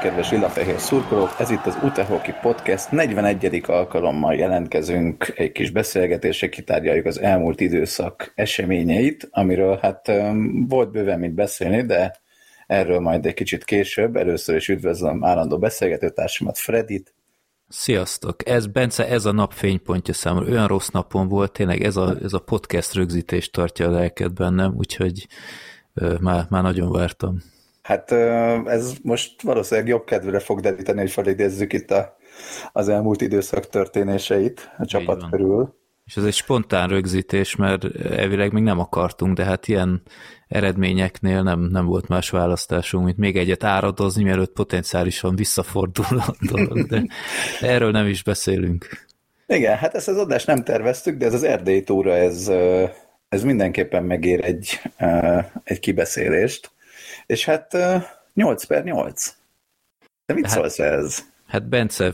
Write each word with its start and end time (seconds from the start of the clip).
kedves 0.00 0.30
lilafehér 0.30 0.78
szurkolók! 0.78 1.34
Ez 1.38 1.50
itt 1.50 1.66
az 1.66 1.78
Utehoki 1.82 2.34
Podcast 2.40 2.90
41. 2.90 3.62
alkalommal 3.66 4.34
jelentkezünk 4.34 5.32
egy 5.36 5.52
kis 5.52 5.70
beszélgetésre, 5.70 6.48
kitárgyaljuk 6.48 7.06
az 7.06 7.20
elmúlt 7.20 7.60
időszak 7.60 8.32
eseményeit, 8.34 9.28
amiről 9.30 9.78
hát 9.82 10.12
volt 10.68 10.90
bőven 10.90 11.18
mit 11.18 11.34
beszélni, 11.34 11.82
de 11.82 12.20
erről 12.66 13.00
majd 13.00 13.26
egy 13.26 13.34
kicsit 13.34 13.64
később. 13.64 14.16
Először 14.16 14.56
is 14.56 14.68
üdvözlöm 14.68 15.24
állandó 15.24 15.58
beszélgetőtársamat, 15.58 16.58
Fredit. 16.58 17.14
Sziasztok! 17.68 18.48
Ez, 18.48 18.66
Bence, 18.66 19.08
ez 19.08 19.24
a 19.24 19.32
nap 19.32 19.52
fénypontja 19.52 20.14
számomra. 20.14 20.50
Olyan 20.50 20.66
rossz 20.66 20.88
napon 20.88 21.28
volt, 21.28 21.52
tényleg 21.52 21.82
ez 21.82 21.96
a, 21.96 22.16
ez 22.22 22.32
a 22.32 22.38
podcast 22.38 22.94
rögzítés 22.94 23.50
tartja 23.50 23.88
a 23.88 23.90
lelket 23.90 24.34
bennem, 24.34 24.74
úgyhogy 24.76 25.26
már, 26.20 26.46
már 26.48 26.62
nagyon 26.62 26.92
vártam. 26.92 27.42
Hát 27.90 28.12
ez 28.66 28.92
most 29.02 29.42
valószínűleg 29.42 29.88
jobb 29.88 30.04
kedvre 30.04 30.38
fog 30.38 30.60
deríteni, 30.60 31.00
hogy 31.00 31.10
felidézzük 31.10 31.72
itt 31.72 31.90
a, 31.90 32.16
az 32.72 32.88
elmúlt 32.88 33.20
időszak 33.20 33.68
történéseit 33.68 34.70
a 34.78 34.84
csapat 34.84 35.30
körül. 35.30 35.74
És 36.04 36.16
ez 36.16 36.24
egy 36.24 36.34
spontán 36.34 36.88
rögzítés, 36.88 37.56
mert 37.56 37.84
elvileg 38.10 38.52
még 38.52 38.62
nem 38.62 38.78
akartunk, 38.78 39.36
de 39.36 39.44
hát 39.44 39.68
ilyen 39.68 40.02
eredményeknél 40.48 41.42
nem, 41.42 41.60
nem 41.60 41.86
volt 41.86 42.08
más 42.08 42.30
választásunk, 42.30 43.04
mint 43.04 43.16
még 43.16 43.36
egyet 43.36 43.64
áradozni, 43.64 44.22
mielőtt 44.22 44.52
potenciálisan 44.52 45.36
visszafordul 45.36 46.18
a 46.18 46.34
dolog, 46.40 46.86
de 46.86 47.02
erről 47.60 47.90
nem 47.90 48.06
is 48.06 48.22
beszélünk. 48.22 48.86
Igen, 49.46 49.76
hát 49.76 49.94
ezt 49.94 50.08
az 50.08 50.16
adást 50.16 50.46
nem 50.46 50.64
terveztük, 50.64 51.16
de 51.16 51.26
ez 51.26 51.34
az 51.34 51.42
erdélyi 51.42 51.82
túra, 51.82 52.16
ez, 52.16 52.50
ez 53.28 53.42
mindenképpen 53.42 54.04
megér 54.04 54.44
egy, 54.44 54.80
egy 55.64 55.80
kibeszélést. 55.80 56.70
És 57.30 57.44
hát 57.44 57.76
8 58.34 58.64
per 58.64 58.84
8. 58.84 59.34
De 60.26 60.34
mit 60.34 60.46
hát, 60.46 60.54
szólsz 60.54 60.78
ez? 60.78 61.18
Hát 61.46 61.68
Bence, 61.68 62.12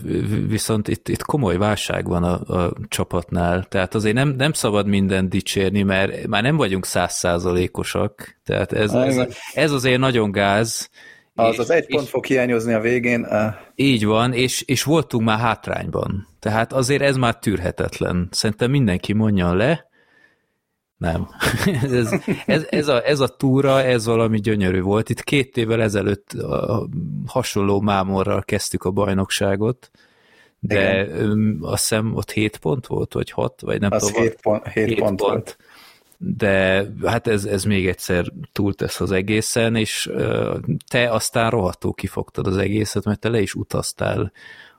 viszont 0.48 0.88
itt, 0.88 1.08
itt 1.08 1.22
komoly 1.22 1.56
válság 1.56 2.06
van 2.06 2.22
a, 2.22 2.64
a 2.64 2.72
csapatnál, 2.88 3.64
tehát 3.64 3.94
azért 3.94 4.14
nem, 4.14 4.28
nem 4.28 4.52
szabad 4.52 4.86
mindent 4.86 5.28
dicsérni, 5.28 5.82
mert 5.82 6.26
már 6.26 6.42
nem 6.42 6.56
vagyunk 6.56 6.86
százszázalékosak, 6.86 8.36
tehát 8.44 8.72
ez, 8.72 8.92
ez, 8.92 9.26
ez 9.52 9.70
azért 9.70 9.98
nagyon 9.98 10.30
gáz. 10.30 10.90
Az 11.34 11.52
és, 11.52 11.58
az 11.58 11.70
egy 11.70 11.86
pont 11.86 12.04
és, 12.04 12.10
fog 12.10 12.24
hiányozni 12.24 12.72
a 12.72 12.80
végén. 12.80 13.20
Uh... 13.20 13.54
Így 13.74 14.04
van, 14.04 14.32
és, 14.32 14.62
és 14.62 14.82
voltunk 14.82 15.24
már 15.24 15.38
hátrányban. 15.38 16.26
Tehát 16.40 16.72
azért 16.72 17.02
ez 17.02 17.16
már 17.16 17.38
tűrhetetlen. 17.38 18.28
Szerintem 18.30 18.70
mindenki 18.70 19.12
mondjon 19.12 19.56
le, 19.56 19.86
nem. 20.96 21.28
ez, 21.82 22.12
ez, 22.46 22.66
ez, 22.68 22.88
a, 22.88 23.06
ez 23.06 23.20
a 23.20 23.28
túra, 23.28 23.82
ez 23.82 24.06
valami 24.06 24.40
gyönyörű 24.40 24.80
volt. 24.80 25.08
Itt 25.08 25.22
két 25.22 25.56
évvel 25.56 25.82
ezelőtt 25.82 26.32
a 26.32 26.88
hasonló 27.26 27.80
mámorral 27.80 28.42
kezdtük 28.42 28.84
a 28.84 28.90
bajnokságot, 28.90 29.90
de 30.60 31.04
Igen. 31.04 31.58
azt 31.60 31.88
hiszem 31.88 32.14
ott 32.14 32.30
7 32.30 32.56
pont 32.56 32.86
volt, 32.86 33.12
vagy 33.12 33.30
6, 33.30 33.60
vagy 33.60 33.80
nem 33.80 33.92
az 33.92 34.06
tudom. 34.06 34.22
7 34.22 34.38
pont, 34.42 34.66
7 34.66 34.86
7 34.86 34.98
pont, 34.98 35.16
pont 35.16 35.20
volt. 35.20 35.56
De 36.18 36.86
hát 37.04 37.26
ez, 37.26 37.44
ez 37.44 37.64
még 37.64 37.88
egyszer 37.88 38.32
túltesz 38.52 39.00
az 39.00 39.10
egészen, 39.12 39.76
és 39.76 40.10
te 40.88 41.10
aztán 41.10 41.50
rohadtó 41.50 41.92
kifogtad 41.92 42.46
az 42.46 42.56
egészet, 42.56 43.04
mert 43.04 43.20
te 43.20 43.28
le 43.28 43.40
is 43.40 43.54
utaztál 43.54 44.32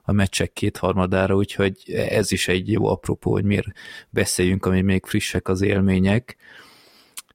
a 0.08 0.12
meccsek 0.12 0.52
kétharmadára, 0.52 1.34
úgyhogy 1.34 1.76
ez 2.08 2.32
is 2.32 2.48
egy 2.48 2.70
jó 2.70 2.86
apropó, 2.86 3.30
hogy 3.30 3.44
miért 3.44 3.66
beszéljünk, 4.10 4.66
ami 4.66 4.80
még 4.80 5.04
frissek 5.06 5.48
az 5.48 5.62
élmények. 5.62 6.36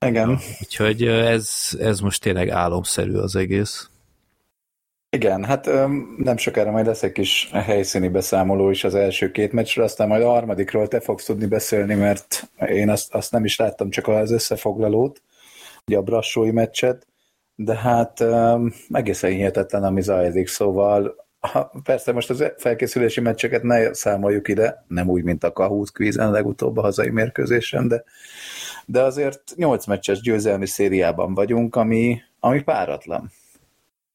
Igen. 0.06 0.40
Úgyhogy 0.62 1.04
ez, 1.04 1.70
ez 1.80 2.00
most 2.00 2.22
tényleg 2.22 2.50
álomszerű 2.50 3.14
az 3.14 3.36
egész. 3.36 3.90
Igen, 5.10 5.44
hát 5.44 5.66
nem 6.18 6.38
sokára 6.38 6.72
majd 6.72 6.86
lesz 6.86 7.04
egy 7.04 7.12
kis 7.12 7.50
helyszíni 7.52 8.08
beszámoló 8.08 8.70
is 8.70 8.84
az 8.84 8.96
első 8.96 9.32
két 9.32 9.52
meccsről, 9.52 9.86
aztán 9.86 10.08
majd 10.08 10.22
a 10.22 10.30
harmadikról 10.30 10.88
te 10.88 11.00
fogsz 11.00 11.26
tudni 11.26 11.46
beszélni, 11.46 11.96
mert 11.96 12.50
én 12.68 12.90
azt, 12.90 13.14
azt 13.14 13.32
nem 13.32 13.46
is 13.46 13.58
láttam, 13.58 13.90
csak 13.90 14.08
az 14.08 14.32
összefoglalót, 14.32 15.22
ugye 15.88 15.98
a 15.98 16.02
brassói 16.02 16.52
meccset, 16.52 17.08
de 17.56 17.76
hát 17.76 18.20
um, 18.20 18.74
egészen 18.90 19.32
hihetetlen, 19.32 19.84
ami 19.84 20.02
zajlik, 20.02 20.48
szóval 20.48 21.23
ha, 21.52 21.72
persze 21.84 22.12
most 22.12 22.30
az 22.30 22.52
felkészülési 22.58 23.22
meccseket 23.22 23.64
ne 23.64 23.94
számoljuk 23.94 24.48
ide, 24.48 24.86
nem 24.88 25.10
úgy, 25.10 25.24
mint 25.24 25.44
a 25.44 25.52
Kahoot 25.52 25.92
kvízen 25.92 26.32
legutóbb 26.32 26.78
a 26.78 26.82
hazai 26.82 27.10
mérkőzésen, 27.10 27.88
de, 27.88 28.04
de 28.86 29.02
azért 29.02 29.54
8 29.56 29.86
meccses 29.86 30.22
győzelmi 30.22 30.68
szériában 30.68 31.34
vagyunk, 31.34 31.76
ami, 31.76 32.22
ami 32.40 32.62
páratlan. 32.62 33.32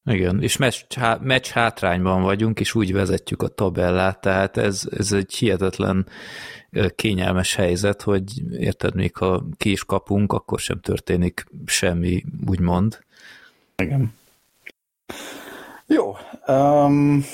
Igen, 0.04 0.42
és 0.42 0.56
meccs, 0.56 0.82
meccs 1.20 1.46
hátrányban 1.46 2.22
vagyunk, 2.22 2.60
és 2.60 2.74
úgy 2.74 2.92
vezetjük 2.92 3.42
a 3.42 3.48
tabellát, 3.48 4.20
tehát 4.20 4.56
ez, 4.56 4.82
ez 4.96 5.12
egy 5.12 5.34
hihetetlen 5.34 6.06
kényelmes 6.94 7.54
helyzet, 7.54 8.02
hogy 8.02 8.22
érted, 8.50 8.94
még 8.94 9.16
ha 9.16 9.44
ki 9.56 9.70
is 9.70 9.84
kapunk, 9.84 10.32
akkor 10.32 10.58
sem 10.58 10.80
történik 10.80 11.46
semmi, 11.66 12.24
úgymond. 12.46 12.98
Igen. 13.76 14.16
Jó. 15.88 16.16
Um, 16.46 17.24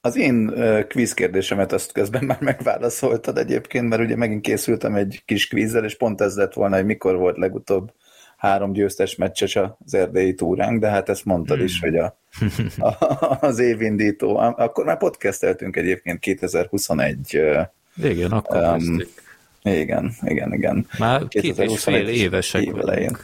az 0.00 0.16
én 0.16 0.48
uh, 0.48 1.12
kérdésemet 1.14 1.72
azt 1.72 1.92
közben 1.92 2.24
már 2.24 2.40
megválaszoltad 2.40 3.38
egyébként, 3.38 3.88
mert 3.88 4.02
ugye 4.02 4.16
megint 4.16 4.42
készültem 4.42 4.94
egy 4.94 5.22
kis 5.24 5.48
kvízzel, 5.48 5.84
és 5.84 5.96
pont 5.96 6.20
ez 6.20 6.36
lett 6.36 6.52
volna, 6.52 6.76
hogy 6.76 6.84
mikor 6.84 7.16
volt 7.16 7.36
legutóbb 7.36 7.92
három 8.36 8.72
győztes 8.72 9.16
meccses 9.16 9.56
az 9.56 9.94
erdélyi 9.94 10.34
túránk, 10.34 10.80
de 10.80 10.88
hát 10.88 11.08
ezt 11.08 11.24
mondtad 11.24 11.56
hmm. 11.56 11.66
is, 11.66 11.80
hogy 11.80 11.96
a, 11.96 12.18
a, 12.88 12.96
az 13.40 13.58
évindító. 13.58 14.36
Akkor 14.36 14.84
már 14.84 14.98
podcasteltünk 14.98 15.76
egyébként 15.76 16.18
2021. 16.18 17.40
Igen, 18.02 18.30
akkor 18.30 18.56
um, 18.56 19.00
Igen, 19.62 20.12
igen, 20.22 20.52
igen. 20.52 20.86
Már 20.98 21.28
két 21.28 21.58
és 21.58 21.82
fél 21.82 22.08
évesek 22.08 22.62
év 22.62 22.78
elején. 22.78 23.16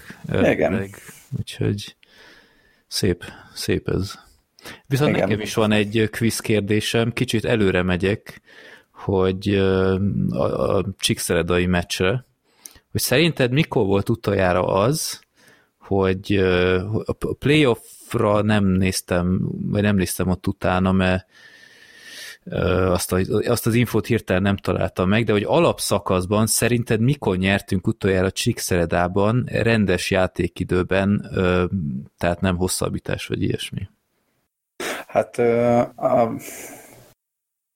Igen. 0.43 0.91
Úgyhogy 1.39 1.97
szép, 2.87 3.25
szép 3.55 3.89
ez. 3.89 4.24
Viszont 4.87 5.11
Igen. 5.11 5.29
nekem 5.29 5.41
is 5.41 5.55
van 5.55 5.73
egy 5.73 6.09
quiz 6.19 6.41
kérdésem, 6.41 7.13
kicsit 7.13 7.45
előre 7.45 7.83
megyek, 7.83 8.43
hogy 8.93 9.55
a, 10.31 10.77
a 10.77 10.85
Csíkszeredai 10.99 11.67
meccsre, 11.67 12.27
hogy 12.91 13.01
szerinted 13.01 13.53
mikor 13.53 13.87
volt 13.87 14.09
utoljára 14.09 14.67
az, 14.67 15.21
hogy 15.79 16.37
a 17.05 17.13
playoffra 17.39 18.43
nem 18.43 18.65
néztem, 18.65 19.41
vagy 19.71 19.83
nem 19.83 19.97
néztem 19.97 20.29
ott 20.29 20.47
utána, 20.47 20.93
mert 20.93 21.27
azt, 22.91 23.13
a, 23.13 23.21
azt 23.47 23.67
az 23.67 23.75
infót 23.75 24.07
hirtelen 24.07 24.43
nem 24.43 24.57
találtam 24.57 25.09
meg, 25.09 25.25
de 25.25 25.33
hogy 25.33 25.45
alapszakaszban 25.47 26.47
szerinted 26.47 27.01
mikor 27.01 27.37
nyertünk 27.37 27.87
utoljára 27.87 28.31
Csíkszeredában 28.31 29.49
rendes 29.53 30.11
játékidőben, 30.11 31.31
tehát 32.19 32.41
nem 32.41 32.57
hosszabbítás 32.57 33.27
vagy 33.27 33.43
ilyesmi? 33.43 33.89
Hát 35.15 35.39
a, 35.97 36.35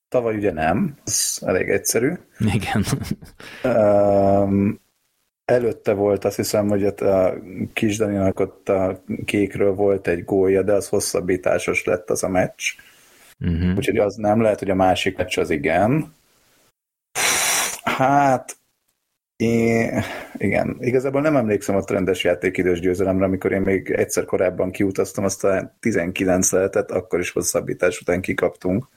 tavaly 0.09 0.37
ugye 0.37 0.53
nem, 0.53 0.97
ez 1.05 1.39
elég 1.41 1.69
egyszerű. 1.69 2.13
Igen. 2.39 2.85
Előtte 5.45 5.93
volt 5.93 6.25
azt 6.25 6.37
hiszem, 6.37 6.69
hogy 6.69 6.85
a 6.85 7.35
kis 7.73 7.97
Daninak 7.97 8.41
ott 8.41 8.69
a 8.69 9.03
kékről 9.25 9.75
volt 9.75 10.07
egy 10.07 10.25
gólja, 10.25 10.63
de 10.63 10.73
az 10.73 10.89
hosszabbításos 10.89 11.85
lett 11.85 12.11
az 12.11 12.23
a 12.23 12.29
meccs. 12.29 12.75
Uh-huh. 13.41 13.77
Úgyhogy 13.77 13.99
az 13.99 14.15
nem 14.15 14.41
lehet, 14.41 14.59
hogy 14.59 14.71
a 14.71 14.75
másik 14.75 15.17
meccs 15.17 15.39
az 15.39 15.51
igen. 15.51 16.15
Hát 17.83 18.58
É, 19.43 19.91
igen, 20.37 20.77
igazából 20.81 21.21
nem 21.21 21.37
emlékszem 21.37 21.77
a 21.77 21.85
trendes 21.85 22.25
játékidős 22.25 22.81
győzelemre, 22.81 23.25
amikor 23.25 23.53
én 23.53 23.61
még 23.61 23.91
egyszer 23.91 24.25
korábban 24.25 24.71
kiutaztam, 24.71 25.25
aztán 25.25 25.77
19 25.81 26.53
lehetett, 26.53 26.91
akkor 26.91 27.19
is 27.19 27.31
hosszabbítás 27.31 28.01
után 28.01 28.21
kikaptunk. 28.21 28.89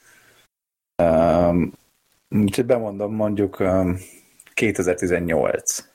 Um, 1.03 1.73
úgyhogy 2.29 2.65
bemondom 2.65 3.13
mondjuk 3.13 3.59
um, 3.59 3.97
2018. 4.53 5.89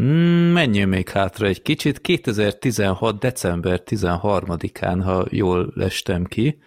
Mm, 0.00 0.52
menjünk 0.52 0.90
még 0.90 1.08
hátra 1.08 1.46
egy 1.46 1.62
kicsit. 1.62 2.00
2016. 2.00 3.18
december 3.18 3.82
13-án, 3.86 5.00
ha 5.04 5.26
jól 5.30 5.72
lestem 5.74 6.24
ki, 6.24 6.58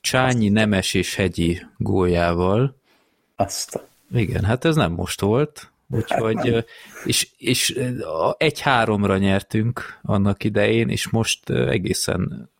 Csányi 0.00 0.48
Nemes 0.48 0.94
és 0.94 1.14
Hegyi 1.14 1.62
góljával. 1.76 2.76
Azt 3.36 3.90
igen, 4.12 4.44
hát 4.44 4.64
ez 4.64 4.76
nem 4.76 4.92
most 4.92 5.20
volt, 5.20 5.70
úgyhogy, 5.90 6.50
hát 6.50 6.66
és, 7.04 7.28
és 7.36 7.78
egy-háromra 8.36 9.16
nyertünk 9.16 9.98
annak 10.02 10.44
idején, 10.44 10.88
és 10.88 11.08
most 11.08 11.50
egészen 11.50 12.50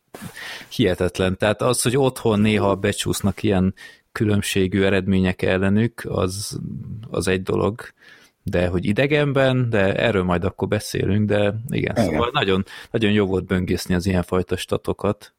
hihetetlen. 0.69 1.37
Tehát 1.37 1.63
az, 1.63 1.83
hogy 1.83 1.97
otthon 1.97 2.41
néha 2.41 2.75
becsúsznak 2.75 3.43
ilyen 3.43 3.75
különbségű 4.13 4.83
eredmények 4.83 5.43
ellenük, 5.43 6.03
az, 6.09 6.61
az 7.11 7.29
egy 7.29 7.43
dolog, 7.43 7.81
de 8.43 8.67
hogy 8.67 8.85
idegenben, 8.85 9.71
de 9.71 9.95
erről 9.95 10.23
majd 10.23 10.45
akkor 10.45 10.69
beszélünk, 10.69 11.29
de 11.29 11.37
igen, 11.39 11.61
igen. 11.69 11.95
szóval 12.05 12.31
nagyon, 12.33 12.65
nagyon 12.91 13.13
jó 13.13 13.27
volt 13.27 13.47
böngészni 13.47 13.95
az 13.95 14.07
ilyenfajta 14.07 14.57
statokat. 14.57 15.35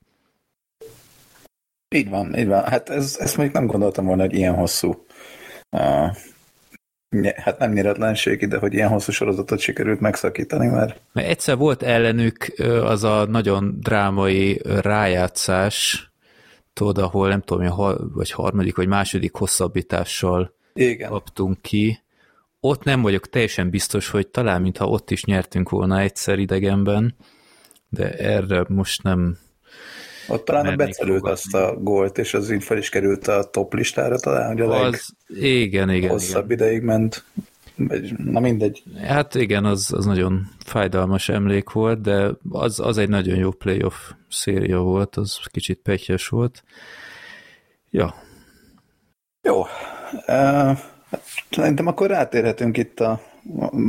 Így 1.95 2.09
van, 2.09 2.37
így 2.37 2.47
van. 2.47 2.63
Hát 2.63 2.89
ez, 2.89 3.17
ezt 3.19 3.37
még 3.37 3.51
nem 3.51 3.65
gondoltam 3.65 4.05
volna, 4.05 4.21
hogy 4.21 4.33
ilyen 4.33 4.55
hosszú 4.55 5.05
uh, 5.73 6.15
hát 7.35 7.59
nem 7.59 7.71
nyeretlenség, 7.71 8.47
de 8.47 8.57
hogy 8.57 8.73
ilyen 8.73 8.89
hosszú 8.89 9.11
sorozatot 9.11 9.59
sikerült 9.59 9.99
megszakítani 9.99 10.67
már. 10.67 10.95
Mert 11.13 11.27
egyszer 11.27 11.57
volt 11.57 11.83
ellenük 11.83 12.53
az 12.83 13.03
a 13.03 13.25
nagyon 13.25 13.77
drámai 13.79 14.61
rájátszás, 14.81 16.07
tudod, 16.73 16.97
ahol 16.97 17.27
nem 17.27 17.41
tudom, 17.41 18.11
vagy 18.13 18.31
harmadik, 18.31 18.75
vagy 18.75 18.87
második 18.87 19.33
hosszabbítással 19.33 20.55
Igen. 20.73 21.09
kaptunk 21.09 21.61
ki. 21.61 22.01
Ott 22.59 22.83
nem 22.83 23.01
vagyok 23.01 23.29
teljesen 23.29 23.69
biztos, 23.69 24.09
hogy 24.09 24.27
talán 24.27 24.61
mintha 24.61 24.87
ott 24.87 25.11
is 25.11 25.23
nyertünk 25.23 25.69
volna 25.69 25.99
egyszer 25.99 26.39
idegenben, 26.39 27.15
de 27.89 28.11
erre 28.11 28.65
most 28.67 29.03
nem 29.03 29.37
ott 30.27 30.45
talán 30.45 30.65
a 30.65 30.75
becelőt 30.75 31.27
azt 31.27 31.53
a 31.53 31.75
gólt, 31.79 32.17
és 32.17 32.33
az 32.33 32.51
így 32.51 32.63
fel 32.63 32.77
is 32.77 32.89
került 32.89 33.27
a 33.27 33.43
top 33.43 33.73
listára 33.73 34.19
talán, 34.19 34.47
hogy 34.47 34.61
a 34.61 34.81
az, 34.81 35.15
igen, 35.39 35.89
igen, 35.89 36.09
hosszabb 36.09 36.51
igen. 36.51 36.67
ideig 36.67 36.81
ment. 36.81 37.23
Na 38.17 38.39
mindegy. 38.39 38.83
Hát 39.03 39.35
igen, 39.35 39.65
az, 39.65 39.93
az 39.93 40.05
nagyon 40.05 40.47
fájdalmas 40.65 41.29
emlék 41.29 41.69
volt, 41.69 42.01
de 42.01 42.31
az, 42.49 42.79
az 42.79 42.97
egy 42.97 43.09
nagyon 43.09 43.37
jó 43.37 43.51
playoff 43.51 44.11
széria 44.29 44.77
volt, 44.79 45.15
az 45.15 45.39
kicsit 45.51 45.79
pekjes 45.83 46.27
volt. 46.27 46.63
Ja. 47.89 48.15
Jó. 49.41 49.61
Uh, 50.27 50.77
szerintem 51.49 51.87
akkor 51.87 52.07
rátérhetünk 52.09 52.77
itt 52.77 52.99
a 52.99 53.21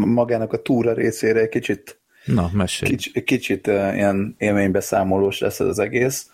magának 0.04 0.52
a 0.52 0.62
túra 0.62 0.92
részére 0.92 1.40
egy 1.40 1.48
kicsit 1.48 2.00
Na, 2.24 2.50
mesélj. 2.52 2.90
Kicsit, 2.90 3.24
kicsit 3.24 3.66
uh, 3.66 3.94
ilyen 3.94 4.34
élménybeszámolós 4.38 5.38
lesz 5.38 5.60
ez 5.60 5.66
az 5.66 5.78
egész. 5.78 6.30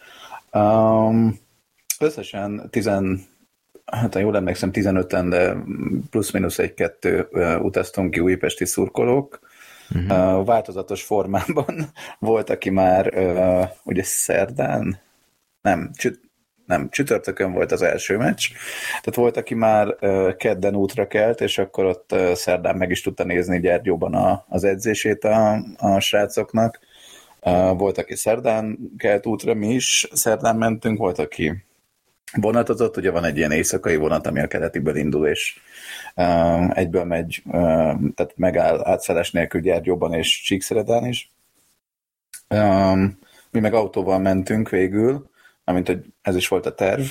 Um, 0.52 1.38
összesen 1.98 2.68
10, 2.70 2.90
hát 3.84 4.14
jól 4.14 4.36
emlékszem, 4.36 4.70
15-en, 4.72 5.26
de 5.28 5.56
plusz-minusz 6.10 6.58
egy-kettő 6.58 7.28
uh, 7.30 7.64
utaztunk 7.64 8.10
ki 8.10 8.20
újpesti 8.20 8.64
szurkolók. 8.64 9.40
Uh-huh. 9.94 10.38
Uh, 10.38 10.46
változatos 10.46 11.02
formában 11.02 11.92
volt, 12.18 12.50
aki 12.50 12.70
már 12.70 13.14
uh, 13.14 13.68
ugye 13.82 14.02
szerdán, 14.02 15.00
nem, 15.62 15.90
csüt, 15.94 16.29
nem, 16.70 16.88
csütörtökön 16.90 17.52
volt 17.52 17.72
az 17.72 17.82
első 17.82 18.16
meccs, 18.16 18.48
tehát 18.88 19.14
volt, 19.14 19.36
aki 19.36 19.54
már 19.54 19.96
kedden 20.36 20.74
útra 20.74 21.06
kelt, 21.06 21.40
és 21.40 21.58
akkor 21.58 21.84
ott 21.84 22.14
szerdán 22.34 22.76
meg 22.76 22.90
is 22.90 23.00
tudta 23.00 23.24
nézni 23.24 23.60
Gyergyóban 23.60 24.14
a, 24.14 24.44
az 24.48 24.64
edzését 24.64 25.24
a, 25.24 25.64
a 25.78 26.00
srácoknak. 26.00 26.78
Volt, 27.76 27.98
aki 27.98 28.16
szerdán 28.16 28.78
kelt 28.96 29.26
útra, 29.26 29.54
mi 29.54 29.68
is 29.68 30.08
szerdán 30.12 30.56
mentünk, 30.56 30.98
volt, 30.98 31.18
aki 31.18 31.64
vonatozott, 32.32 32.96
ugye 32.96 33.10
van 33.10 33.24
egy 33.24 33.36
ilyen 33.36 33.52
éjszakai 33.52 33.96
vonat, 33.96 34.26
ami 34.26 34.40
a 34.40 34.46
keletiből 34.46 34.96
indul, 34.96 35.26
és 35.26 35.60
egyből 36.68 37.04
megy, 37.04 37.42
tehát 38.14 38.32
megáll 38.36 38.84
átszállás 38.84 39.30
nélkül 39.30 39.60
Gyergyóban 39.60 40.14
és 40.14 40.42
Csíkszeredán 40.42 41.06
is. 41.06 41.32
mi 43.50 43.60
meg 43.60 43.74
autóval 43.74 44.18
mentünk 44.18 44.68
végül, 44.68 45.29
amint 45.70 45.86
hogy 45.86 46.04
ez 46.22 46.36
is 46.36 46.48
volt 46.48 46.66
a 46.66 46.74
terv, 46.74 47.02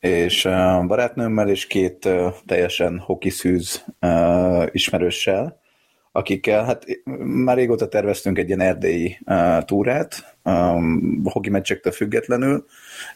és 0.00 0.42
barátnőmmel 0.86 1.48
és 1.48 1.66
két 1.66 2.08
teljesen 2.46 2.98
hokiszűz 2.98 3.84
ismerőssel, 4.70 5.62
akikkel 6.12 6.64
hát 6.64 6.84
már 7.24 7.56
régóta 7.56 7.88
terveztünk 7.88 8.38
egy 8.38 8.46
ilyen 8.46 8.60
erdélyi 8.60 9.18
túrát, 9.64 10.36
hoki 11.24 11.50
meccsektől 11.50 11.92
függetlenül, 11.92 12.66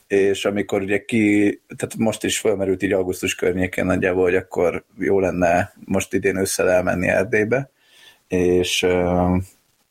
és 0.06 0.44
amikor 0.44 0.82
ugye 0.82 1.04
ki, 1.04 1.62
tehát 1.76 1.96
most 1.96 2.24
is 2.24 2.38
felmerült 2.38 2.82
így 2.82 2.92
augusztus 2.92 3.34
környékén 3.34 3.86
nagyjából, 3.86 4.22
hogy 4.22 4.34
akkor 4.34 4.84
jó 4.98 5.20
lenne 5.20 5.72
most 5.84 6.14
idén 6.14 6.36
ősszel 6.36 6.70
elmenni 6.70 7.08
Erdélybe, 7.08 7.70
és 8.28 8.86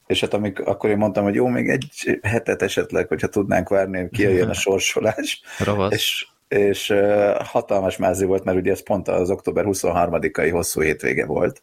és 0.08 0.20
hát 0.20 0.34
amik, 0.34 0.60
akkor 0.60 0.90
én 0.90 0.98
mondtam, 0.98 1.24
hogy 1.24 1.36
jó, 1.36 1.48
még 1.48 1.70
egy 1.70 2.20
hetet 2.22 2.62
esetleg, 2.62 3.08
hogyha 3.08 3.28
tudnánk 3.28 3.70
várni, 3.70 4.00
hogy 4.00 4.10
kijöjjön 4.10 4.50
a 4.50 4.54
sorsolás. 4.66 5.42
Ravasz. 5.60 5.94
És, 5.94 6.28
és 6.48 6.94
hatalmas 7.40 7.98
mázi 7.98 8.26
volt, 8.26 8.44
mert 8.44 8.58
ugye 8.58 8.72
ez 8.72 8.84
pont 8.84 9.08
az 9.08 9.30
október 9.30 9.66
23-ai 9.68 10.50
hosszú 10.52 10.82
hétvége 10.82 11.26
volt. 11.26 11.62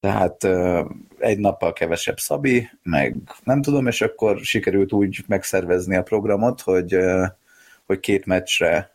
Tehát 0.00 0.48
egy 1.18 1.38
nappal 1.38 1.72
kevesebb 1.72 2.18
Szabi, 2.18 2.68
meg 2.82 3.16
nem 3.44 3.62
tudom, 3.62 3.86
és 3.86 4.00
akkor 4.00 4.38
sikerült 4.38 4.92
úgy 4.92 5.24
megszervezni 5.26 5.96
a 5.96 6.02
programot, 6.02 6.60
hogy 6.60 6.98
hogy 7.86 8.00
két 8.00 8.26
meccsre 8.26 8.90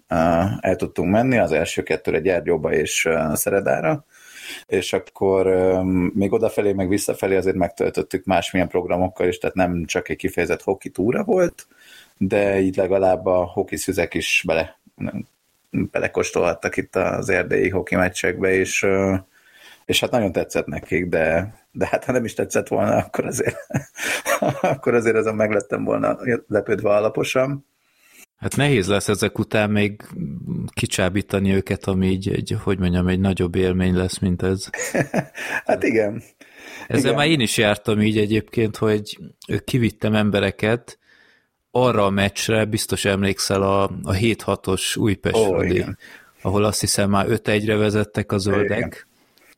el 0.59 0.75
tudtunk 0.75 1.11
menni, 1.11 1.37
az 1.37 1.51
első 1.51 1.83
kettőre 1.83 2.19
Gyergyóba 2.19 2.73
és 2.73 3.09
Szeredára, 3.33 4.05
és 4.65 4.93
akkor 4.93 5.45
még 6.13 6.33
odafelé, 6.33 6.73
meg 6.73 6.87
visszafelé 6.87 7.35
azért 7.35 7.55
megtöltöttük 7.55 8.25
másmilyen 8.25 8.67
programokkal 8.67 9.27
is, 9.27 9.37
tehát 9.37 9.55
nem 9.55 9.85
csak 9.85 10.09
egy 10.09 10.17
kifejezett 10.17 10.61
hoki 10.61 10.89
túra 10.89 11.23
volt, 11.23 11.67
de 12.17 12.59
így 12.59 12.75
legalább 12.75 13.25
a 13.25 13.43
hoki 13.45 13.77
szüzek 13.77 14.13
is 14.13 14.43
bele, 14.47 14.79
belekostolhattak 15.69 16.77
itt 16.77 16.95
az 16.95 17.29
erdélyi 17.29 17.69
hoki 17.69 17.95
meccsekbe, 17.95 18.53
és, 18.53 18.87
és 19.85 19.99
hát 19.99 20.11
nagyon 20.11 20.31
tetszett 20.31 20.65
nekik, 20.65 21.05
de, 21.05 21.53
de 21.71 21.87
hát 21.87 22.05
ha 22.05 22.11
nem 22.11 22.25
is 22.25 22.33
tetszett 22.33 22.67
volna, 22.67 22.95
akkor 22.95 23.25
azért, 23.25 23.57
akkor 24.61 24.93
azért 24.93 25.15
azon 25.15 25.35
meglettem 25.35 25.83
volna 25.83 26.17
lepődve 26.47 26.89
alaposan. 26.89 27.65
Hát 28.41 28.55
nehéz 28.55 28.87
lesz 28.87 29.07
ezek 29.07 29.39
után 29.39 29.69
még 29.69 30.01
kicsábítani 30.73 31.53
őket, 31.53 31.85
ami 31.85 32.07
így 32.07 32.29
egy, 32.29 32.57
hogy 32.63 32.79
mondjam, 32.79 33.07
egy 33.07 33.19
nagyobb 33.19 33.55
élmény 33.55 33.95
lesz, 33.95 34.19
mint 34.19 34.41
ez. 34.41 34.69
hát 35.65 35.83
igen. 35.83 36.23
Ezzel 36.87 37.03
igen. 37.03 37.15
már 37.15 37.27
én 37.27 37.39
is 37.39 37.57
jártam 37.57 38.01
így 38.01 38.17
egyébként, 38.17 38.77
hogy 38.77 39.17
kivittem 39.63 40.15
embereket 40.15 40.99
arra 41.71 42.05
a 42.05 42.09
meccsre, 42.09 42.65
biztos 42.65 43.05
emlékszel 43.05 43.61
a, 43.61 43.83
a 43.83 44.11
7-6-os 44.11 44.97
Újpest 44.97 45.35
oh, 45.35 45.65
ahol 46.41 46.63
azt 46.63 46.79
hiszem 46.79 47.09
már 47.09 47.25
5-1-re 47.29 47.75
vezettek 47.75 48.31
a 48.31 48.37
zöldek, 48.37 48.77
igen. 48.77 48.93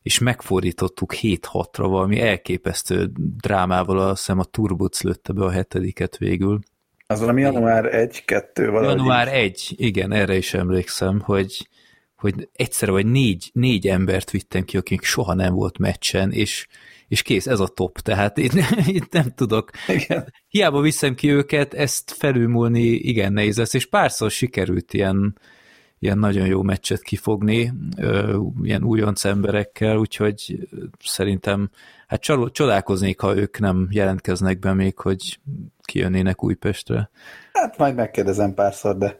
és 0.02 0.20
megfordítottuk 0.20 1.14
7-6-ra 1.22 1.86
valami 1.88 2.20
elképesztő 2.20 3.12
drámával, 3.38 4.00
azt 4.00 4.18
hiszem 4.18 4.40
a 4.40 4.44
Turbuc 4.44 5.02
lőtte 5.02 5.34
be 5.34 5.44
a 5.44 5.52
hetediket 5.52 6.18
végül. 6.18 6.60
Az 7.08 7.20
valami 7.20 7.42
január 7.42 7.90
1-2 7.92 8.44
valahogy. 8.56 8.98
Január 8.98 9.28
1, 9.28 9.74
igen, 9.76 10.12
erre 10.12 10.36
is 10.36 10.54
emlékszem, 10.54 11.20
hogy, 11.20 11.68
hogy 12.16 12.50
egyszer 12.54 12.90
vagy 12.90 13.06
négy, 13.06 13.50
négy 13.54 13.88
embert 13.88 14.32
vittem 14.32 14.64
ki, 14.64 14.78
akik 14.78 15.04
soha 15.04 15.34
nem 15.34 15.54
volt 15.54 15.78
meccsen, 15.78 16.32
és, 16.32 16.68
és 17.08 17.22
kész, 17.22 17.48
ez 17.48 17.60
a 17.60 17.68
top, 17.68 18.00
tehát 18.00 18.38
itt, 18.38 18.54
itt 18.86 19.12
nem 19.20 19.34
tudok. 19.36 19.70
Igen. 19.88 20.34
Hiába 20.48 20.82
viszem 20.82 21.16
ki 21.16 21.30
őket, 21.30 21.74
ezt 21.74 22.12
felülmúlni 22.12 22.84
igen 22.84 23.34
nehéz 23.34 23.58
lesz, 23.58 23.74
és 23.74 23.86
párszor 23.86 24.32
sikerült 24.32 24.94
ilyen, 24.94 25.38
ilyen 26.04 26.18
nagyon 26.18 26.46
jó 26.46 26.62
meccset 26.62 27.02
kifogni, 27.02 27.74
ilyen 28.64 28.84
újonc 28.84 29.26
emberekkel, 29.26 29.98
úgyhogy 29.98 30.68
szerintem 31.00 31.70
hát 32.08 32.22
csodálkoznék, 32.52 33.20
ha 33.20 33.36
ők 33.36 33.60
nem 33.60 33.88
jelentkeznek 33.92 34.60
be 34.60 34.74
még, 34.74 34.98
hogy 35.00 35.40
kijönnének 35.82 36.44
Újpestre. 36.44 37.10
Hát 37.54 37.78
majd 37.78 37.96
megkérdezem 37.96 38.54
párszor, 38.54 38.98
de 38.98 39.20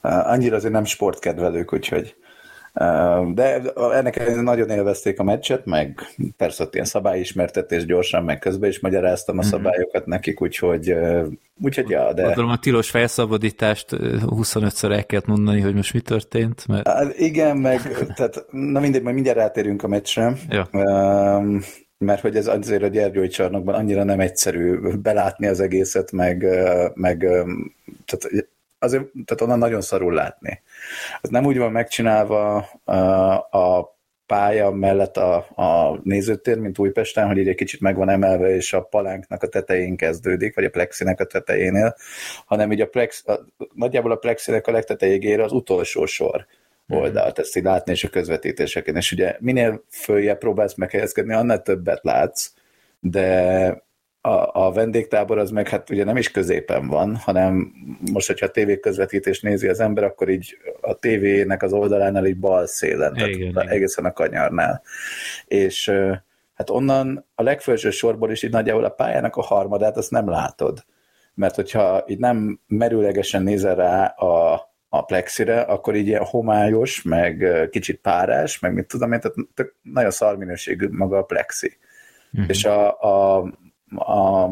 annyira 0.00 0.56
azért 0.56 0.72
nem 0.72 0.84
sportkedvelők, 0.84 1.72
úgyhogy 1.72 2.16
de 3.34 3.62
ennek 3.92 4.42
nagyon 4.42 4.70
élvezték 4.70 5.18
a 5.18 5.22
meccset, 5.22 5.64
meg 5.64 6.00
persze 6.36 6.62
ott 6.62 6.74
ilyen 6.74 6.86
szabályismertetés 6.86 7.84
gyorsan, 7.84 8.24
meg 8.24 8.38
közben 8.38 8.70
is 8.70 8.80
magyaráztam 8.80 9.38
a 9.38 9.40
mhm. 9.40 9.50
szabályokat 9.50 10.06
nekik, 10.06 10.40
úgyhogy, 10.40 10.94
úgyhogy 11.62 11.88
ja, 11.88 12.12
de... 12.12 12.22
Gondolom 12.22 12.50
a 12.50 12.58
tilos 12.58 12.90
felszabadítást 12.90 13.86
25-ször 13.90 14.92
el 14.92 15.06
kellett 15.06 15.26
mondani, 15.26 15.60
hogy 15.60 15.74
most 15.74 15.92
mi 15.92 16.00
történt, 16.00 16.66
mert... 16.66 17.18
Igen, 17.18 17.56
meg, 17.56 17.80
tehát, 18.16 18.44
na 18.50 18.80
mindegy, 18.80 19.02
majd 19.02 19.14
mindjárt 19.14 19.38
rátérünk 19.38 19.82
a 19.82 19.88
meccsre. 19.88 20.32
Ja. 20.48 20.68
Um, 20.72 21.60
mert 21.98 22.20
hogy 22.20 22.36
ez 22.36 22.46
azért 22.46 22.82
a 22.82 22.86
Gyergyói 22.86 23.28
csarnokban 23.28 23.74
annyira 23.74 24.04
nem 24.04 24.20
egyszerű 24.20 24.78
belátni 25.02 25.46
az 25.46 25.60
egészet, 25.60 26.12
meg, 26.12 26.46
meg 26.94 27.18
tehát 28.06 28.48
azért 28.84 29.04
tehát 29.24 29.40
onnan 29.40 29.58
nagyon 29.58 29.80
szarul 29.80 30.14
látni. 30.14 30.62
Ez 31.20 31.30
nem 31.30 31.44
úgy 31.44 31.58
van 31.58 31.72
megcsinálva 31.72 32.56
a 33.50 33.94
pálya 34.26 34.70
mellett 34.70 35.16
a, 35.16 35.36
a 35.54 36.00
nézőtér, 36.02 36.58
mint 36.58 36.78
Újpesten, 36.78 37.26
hogy 37.26 37.36
így 37.36 37.48
egy 37.48 37.54
kicsit 37.54 37.80
meg 37.80 37.96
van 37.96 38.08
emelve, 38.08 38.54
és 38.54 38.72
a 38.72 38.80
palánknak 38.82 39.42
a 39.42 39.48
tetején 39.48 39.96
kezdődik, 39.96 40.54
vagy 40.54 40.64
a 40.64 40.70
plexinek 40.70 41.20
a 41.20 41.24
tetejénél, 41.24 41.96
hanem 42.46 42.72
így 42.72 42.80
a 42.80 42.86
plex, 42.86 43.28
a, 43.28 43.46
nagyjából 43.74 44.12
a 44.12 44.16
plexinek 44.16 44.66
a 44.66 44.72
legtetejéig 44.72 45.22
ér 45.22 45.40
az 45.40 45.52
utolsó 45.52 46.06
sor 46.06 46.46
mhm. 46.86 46.98
oldalt, 46.98 47.38
ezt 47.38 47.56
így 47.56 47.62
látni 47.62 47.92
és 47.92 48.04
a 48.04 48.08
közvetítéseken. 48.08 48.96
És 48.96 49.12
ugye 49.12 49.36
minél 49.40 49.84
följebb 49.90 50.38
próbálsz 50.38 50.74
meghelyezkedni, 50.74 51.34
annál 51.34 51.62
többet 51.62 52.00
látsz, 52.02 52.52
de 53.00 53.83
a, 54.26 54.64
a 54.66 54.72
vendégtábor 54.72 55.38
az 55.38 55.50
meg 55.50 55.68
hát 55.68 55.90
ugye 55.90 56.04
nem 56.04 56.16
is 56.16 56.30
középen 56.30 56.86
van, 56.86 57.16
hanem 57.16 57.72
most, 58.12 58.26
hogyha 58.26 58.46
a 58.46 58.50
tévé 58.50 58.80
közvetítés 58.80 59.40
nézi 59.40 59.68
az 59.68 59.80
ember, 59.80 60.04
akkor 60.04 60.28
így 60.28 60.58
a 60.80 60.94
tévének 60.94 61.62
az 61.62 61.72
oldalánál 61.72 62.26
így 62.26 62.38
bal 62.38 62.66
szélen, 62.66 63.16
igen, 63.16 63.28
tehát 63.28 63.68
igen. 63.68 63.68
egészen 63.68 64.04
a 64.04 64.12
kanyarnál. 64.12 64.82
És 65.46 65.88
hát 66.54 66.70
onnan 66.70 67.26
a 67.34 67.42
legfelső 67.42 67.90
sorból 67.90 68.30
is 68.30 68.42
így 68.42 68.50
nagyjából 68.50 68.84
a 68.84 68.88
pályának 68.88 69.36
a 69.36 69.42
harmadát 69.42 69.96
azt 69.96 70.10
nem 70.10 70.28
látod. 70.28 70.84
Mert 71.34 71.54
hogyha 71.54 72.04
így 72.06 72.18
nem 72.18 72.60
merőlegesen 72.66 73.42
nézel 73.42 73.74
rá 73.74 74.06
a, 74.06 74.54
a 74.88 75.04
plexire, 75.04 75.60
akkor 75.60 75.94
így 75.94 76.06
ilyen 76.06 76.24
homályos, 76.24 77.02
meg 77.02 77.44
kicsit 77.70 78.00
párás, 78.00 78.58
meg 78.58 78.74
mit 78.74 78.86
tudom 78.86 79.12
én, 79.12 79.20
tehát 79.20 79.36
tök, 79.54 79.74
nagyon 79.82 80.10
szar 80.10 80.36
minőségű 80.36 80.88
maga 80.90 81.18
a 81.18 81.24
plexi. 81.24 81.78
Uh-huh. 82.32 82.48
És 82.48 82.64
a, 82.64 83.00
a, 83.00 83.44
a 83.98 84.50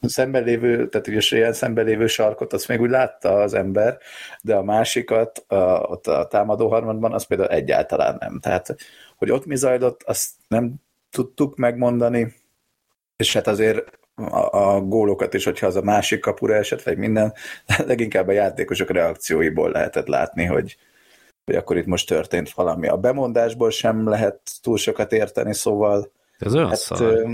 szemben 0.00 0.44
lévő, 0.44 0.88
tehát 0.88 1.06
ugye 1.06 1.20
ilyen 1.30 1.52
szemben 1.52 1.84
lévő 1.84 2.06
sarkot, 2.06 2.52
azt 2.52 2.68
még 2.68 2.80
úgy 2.80 2.90
látta 2.90 3.32
az 3.32 3.54
ember, 3.54 3.98
de 4.42 4.54
a 4.54 4.62
másikat, 4.62 5.44
a, 5.48 5.54
ott 5.80 6.06
a 6.06 6.26
támadó 6.26 6.68
harmadban, 6.68 7.12
az 7.12 7.24
például 7.24 7.50
egyáltalán 7.50 8.16
nem. 8.20 8.38
Tehát, 8.40 8.76
hogy 9.16 9.30
ott 9.30 9.46
mi 9.46 9.56
zajlott, 9.56 10.02
azt 10.02 10.30
nem 10.48 10.74
tudtuk 11.10 11.56
megmondani, 11.56 12.34
és 13.16 13.32
hát 13.32 13.46
azért 13.46 13.98
a, 14.14 14.58
a 14.58 14.80
gólokat 14.80 15.34
is, 15.34 15.44
hogyha 15.44 15.66
az 15.66 15.76
a 15.76 15.82
másik 15.82 16.20
kapura 16.20 16.54
esett, 16.54 16.82
vagy 16.82 16.96
minden, 16.96 17.32
leginkább 17.86 18.28
a 18.28 18.32
játékosok 18.32 18.90
reakcióiból 18.90 19.70
lehetett 19.70 20.06
látni, 20.06 20.44
hogy, 20.44 20.76
hogy 21.44 21.54
akkor 21.54 21.76
itt 21.76 21.86
most 21.86 22.08
történt 22.08 22.50
valami. 22.50 22.88
A 22.88 22.96
bemondásból 22.96 23.70
sem 23.70 24.08
lehet 24.08 24.40
túl 24.62 24.76
sokat 24.76 25.12
érteni, 25.12 25.54
szóval 25.54 26.10
ez 26.40 26.54
olyan 26.54 26.68
hát, 26.68 26.78
szar. 26.78 27.26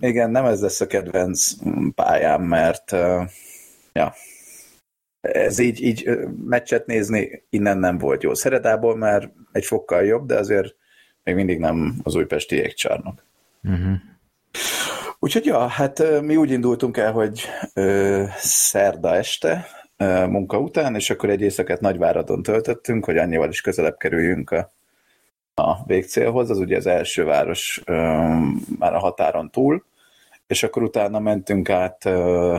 Igen, 0.00 0.30
nem 0.30 0.44
ez 0.44 0.60
lesz 0.60 0.80
a 0.80 0.86
kedvenc 0.86 1.52
pályám, 1.94 2.42
mert 2.42 2.90
ja, 3.92 4.14
ez 5.20 5.58
így, 5.58 5.82
így 5.82 6.10
meccset 6.44 6.86
nézni 6.86 7.44
innen 7.50 7.78
nem 7.78 7.98
volt 7.98 8.22
jó. 8.22 8.34
Szeredából 8.34 8.96
már 8.96 9.32
egy 9.52 9.64
fokkal 9.64 10.04
jobb, 10.04 10.26
de 10.26 10.38
azért 10.38 10.74
még 11.24 11.34
mindig 11.34 11.58
nem 11.58 11.94
az 12.02 12.14
újpesti 12.14 12.56
égcsarnok. 12.56 13.24
Uh-huh. 13.62 13.94
Úgyhogy 15.18 15.44
ja, 15.44 15.66
hát 15.66 16.20
mi 16.22 16.36
úgy 16.36 16.50
indultunk 16.50 16.96
el, 16.96 17.12
hogy 17.12 17.44
ö, 17.74 18.24
szerda 18.36 19.14
este 19.14 19.66
ö, 19.96 20.26
munka 20.26 20.58
után, 20.58 20.94
és 20.94 21.10
akkor 21.10 21.30
egy 21.30 21.40
éjszakát 21.40 21.80
Nagyváradon 21.80 22.42
töltöttünk, 22.42 23.04
hogy 23.04 23.16
annyival 23.16 23.48
is 23.48 23.60
közelebb 23.60 23.96
kerüljünk 23.96 24.50
a, 24.50 24.72
a 25.54 25.84
végcélhoz, 25.86 26.50
az 26.50 26.58
ugye 26.58 26.76
az 26.76 26.86
első 26.86 27.24
város 27.24 27.82
ö, 27.84 27.94
már 28.78 28.94
a 28.94 28.98
határon 28.98 29.50
túl, 29.50 29.84
és 30.46 30.62
akkor 30.62 30.82
utána 30.82 31.18
mentünk 31.18 31.70
át 31.70 32.04
ö, 32.04 32.56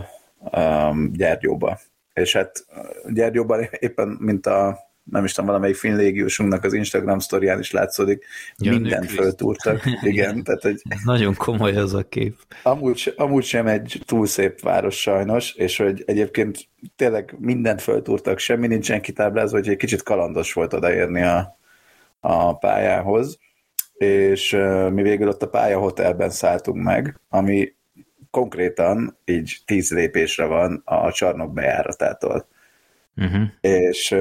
ö, 0.52 0.90
Gyergyóba. 1.12 1.80
És 2.14 2.34
hát 2.34 2.66
Gyergyóban 3.14 3.68
éppen, 3.80 4.18
mint 4.20 4.46
a 4.46 4.92
nem 5.12 5.24
is 5.24 5.32
tudom, 5.32 5.50
valamelyik 5.50 5.76
finn 5.76 5.96
légiósunknak 5.96 6.64
az 6.64 6.74
Instagram 6.74 7.20
sztorián 7.20 7.60
is 7.60 7.72
látszódik, 7.72 8.26
ja, 8.58 8.72
mindent 8.72 9.12
föltúrtak. 9.12 9.84
Igen, 10.02 10.44
tehát 10.44 10.62
hogy... 10.62 10.82
Nagyon 11.04 11.36
komoly 11.36 11.76
az 11.76 11.94
a 11.94 12.04
kép. 12.04 12.36
Amúgy, 12.64 13.14
amúgy 13.18 13.44
sem 13.44 13.68
egy 13.68 14.02
túl 14.06 14.26
szép 14.26 14.62
város 14.62 15.02
sajnos, 15.02 15.54
és 15.54 15.78
hogy 15.78 16.04
egyébként 16.06 16.68
tényleg 16.96 17.36
mindent 17.40 17.82
föltúrtak, 17.82 18.40
semmi 18.40 18.68
nincsen 18.68 19.02
kitáblázva, 19.02 19.58
hogy 19.58 19.70
egy 19.70 19.78
kicsit 19.78 20.04
kalandos 20.04 20.54
volt 20.54 20.74
odaérni 20.74 21.22
a, 21.22 21.58
a 22.25 22.58
pályához, 22.58 23.39
és 23.94 24.58
mi 24.89 25.01
végül 25.01 25.27
ott 25.27 25.42
a 25.42 25.50
pályahotelben 25.50 26.30
szálltunk 26.30 26.84
meg, 26.84 27.20
ami 27.30 27.74
konkrétan 28.32 29.18
így 29.25 29.58
tíz 29.65 29.92
lépésre 29.92 30.46
van 30.46 30.82
a 30.86 31.12
csarnok 31.12 31.53
bejáratától. 31.53 32.48
Uh-huh. 33.15 33.42
És 33.62 34.15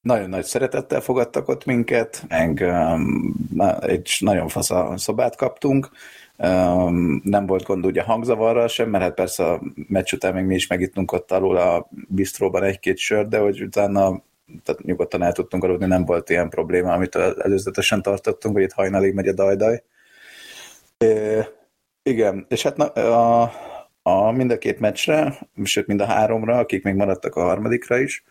nagyon 0.00 0.28
nagy 0.28 0.44
szeretettel 0.44 1.00
fogadtak 1.00 1.48
ott 1.48 1.64
minket, 1.64 2.24
meg 2.28 2.60
um, 2.60 3.34
egy 3.80 4.16
nagyon 4.18 4.48
fasz 4.48 4.70
a 4.70 4.96
szobát 4.96 5.36
kaptunk, 5.36 5.90
um, 6.36 7.20
nem 7.24 7.46
volt 7.46 7.64
gond 7.64 7.86
ugye 7.86 8.02
hangzavarral 8.02 8.68
sem, 8.68 8.90
mert 8.90 9.04
hát 9.04 9.14
persze 9.14 9.44
a 9.44 9.60
meccs 9.88 10.12
után 10.12 10.34
még 10.34 10.44
mi 10.44 10.54
is 10.54 10.66
megittunk 10.66 11.12
ott 11.12 11.32
alul 11.32 11.56
a 11.56 11.88
bistróban 12.08 12.62
egy-két 12.62 12.96
sört, 12.96 13.28
de 13.28 13.38
hogy 13.38 13.62
utána 13.62 14.22
tehát 14.64 14.82
nyugodtan 14.82 15.22
el 15.22 15.32
tudtunk 15.32 15.64
aludni, 15.64 15.86
nem 15.86 16.04
volt 16.04 16.30
ilyen 16.30 16.48
probléma, 16.48 16.92
amit 16.92 17.14
előzetesen 17.14 18.02
tartottunk, 18.02 18.54
hogy 18.54 18.64
itt 18.64 18.72
hajnalig 18.72 19.14
megy 19.14 19.28
a 19.28 19.32
dajdaj. 19.32 19.82
É, 20.98 21.40
igen, 22.02 22.46
és 22.48 22.62
hát 22.62 22.76
na, 22.76 22.86
a, 22.86 23.52
a 24.02 24.30
mind 24.30 24.50
a 24.50 24.58
két 24.58 24.80
meccsre, 24.80 25.38
sőt 25.62 25.86
mind 25.86 26.00
a 26.00 26.06
háromra, 26.06 26.58
akik 26.58 26.84
még 26.84 26.94
maradtak 26.94 27.36
a 27.36 27.42
harmadikra 27.42 27.98
is, 27.98 28.24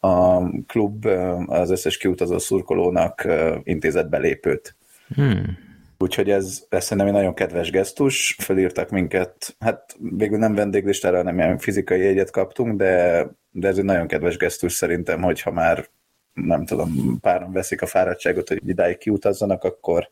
a 0.00 0.48
klub 0.66 1.06
az 1.46 1.70
összes 1.70 1.96
kiutazó 1.96 2.38
szurkolónak 2.38 3.28
intézett 3.62 4.08
belépőt. 4.08 4.76
Hmm. 5.14 5.58
Úgyhogy 5.98 6.30
ez, 6.30 6.64
ez 6.68 6.82
szerintem 6.84 7.06
egy 7.06 7.20
nagyon 7.20 7.34
kedves 7.34 7.70
gesztus, 7.70 8.36
felírtak 8.38 8.90
minket, 8.90 9.56
hát 9.58 9.96
végül 9.98 10.38
nem 10.38 10.54
vendéglistára, 10.54 11.22
nem 11.22 11.38
ilyen 11.38 11.58
fizikai 11.58 12.00
jegyet 12.00 12.30
kaptunk, 12.30 12.76
de, 12.76 13.26
de 13.56 13.68
ez 13.68 13.78
egy 13.78 13.84
nagyon 13.84 14.06
kedves 14.06 14.36
gesztus 14.36 14.72
szerintem, 14.72 15.22
hogyha 15.22 15.50
már 15.50 15.88
nem 16.32 16.64
tudom, 16.64 17.18
páran 17.20 17.52
veszik 17.52 17.82
a 17.82 17.86
fáradtságot, 17.86 18.48
hogy 18.48 18.68
idáig 18.68 18.98
kiutazzanak, 18.98 19.64
akkor, 19.64 20.10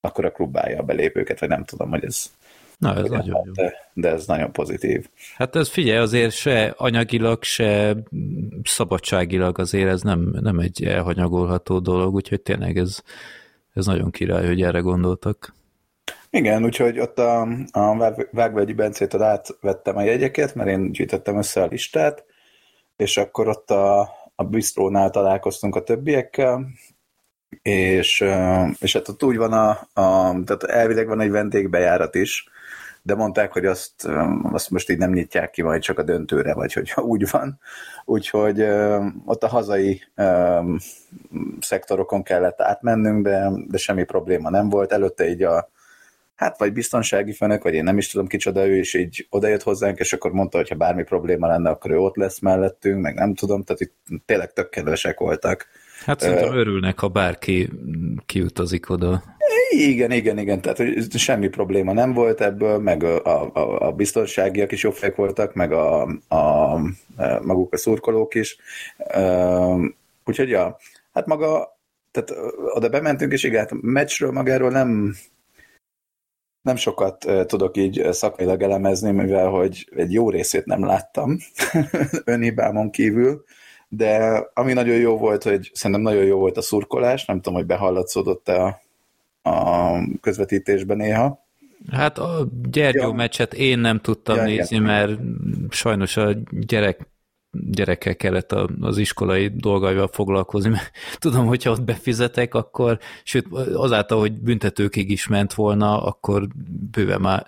akkor 0.00 0.24
a 0.24 0.30
klub 0.30 0.56
állja 0.56 0.78
a 0.78 0.82
belépőket, 0.82 1.40
vagy 1.40 1.48
nem 1.48 1.64
tudom, 1.64 1.90
hogy 1.90 2.04
ez 2.04 2.30
Na, 2.78 2.94
ez 2.96 3.08
nagyon 3.08 3.16
hát, 3.16 3.26
jó. 3.26 3.52
De, 3.52 3.74
de 3.94 4.08
ez 4.08 4.26
nagyon 4.26 4.52
pozitív. 4.52 5.08
Hát 5.36 5.56
ez 5.56 5.68
figyelj, 5.68 5.98
azért 5.98 6.32
se 6.32 6.74
anyagilag, 6.76 7.42
se 7.42 7.96
szabadságilag 8.64 9.58
azért 9.58 9.88
ez 9.88 10.02
nem, 10.02 10.36
nem 10.40 10.58
egy 10.58 10.84
elhanyagolható 10.84 11.78
dolog, 11.78 12.14
úgyhogy 12.14 12.40
tényleg 12.40 12.76
ez, 12.76 13.00
ez 13.74 13.86
nagyon 13.86 14.10
király, 14.10 14.46
hogy 14.46 14.62
erre 14.62 14.78
gondoltak. 14.78 15.54
Igen, 16.30 16.64
úgyhogy 16.64 16.98
ott 16.98 17.18
a, 17.18 17.40
a 17.72 18.14
Vágvegyi 18.30 18.72
Bencétől 18.72 19.22
átvettem 19.22 19.96
a 19.96 20.02
jegyeket, 20.02 20.54
mert 20.54 20.68
én 20.68 20.92
gyűjtöttem 20.92 21.38
össze 21.38 21.62
a 21.62 21.66
listát, 21.66 22.24
és 23.02 23.16
akkor 23.16 23.48
ott 23.48 23.70
a, 23.70 24.00
a 24.34 24.44
bistrónál 24.44 25.10
találkoztunk 25.10 25.76
a 25.76 25.82
többiekkel, 25.82 26.66
és, 27.62 28.24
és 28.78 28.92
hát 28.92 29.08
ott 29.08 29.22
úgy 29.22 29.36
van, 29.36 29.52
a, 29.52 29.68
a, 29.92 30.36
tehát 30.44 30.62
elvileg 30.62 31.06
van 31.06 31.20
egy 31.20 31.30
vendégbejárat 31.30 32.14
is, 32.14 32.48
de 33.02 33.14
mondták, 33.14 33.52
hogy 33.52 33.66
azt, 33.66 34.08
azt 34.42 34.70
most 34.70 34.90
így 34.90 34.98
nem 34.98 35.12
nyitják 35.12 35.50
ki, 35.50 35.62
majd 35.62 35.82
csak 35.82 35.98
a 35.98 36.02
döntőre, 36.02 36.54
vagy 36.54 36.72
hogyha 36.72 37.02
úgy 37.02 37.30
van. 37.30 37.58
Úgyhogy 38.04 38.62
ott 39.24 39.42
a 39.42 39.48
hazai 39.48 40.02
szektorokon 41.60 42.22
kellett 42.22 42.60
átmennünk, 42.60 43.24
de, 43.24 43.50
de 43.68 43.78
semmi 43.78 44.04
probléma 44.04 44.50
nem 44.50 44.68
volt. 44.68 44.92
Előtte 44.92 45.28
így 45.28 45.42
a, 45.42 45.70
hát 46.42 46.58
vagy 46.58 46.72
biztonsági 46.72 47.32
főnök, 47.32 47.62
vagy 47.62 47.74
én 47.74 47.84
nem 47.84 47.98
is 47.98 48.08
tudom 48.08 48.26
kicsoda, 48.26 48.66
ő 48.66 48.76
is 48.76 48.94
így 48.94 49.26
odajött 49.30 49.62
hozzánk, 49.62 49.98
és 49.98 50.12
akkor 50.12 50.32
mondta, 50.32 50.56
hogy 50.56 50.68
ha 50.68 50.74
bármi 50.74 51.02
probléma 51.02 51.46
lenne, 51.46 51.70
akkor 51.70 51.90
ő 51.90 51.98
ott 51.98 52.16
lesz 52.16 52.38
mellettünk, 52.38 53.00
meg 53.00 53.14
nem 53.14 53.34
tudom, 53.34 53.62
tehát 53.62 53.80
itt 53.80 53.94
tényleg 54.26 54.52
tök 54.52 54.68
kedvesek 54.68 55.18
voltak. 55.18 55.66
Hát 56.04 56.20
szerintem 56.20 56.54
örülnek, 56.54 56.98
ha 56.98 57.08
bárki 57.08 57.70
kiutazik 58.26 58.90
oda. 58.90 59.22
Igen, 59.70 60.10
igen, 60.10 60.38
igen, 60.38 60.60
tehát 60.60 60.76
hogy 60.76 61.10
semmi 61.10 61.48
probléma 61.48 61.92
nem 61.92 62.12
volt 62.12 62.40
ebből, 62.40 62.78
meg 62.78 63.02
a, 63.02 63.52
a, 63.54 63.86
a 63.86 63.92
biztonságiak 63.92 64.72
is 64.72 64.82
jobbek 64.82 65.16
voltak, 65.16 65.54
meg 65.54 65.72
a, 65.72 66.02
a, 66.28 66.36
a, 66.36 66.80
maguk 67.42 67.72
a 67.72 67.76
szurkolók 67.76 68.34
is. 68.34 68.56
Úgyhogy 70.24 70.48
ja, 70.48 70.76
hát 71.12 71.26
maga, 71.26 71.78
tehát 72.10 72.42
oda 72.74 72.88
bementünk, 72.88 73.32
és 73.32 73.42
igen, 73.42 73.60
hát 73.60 73.72
meccsről 73.80 74.30
magáról 74.30 74.70
nem, 74.70 75.14
nem 76.62 76.76
sokat 76.76 77.26
tudok 77.46 77.76
így 77.76 78.06
szakmailag 78.10 78.62
elemezni, 78.62 79.10
mivel 79.10 79.48
hogy 79.48 79.88
egy 79.96 80.12
jó 80.12 80.30
részét 80.30 80.64
nem 80.64 80.84
láttam 80.84 81.36
önhibámon 82.24 82.90
kívül, 82.90 83.44
de 83.88 84.42
ami 84.54 84.72
nagyon 84.72 84.96
jó 84.96 85.16
volt, 85.18 85.42
hogy 85.42 85.70
szerintem 85.74 86.04
nagyon 86.04 86.24
jó 86.24 86.38
volt 86.38 86.56
a 86.56 86.62
szurkolás, 86.62 87.24
nem 87.24 87.36
tudom, 87.36 87.54
hogy 87.54 87.66
behallatszódott-e 87.66 88.62
a, 88.62 88.80
a 89.50 89.98
közvetítésben 90.20 90.96
néha. 90.96 91.44
Hát 91.90 92.18
a 92.18 92.48
Gyergyó 92.70 93.00
ja. 93.08 93.12
meccset 93.12 93.54
én 93.54 93.78
nem 93.78 94.00
tudtam 94.00 94.36
ja, 94.36 94.42
nézni, 94.42 94.76
igen. 94.76 94.88
mert 94.88 95.20
sajnos 95.70 96.16
a 96.16 96.32
gyerek 96.50 97.11
gyerekkel 97.52 98.16
kellett 98.16 98.52
az 98.80 98.98
iskolai 98.98 99.48
dolgaival 99.48 100.08
foglalkozni, 100.12 100.70
mert 100.70 100.90
tudom, 101.18 101.46
hogyha 101.46 101.70
ott 101.70 101.82
befizetek, 101.82 102.54
akkor, 102.54 102.98
sőt, 103.22 103.46
azáltal, 103.74 104.18
hogy 104.18 104.32
büntetőkig 104.32 105.10
is 105.10 105.26
ment 105.26 105.54
volna, 105.54 106.02
akkor 106.02 106.48
bőven 106.90 107.20
már 107.20 107.46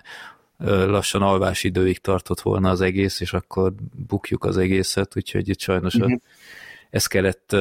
lassan 0.67 1.23
alvás 1.23 1.65
időig 1.65 1.99
tartott 1.99 2.41
volna 2.41 2.71
az 2.71 2.81
egész, 2.81 3.21
és 3.21 3.33
akkor 3.33 3.73
bukjuk 4.07 4.45
az 4.45 4.57
egészet, 4.57 5.17
úgyhogy 5.17 5.49
itt 5.49 5.61
sajnos 5.61 5.95
uh-huh. 5.95 6.21
ezt 6.91 7.09
kellett 7.09 7.57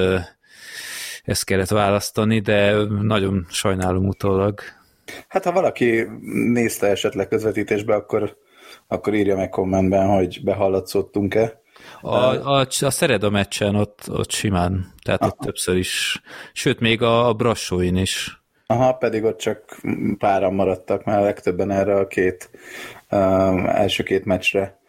ezt 1.24 1.46
kellett 1.46 1.70
választani, 1.70 2.40
de 2.40 2.74
nagyon 3.02 3.46
sajnálom 3.50 4.08
utólag. 4.08 4.60
Hát 5.28 5.44
ha 5.44 5.52
valaki 5.52 6.08
nézte 6.54 6.88
esetleg 6.88 7.28
közvetítésbe, 7.28 7.96
akkor, 7.96 8.38
akkor 8.88 9.14
írja 9.14 9.36
meg 9.36 9.50
kommentben, 9.50 10.08
hogy 10.08 10.40
behallatszottunk-e. 10.44 11.62
A, 12.02 12.16
a, 12.16 12.68
a 12.80 12.90
Szereda 12.90 13.30
meccsen 13.30 13.76
ott, 13.76 14.10
ott 14.10 14.32
simán, 14.32 14.94
tehát 15.04 15.22
Aha. 15.22 15.32
ott 15.32 15.46
többször 15.46 15.76
is, 15.78 16.22
sőt 16.54 16.80
még 16.80 17.02
a, 17.02 17.28
a 17.28 17.34
Brassóin 17.34 17.96
is. 17.96 18.44
Aha, 18.66 18.94
pedig 18.94 19.24
ott 19.24 19.38
csak 19.38 19.82
páran 20.18 20.54
maradtak, 20.54 21.04
mert 21.04 21.20
a 21.20 21.24
legtöbben 21.24 21.72
erre 21.72 21.96
a 21.96 22.08
két 22.08 22.50
uh, 23.10 23.80
első 23.80 24.04
két 24.04 24.26
meccsre 24.26 24.80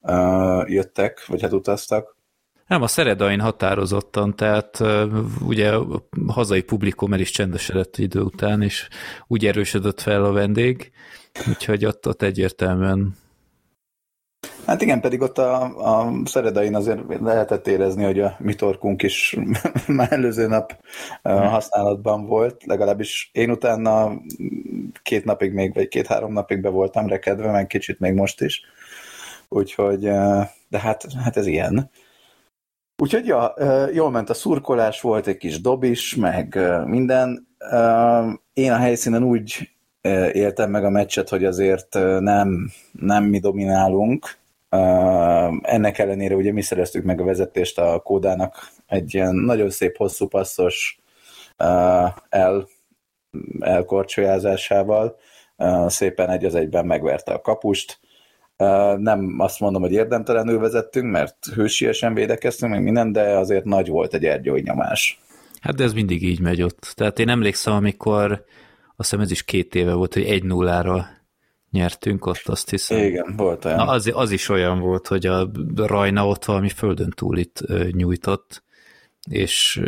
uh, 0.00 0.70
jöttek, 0.70 1.26
vagy 1.26 1.42
hát 1.42 1.52
utaztak. 1.52 2.16
Nem, 2.66 2.82
a 2.82 2.86
Szeredain 2.86 3.40
határozottan, 3.40 4.36
tehát 4.36 4.80
uh, 4.80 5.12
ugye 5.46 5.72
a 5.72 6.06
hazai 6.26 6.62
publikum 6.62 7.12
el 7.12 7.20
is 7.20 7.30
csendesedett 7.30 7.98
idő 7.98 8.20
után, 8.20 8.62
és 8.62 8.88
úgy 9.26 9.46
erősödött 9.46 10.00
fel 10.00 10.24
a 10.24 10.32
vendég, 10.32 10.92
úgyhogy 11.48 11.84
ott, 11.84 12.08
ott 12.08 12.22
egyértelműen 12.22 13.16
Hát 14.66 14.82
igen, 14.82 15.00
pedig 15.00 15.20
ott 15.20 15.38
a, 15.38 15.62
a 15.62 16.12
Szeredain 16.24 16.74
azért 16.74 17.00
lehetett 17.20 17.66
érezni, 17.66 18.04
hogy 18.04 18.20
a 18.20 18.36
mi 18.38 18.54
torkunk 18.54 19.02
is 19.02 19.36
már 19.86 20.12
előző 20.12 20.46
nap 20.46 20.76
hmm. 21.22 21.36
használatban 21.36 22.26
volt, 22.26 22.64
legalábbis 22.64 23.30
én 23.32 23.50
utána 23.50 24.12
két 25.02 25.24
napig 25.24 25.52
még, 25.52 25.74
vagy 25.74 25.88
két-három 25.88 26.32
napig 26.32 26.60
be 26.60 26.68
voltam 26.68 27.08
rekedve, 27.08 27.50
meg 27.50 27.66
kicsit 27.66 28.00
még 28.00 28.14
most 28.14 28.40
is. 28.40 28.62
Úgyhogy, 29.48 30.00
de 30.68 30.78
hát, 30.78 31.06
hát 31.24 31.36
ez 31.36 31.46
ilyen. 31.46 31.90
Úgyhogy 33.02 33.26
ja, 33.26 33.54
jól 33.92 34.10
ment 34.10 34.30
a 34.30 34.34
szurkolás, 34.34 35.00
volt 35.00 35.26
egy 35.26 35.36
kis 35.36 35.60
dob 35.60 35.82
is, 35.82 36.14
meg 36.14 36.58
minden. 36.84 37.48
Én 38.52 38.72
a 38.72 38.76
helyszínen 38.76 39.22
úgy 39.22 39.73
éltem 40.32 40.70
meg 40.70 40.84
a 40.84 40.90
meccset, 40.90 41.28
hogy 41.28 41.44
azért 41.44 41.94
nem, 42.20 42.70
nem 42.92 43.24
mi 43.24 43.38
dominálunk, 43.38 44.36
ennek 45.62 45.98
ellenére 45.98 46.34
ugye 46.34 46.52
mi 46.52 46.62
szereztük 46.62 47.04
meg 47.04 47.20
a 47.20 47.24
vezetést 47.24 47.78
a 47.78 48.00
kódának 48.04 48.70
egy 48.86 49.14
ilyen 49.14 49.34
nagyon 49.34 49.70
szép, 49.70 49.96
hosszú 49.96 50.28
passzos 50.28 50.98
el, 52.28 52.68
elkorcsolyázásával. 53.60 55.16
Szépen 55.86 56.30
egy 56.30 56.44
az 56.44 56.54
egyben 56.54 56.86
megverte 56.86 57.32
a 57.32 57.40
kapust. 57.40 58.00
Nem 58.96 59.34
azt 59.38 59.60
mondom, 59.60 59.82
hogy 59.82 59.92
érdemtelenül 59.92 60.58
vezettünk, 60.58 61.10
mert 61.10 61.36
hősiesen 61.54 62.14
védekeztünk, 62.14 62.72
meg 62.72 62.82
minden, 62.82 63.12
de 63.12 63.22
azért 63.22 63.64
nagy 63.64 63.88
volt 63.88 64.14
egy 64.14 64.24
ergyói 64.24 64.60
nyomás. 64.60 65.20
Hát 65.60 65.74
de 65.74 65.84
ez 65.84 65.92
mindig 65.92 66.22
így 66.22 66.40
megy 66.40 66.62
ott. 66.62 66.92
Tehát 66.94 67.18
én 67.18 67.28
emlékszem, 67.28 67.74
amikor 67.74 68.44
azt 68.96 69.10
hiszem 69.10 69.24
ez 69.24 69.30
is 69.30 69.42
két 69.42 69.74
éve 69.74 69.92
volt, 69.92 70.14
hogy 70.14 70.24
egy 70.24 70.44
nullára 70.44 71.08
nyertünk 71.70 72.26
ott, 72.26 72.42
azt 72.44 72.70
hiszem. 72.70 72.98
Igen, 72.98 73.36
volt 73.36 73.64
olyan. 73.64 73.76
Na, 73.76 73.86
az, 73.86 74.10
az 74.14 74.30
is 74.30 74.48
olyan 74.48 74.78
volt, 74.78 75.06
hogy 75.06 75.26
a 75.26 75.50
Rajna 75.74 76.26
ott 76.26 76.44
valami 76.44 76.68
földön 76.68 77.10
túl 77.10 77.38
itt 77.38 77.60
nyújtott, 77.90 78.62
és 79.30 79.82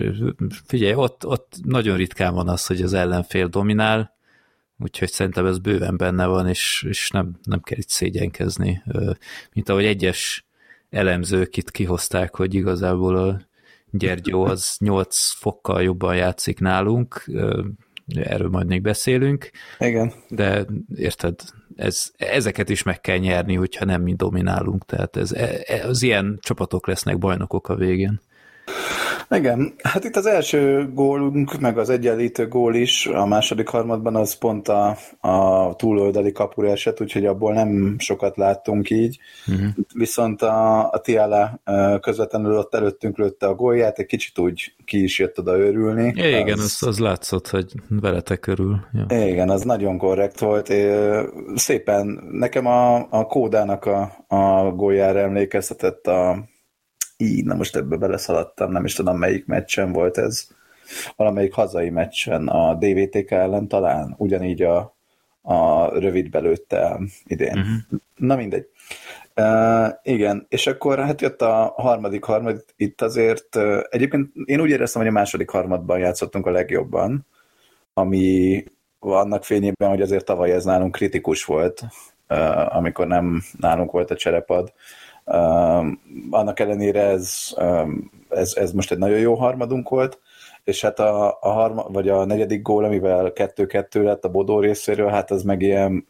figyelj, 0.66 0.94
ott, 0.94 1.26
ott 1.26 1.54
nagyon 1.64 1.96
ritkán 1.96 2.34
van 2.34 2.48
az, 2.48 2.66
hogy 2.66 2.82
az 2.82 2.92
ellenfél 2.92 3.46
dominál, 3.46 4.14
úgyhogy 4.78 5.10
szerintem 5.10 5.46
ez 5.46 5.58
bőven 5.58 5.96
benne 5.96 6.26
van, 6.26 6.48
és, 6.48 6.84
és 6.88 7.10
nem, 7.10 7.38
nem 7.42 7.60
kell 7.60 7.78
itt 7.78 7.88
szégyenkezni. 7.88 8.82
Mint 9.52 9.68
ahogy 9.68 9.84
egyes 9.84 10.46
elemzők 10.90 11.56
itt 11.56 11.70
kihozták, 11.70 12.36
hogy 12.36 12.54
igazából 12.54 13.16
a 13.16 13.40
Gyergyó 13.90 14.44
az 14.44 14.76
8 14.78 15.32
fokkal 15.32 15.82
jobban 15.82 16.16
játszik 16.16 16.58
nálunk, 16.60 17.25
erről 18.14 18.48
majd 18.48 18.66
még 18.66 18.82
beszélünk. 18.82 19.50
Igen. 19.78 20.12
De 20.28 20.66
érted, 20.97 21.40
ez, 21.76 22.10
ezeket 22.16 22.69
is 22.69 22.82
meg 22.82 23.00
kell 23.00 23.19
nyerni, 23.19 23.54
hogyha 23.54 23.84
nem 23.84 24.02
mi 24.02 24.14
dominálunk, 24.14 24.84
tehát 24.84 25.16
ez, 25.16 25.32
ez, 25.32 25.84
az 25.84 26.02
ilyen 26.02 26.38
csapatok 26.40 26.86
lesznek 26.86 27.19
bajnokok 27.19 27.69
a 27.69 27.75
végén. 27.75 28.21
Igen, 29.30 29.75
hát 29.82 30.04
itt 30.04 30.17
az 30.17 30.26
első 30.26 30.91
gólunk, 30.95 31.60
meg 31.60 31.78
az 31.78 31.91
egyenlítő 31.91 32.49
gól 32.49 32.75
is 32.75 33.06
a 33.06 33.26
második 33.26 33.69
harmadban 33.69 34.17
az 34.17 34.34
pont 34.34 34.69
a, 34.69 34.97
a 35.21 35.75
túloldali 35.76 36.32
kapura 36.32 36.71
esett, 36.71 37.00
úgyhogy 37.00 37.26
abból 37.26 37.52
nem 37.52 37.97
sokat 37.99 38.36
láttunk 38.36 38.91
így. 38.91 39.19
Uh-huh. 39.47 39.69
Viszont 39.95 40.43
a, 40.43 40.91
a 40.91 40.99
Tiala 40.99 41.60
közvetlenül 42.00 42.56
ott 42.56 42.75
előttünk 42.75 43.19
lőtte 43.19 43.47
a 43.47 43.54
gólját, 43.54 43.99
egy 43.99 44.06
kicsit 44.06 44.39
úgy 44.39 44.75
ki 44.84 45.02
is 45.02 45.19
jött 45.19 45.39
oda 45.39 45.58
örülni. 45.58 46.12
Ja, 46.17 46.39
igen, 46.39 46.58
az, 46.58 46.78
az, 46.80 46.89
az 46.89 46.99
látszott, 46.99 47.49
hogy 47.49 47.73
veletek 47.89 48.41
körül. 48.41 48.80
Ja. 48.93 49.26
Igen, 49.26 49.50
az 49.50 49.62
nagyon 49.62 49.99
korrekt 49.99 50.39
volt. 50.39 50.73
Szépen 51.54 52.28
nekem 52.30 52.67
a, 52.67 53.06
a 53.10 53.26
kódának 53.26 53.84
a, 53.84 54.25
a 54.28 54.71
góljára 54.71 55.19
emlékeztetett 55.19 56.06
a 56.06 56.45
így, 57.17 57.45
na 57.45 57.55
most 57.55 57.76
ebbe 57.76 57.97
beleszaladtam, 57.97 58.73
nem 58.73 58.85
is 58.85 58.95
tudom 58.95 59.19
melyik 59.19 59.47
meccsen 59.47 59.93
volt 59.93 60.19
ez, 60.19 60.49
valamelyik 61.17 61.52
hazai 61.52 61.91
meccsen 61.91 62.49
a 62.49 62.75
DVTK 62.75 63.31
ellen 63.31 63.69
talán, 63.69 64.15
ugyanígy 64.19 64.63
a, 64.63 64.97
a 65.43 65.87
rövid 65.99 66.31
belőtte 66.31 67.00
idén. 67.25 67.59
Uh-huh. 67.59 68.00
Na 68.17 68.37
mindegy. 68.37 68.69
Uh, 69.37 69.89
igen, 70.02 70.47
és 70.49 70.67
akkor 70.67 70.99
hát 70.99 71.21
jött 71.21 71.43
a 71.43 71.73
harmadik 71.76 72.25
harmad, 72.25 72.65
itt 72.76 73.02
azért 73.02 73.57
uh, 73.57 73.81
egyébként 73.89 74.31
én 74.45 74.61
úgy 74.61 74.71
éreztem, 74.71 75.00
hogy 75.02 75.11
a 75.11 75.15
második 75.15 75.50
harmadban 75.50 75.99
játszottunk 75.99 76.47
a 76.47 76.50
legjobban, 76.50 77.26
ami 77.93 78.65
annak 78.99 79.45
fényében, 79.45 79.89
hogy 79.89 80.00
azért 80.00 80.25
tavaly 80.25 80.50
ez 80.50 80.65
nálunk 80.65 80.93
kritikus 80.93 81.45
volt, 81.45 81.83
uh, 82.29 82.76
amikor 82.76 83.07
nem 83.07 83.43
nálunk 83.59 83.91
volt 83.91 84.11
a 84.11 84.17
cserepad, 84.17 84.73
Um, 85.32 86.00
annak 86.30 86.60
ellenére 86.60 87.00
ez, 87.00 87.54
um, 87.56 88.10
ez, 88.28 88.54
ez 88.54 88.73
most 88.73 88.93
egy 88.93 88.99
nagyon 88.99 89.19
jó 89.19 89.34
harmadunk 89.34 89.89
volt, 89.89 90.21
és 90.65 90.80
hát 90.80 90.99
a, 90.99 91.39
a 91.41 91.49
harma, 91.49 91.82
vagy 91.89 92.08
a 92.08 92.25
negyedik 92.25 92.62
gól, 92.62 92.84
amivel 92.84 93.32
2-2 93.34 94.02
lett 94.02 94.25
a 94.25 94.28
Bodó 94.28 94.60
részéről, 94.60 95.08
hát 95.08 95.30
az 95.30 95.43
meg 95.43 95.62
ilyen 95.62 96.06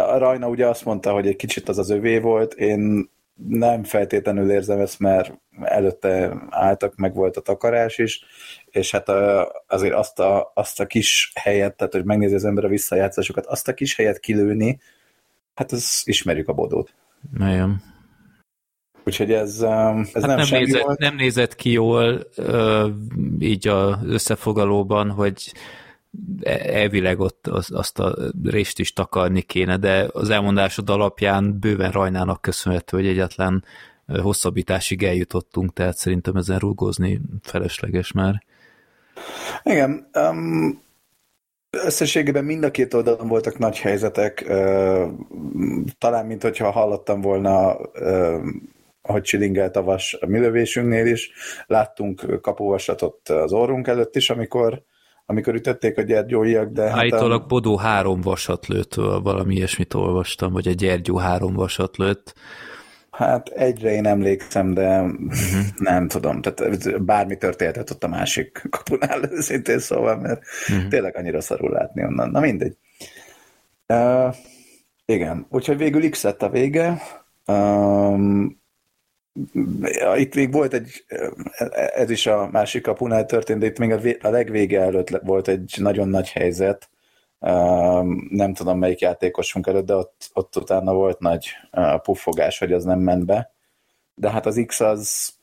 a 0.00 0.18
Rajna 0.18 0.48
ugye 0.48 0.66
azt 0.66 0.84
mondta, 0.84 1.12
hogy 1.12 1.26
egy 1.26 1.36
kicsit 1.36 1.68
az 1.68 1.78
az 1.78 1.90
övé 1.90 2.18
volt, 2.18 2.54
én 2.54 3.10
nem 3.48 3.84
feltétlenül 3.84 4.50
érzem 4.50 4.80
ezt, 4.80 4.98
mert 4.98 5.32
előtte 5.62 6.36
álltak, 6.50 6.96
meg 6.96 7.14
volt 7.14 7.36
a 7.36 7.40
takarás 7.40 7.98
is, 7.98 8.24
és 8.66 8.90
hát 8.90 9.08
a, 9.08 9.52
azért 9.66 9.94
azt 9.94 10.18
a, 10.18 10.50
azt 10.54 10.80
a 10.80 10.86
kis 10.86 11.32
helyet, 11.34 11.76
tehát 11.76 11.92
hogy 11.92 12.04
megnézi 12.04 12.34
az 12.34 12.44
ember 12.44 12.64
a 12.64 12.68
visszajátszásokat, 12.68 13.46
azt 13.46 13.68
a 13.68 13.74
kis 13.74 13.96
helyet 13.96 14.18
kilőni, 14.18 14.80
hát 15.54 15.72
az 15.72 16.02
ismerjük 16.04 16.48
a 16.48 16.52
bodót. 16.52 16.94
Igen. 17.34 17.82
Úgyhogy 19.04 19.32
ez, 19.32 19.62
um, 19.62 20.00
ez 20.12 20.22
hát 20.22 20.36
nem, 20.36 20.36
nem, 20.36 20.48
nézett, 20.50 20.82
volt. 20.82 20.98
nem 20.98 21.14
nézett 21.14 21.54
ki 21.54 21.70
jól 21.70 22.26
így 23.38 23.68
az 23.68 23.96
összefoglalóban, 24.06 25.10
hogy 25.10 25.52
e- 26.42 26.74
elvileg 26.74 27.20
ott 27.20 27.46
az, 27.46 27.70
azt 27.72 27.98
a 27.98 28.16
részt 28.44 28.78
is 28.78 28.92
takarni 28.92 29.42
kéne, 29.42 29.76
de 29.76 30.08
az 30.12 30.30
elmondásod 30.30 30.90
alapján 30.90 31.58
bőven 31.58 31.90
Rajnának 31.90 32.42
köszönhető, 32.42 32.96
hogy 32.96 33.06
egyetlen 33.06 33.64
hosszabbításig 34.06 35.02
eljutottunk, 35.02 35.72
tehát 35.72 35.96
szerintem 35.96 36.36
ezen 36.36 36.58
rúgózni 36.58 37.20
felesleges 37.42 38.12
már. 38.12 38.42
Igen, 39.62 40.08
um, 40.14 40.82
Összességében 41.84 42.44
mind 42.44 42.64
a 42.64 42.70
két 42.70 42.94
oldalon 42.94 43.28
voltak 43.28 43.58
nagy 43.58 43.78
helyzetek, 43.78 44.44
talán 45.98 46.26
mint 46.26 46.42
hogyha 46.42 46.70
hallottam 46.70 47.20
volna, 47.20 47.76
hogy 49.02 49.22
csilingelt 49.22 49.76
a 49.76 49.82
vas 49.82 50.16
a 50.20 50.26
mi 50.26 50.38
lövésünknél 50.38 51.06
is, 51.06 51.30
láttunk 51.66 52.40
kapuvasatot 52.40 53.28
az 53.28 53.52
orrunk 53.52 53.86
előtt 53.86 54.16
is, 54.16 54.30
amikor 54.30 54.82
amikor 55.26 55.54
ütötték 55.54 55.98
a 55.98 56.02
gyergyóiak, 56.02 56.68
de... 56.68 56.82
Hát 56.82 56.98
Állítólag 56.98 57.42
a... 57.42 57.46
Bodó 57.46 57.76
három 57.76 58.20
vasat 58.20 58.66
lőtt, 58.66 58.94
valami 59.22 59.54
ilyesmit 59.54 59.94
olvastam, 59.94 60.52
hogy 60.52 60.68
a 60.68 60.72
gyergyó 60.72 61.16
három 61.16 61.54
vasat 61.54 61.96
lőtt. 61.96 62.34
Hát 63.16 63.48
egyre 63.48 63.92
én 63.92 64.06
emlékszem, 64.06 64.74
de 64.74 65.00
uh-huh. 65.00 65.64
nem 65.76 66.08
tudom, 66.08 66.40
tehát 66.40 67.02
bármi 67.04 67.36
történhetett 67.36 67.90
ott 67.90 68.04
a 68.04 68.08
másik 68.08 68.62
kapunál, 68.70 69.20
szintén 69.40 69.78
szóval, 69.78 70.16
mert 70.16 70.42
uh-huh. 70.68 70.88
tényleg 70.88 71.16
annyira 71.16 71.40
szarul 71.40 71.70
látni 71.70 72.04
onnan. 72.04 72.30
Na 72.30 72.40
mindegy. 72.40 72.76
Uh, 73.88 74.34
igen, 75.04 75.46
úgyhogy 75.48 75.76
végül 75.76 76.10
X 76.10 76.22
lett 76.22 76.42
a 76.42 76.50
vége. 76.50 77.02
Um, 77.46 78.62
itt 80.16 80.34
még 80.34 80.52
volt 80.52 80.74
egy, 80.74 81.04
ez 81.94 82.10
is 82.10 82.26
a 82.26 82.48
másik 82.52 82.82
kapunál 82.82 83.26
történt, 83.26 83.60
de 83.60 83.66
itt 83.66 83.78
még 83.78 83.90
a, 83.90 84.26
a 84.26 84.30
legvége 84.30 84.80
előtt 84.80 85.08
volt 85.22 85.48
egy 85.48 85.74
nagyon 85.76 86.08
nagy 86.08 86.30
helyzet, 86.30 86.88
nem 88.28 88.54
tudom 88.54 88.78
melyik 88.78 89.00
játékosunk 89.00 89.66
előtt, 89.66 89.86
de 89.86 89.94
ott, 89.94 90.30
ott 90.32 90.56
utána 90.56 90.94
volt 90.94 91.18
nagy 91.18 91.48
puffogás, 92.02 92.58
hogy 92.58 92.72
az 92.72 92.84
nem 92.84 93.00
ment 93.00 93.26
be. 93.26 93.54
De 94.14 94.30
hát 94.30 94.46
az 94.46 94.62
X 94.66 94.80
az, 94.80 95.34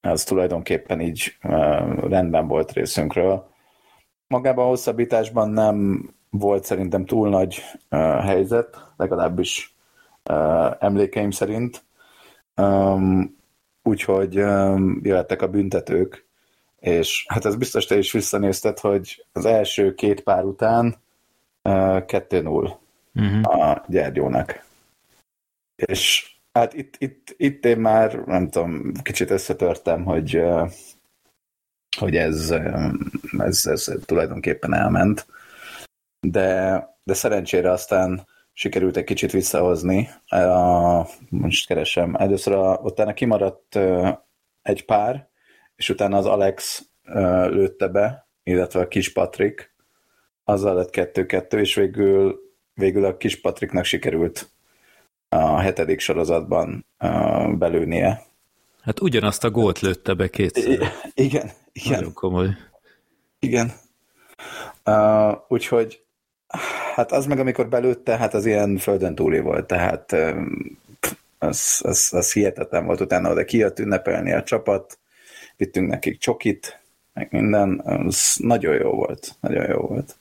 az 0.00 0.24
tulajdonképpen 0.24 1.00
így 1.00 1.36
rendben 2.00 2.46
volt 2.46 2.72
részünkről. 2.72 3.50
magában 4.26 4.64
a 4.64 4.68
hosszabbításban 4.68 5.50
nem 5.50 6.08
volt 6.30 6.64
szerintem 6.64 7.04
túl 7.04 7.28
nagy 7.28 7.62
helyzet, 8.20 8.92
legalábbis 8.96 9.76
emlékeim 10.78 11.30
szerint. 11.30 11.84
Úgyhogy 13.82 14.34
jöttek 15.02 15.42
a 15.42 15.48
büntetők, 15.48 16.21
és 16.82 17.24
hát 17.28 17.44
ez 17.44 17.56
biztos 17.56 17.86
te 17.86 17.96
is 17.98 18.12
visszanézted, 18.12 18.78
hogy 18.78 19.26
az 19.32 19.44
első 19.44 19.94
két 19.94 20.20
pár 20.20 20.44
után 20.44 20.86
uh, 21.62 22.02
2-0 22.06 22.74
uh-huh. 23.14 23.60
A 23.60 23.84
Gyergyónak. 23.88 24.64
És 25.74 26.32
hát 26.52 26.74
itt, 26.74 26.94
itt, 26.98 27.34
itt 27.36 27.64
én 27.64 27.78
már, 27.78 28.14
nem 28.14 28.48
tudom, 28.48 28.92
kicsit 29.02 29.30
összetörtem, 29.30 30.04
hogy 30.04 30.36
uh, 30.36 30.70
hogy 31.98 32.16
ez, 32.16 32.50
ez, 33.38 33.66
ez 33.66 33.92
tulajdonképpen 34.04 34.74
elment. 34.74 35.26
De, 36.20 36.78
de 37.04 37.14
szerencsére 37.14 37.70
aztán 37.70 38.26
sikerült 38.52 38.96
egy 38.96 39.04
kicsit 39.04 39.30
visszahozni. 39.30 40.08
A, 40.26 41.06
most 41.28 41.66
keresem. 41.66 42.14
Először 42.14 42.52
a, 42.52 42.76
utána 42.76 43.12
kimaradt 43.12 43.78
egy 44.62 44.84
pár, 44.84 45.30
és 45.82 45.88
utána 45.88 46.16
az 46.16 46.26
Alex 46.26 46.84
lőtte 47.48 47.88
be, 47.88 48.28
illetve 48.42 48.80
a 48.80 48.88
kis 48.88 49.12
Patrik. 49.12 49.74
Azzal 50.44 50.74
lett 50.74 50.90
kettő-kettő, 50.90 51.60
és 51.60 51.74
végül, 51.74 52.40
végül 52.74 53.04
a 53.04 53.16
kis 53.16 53.40
Patriknak 53.40 53.84
sikerült 53.84 54.50
a 55.28 55.58
hetedik 55.58 56.00
sorozatban 56.00 56.86
belőnie. 57.58 58.22
Hát 58.82 59.00
ugyanazt 59.00 59.44
a 59.44 59.50
gólt 59.50 59.80
lőtte 59.80 60.14
be 60.14 60.28
kétszer. 60.28 60.70
I- 60.70 60.78
igen, 61.14 61.50
igen. 61.72 61.98
Nagyon 61.98 62.12
komoly. 62.12 62.48
Igen. 63.38 63.72
Uh, 64.84 65.34
úgyhogy 65.48 66.02
hát 66.94 67.12
az 67.12 67.26
meg, 67.26 67.38
amikor 67.38 67.68
belőtte, 67.68 68.16
hát 68.16 68.34
az 68.34 68.46
ilyen 68.46 68.76
földön 68.76 69.14
túli 69.14 69.40
volt, 69.40 69.66
tehát 69.66 70.12
um, 70.12 70.78
az, 71.38 71.80
az, 71.84 72.08
az 72.12 72.32
hihetetlen 72.32 72.84
volt 72.84 73.00
utána, 73.00 73.30
oda 73.30 73.44
kijött 73.44 73.78
ünnepelni 73.78 74.32
a 74.32 74.42
csapat, 74.42 75.00
vittünk 75.56 75.88
nekik 75.88 76.18
csokit, 76.18 76.80
meg 77.14 77.28
minden, 77.30 77.80
az 77.84 78.36
nagyon 78.38 78.74
jó 78.74 78.90
volt, 78.90 79.34
nagyon 79.40 79.68
jó 79.68 79.78
volt. 79.78 80.16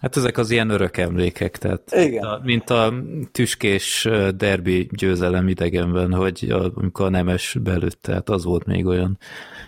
Hát 0.00 0.16
ezek 0.16 0.38
az 0.38 0.50
ilyen 0.50 0.70
örök 0.70 0.96
emlékek, 0.96 1.58
tehát 1.58 1.92
Igen. 1.94 2.24
A, 2.24 2.40
mint 2.44 2.70
a 2.70 2.94
tüskés 3.32 4.08
derbi 4.36 4.88
győzelem 4.90 5.48
idegenben, 5.48 6.12
hogy 6.12 6.46
a, 6.50 6.72
amikor 6.74 7.06
a 7.06 7.10
nemes 7.10 7.56
belőtt, 7.62 8.02
tehát 8.02 8.28
az 8.28 8.44
volt 8.44 8.64
még 8.64 8.86
olyan, 8.86 9.18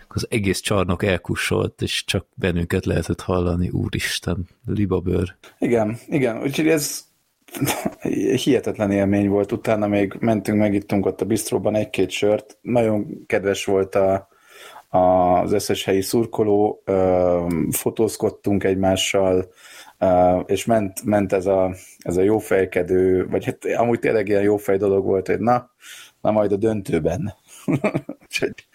az 0.09 0.27
egész 0.31 0.61
csarnok 0.61 1.03
elkussolt, 1.03 1.83
és 1.83 2.05
csak 2.05 2.27
bennünket 2.35 2.85
lehetett 2.85 3.21
hallani, 3.21 3.69
úristen, 3.69 4.49
libabőr. 4.67 5.35
Igen, 5.59 5.99
igen, 6.07 6.43
úgyhogy 6.43 6.69
ez 6.69 7.05
hihetetlen 8.45 8.91
élmény 8.91 9.29
volt, 9.29 9.53
utána 9.53 9.87
még 9.87 10.17
mentünk, 10.21 10.59
megittunk 10.59 11.07
ott 11.07 11.21
a 11.21 11.25
bistróban 11.25 11.75
egy-két 11.75 12.11
sört, 12.11 12.59
nagyon 12.61 13.25
kedves 13.27 13.65
volt 13.65 13.95
a, 13.95 14.29
az 14.89 15.53
összes 15.53 15.85
helyi 15.85 16.01
szurkoló, 16.01 16.83
fotózkodtunk 17.71 18.65
egymással, 18.65 19.49
és 20.47 20.65
ment, 20.65 21.05
ment 21.05 21.33
ez, 21.33 21.47
a, 21.47 21.75
ez 21.99 22.17
a 22.17 22.23
jófejkedő, 22.23 23.27
vagy 23.29 23.45
hát 23.45 23.65
amúgy 23.77 23.99
tényleg 23.99 24.29
ilyen 24.29 24.43
jófej 24.43 24.77
dolog 24.77 25.05
volt, 25.05 25.27
hogy 25.27 25.41
na, 25.41 25.71
na 26.21 26.31
majd 26.31 26.53
a 26.53 26.57
döntőben. 26.57 27.35
úgyhogy 28.23 28.67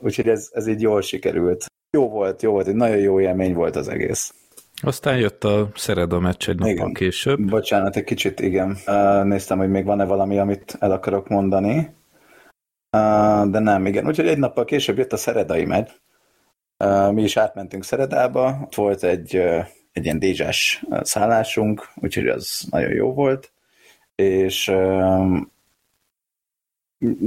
úgyhogy 0.00 0.28
ez, 0.28 0.50
ez 0.52 0.66
így 0.66 0.80
jól 0.80 1.00
sikerült. 1.00 1.66
Jó 1.90 2.08
volt, 2.08 2.42
jó 2.42 2.50
volt, 2.50 2.66
egy 2.66 2.74
nagyon 2.74 2.98
jó 2.98 3.20
élmény 3.20 3.54
volt 3.54 3.76
az 3.76 3.88
egész. 3.88 4.34
Aztán 4.82 5.18
jött 5.18 5.44
a 5.44 5.68
Szereda 5.74 6.20
meccs 6.20 6.48
egy 6.48 6.58
nappal 6.58 6.92
később. 6.92 7.48
Bocsánat, 7.48 7.96
egy 7.96 8.04
kicsit, 8.04 8.40
igen. 8.40 8.76
Néztem, 9.24 9.58
hogy 9.58 9.70
még 9.70 9.84
van-e 9.84 10.04
valami, 10.04 10.38
amit 10.38 10.76
el 10.80 10.90
akarok 10.90 11.28
mondani. 11.28 11.95
De 13.50 13.58
nem, 13.58 13.86
igen. 13.86 14.06
Úgyhogy 14.06 14.28
egy 14.28 14.38
nappal 14.38 14.64
később 14.64 14.98
jött 14.98 15.12
a 15.12 15.16
Szeredai 15.16 15.64
meccs. 15.64 15.88
Mi 17.10 17.22
is 17.22 17.36
átmentünk 17.36 17.84
Szeredába, 17.84 18.58
ott 18.62 18.74
volt 18.74 19.02
egy 19.02 19.42
egy 19.96 20.04
ilyen 20.04 20.18
dézsás 20.18 20.84
szállásunk, 21.00 21.88
úgyhogy 21.94 22.28
az 22.28 22.66
nagyon 22.70 22.92
jó 22.92 23.12
volt, 23.12 23.52
és 24.14 24.66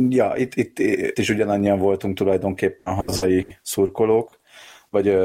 ja, 0.10 0.34
itt, 0.36 0.56
itt, 0.56 0.80
itt 0.80 1.18
is 1.18 1.30
ugyanannyian 1.30 1.80
voltunk 1.80 2.18
tulajdonképpen 2.18 2.94
a 2.94 3.02
hazai 3.06 3.46
szurkolók, 3.62 4.40
vagy 4.90 5.18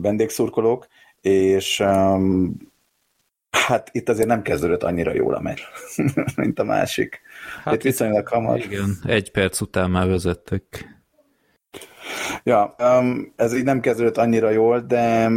vendégszurkolók, 0.00 0.86
és 1.20 1.80
hát 3.50 3.88
itt 3.92 4.08
azért 4.08 4.28
nem 4.28 4.42
kezdődött 4.42 4.82
annyira 4.82 5.14
jól 5.14 5.34
a 5.34 5.40
meccs, 5.40 5.60
mint 6.36 6.58
a 6.58 6.64
másik. 6.64 7.20
Hát 7.64 7.74
itt 7.74 7.82
viszonylag 7.82 8.28
hamar. 8.28 8.58
Igen, 8.58 8.96
egy 9.06 9.30
perc 9.30 9.60
után 9.60 9.90
már 9.90 10.06
vezettek. 10.06 10.98
Ja, 12.42 12.74
ez 13.36 13.54
így 13.54 13.64
nem 13.64 13.80
kezdődött 13.80 14.16
annyira 14.16 14.50
jól, 14.50 14.80
de 14.80 15.30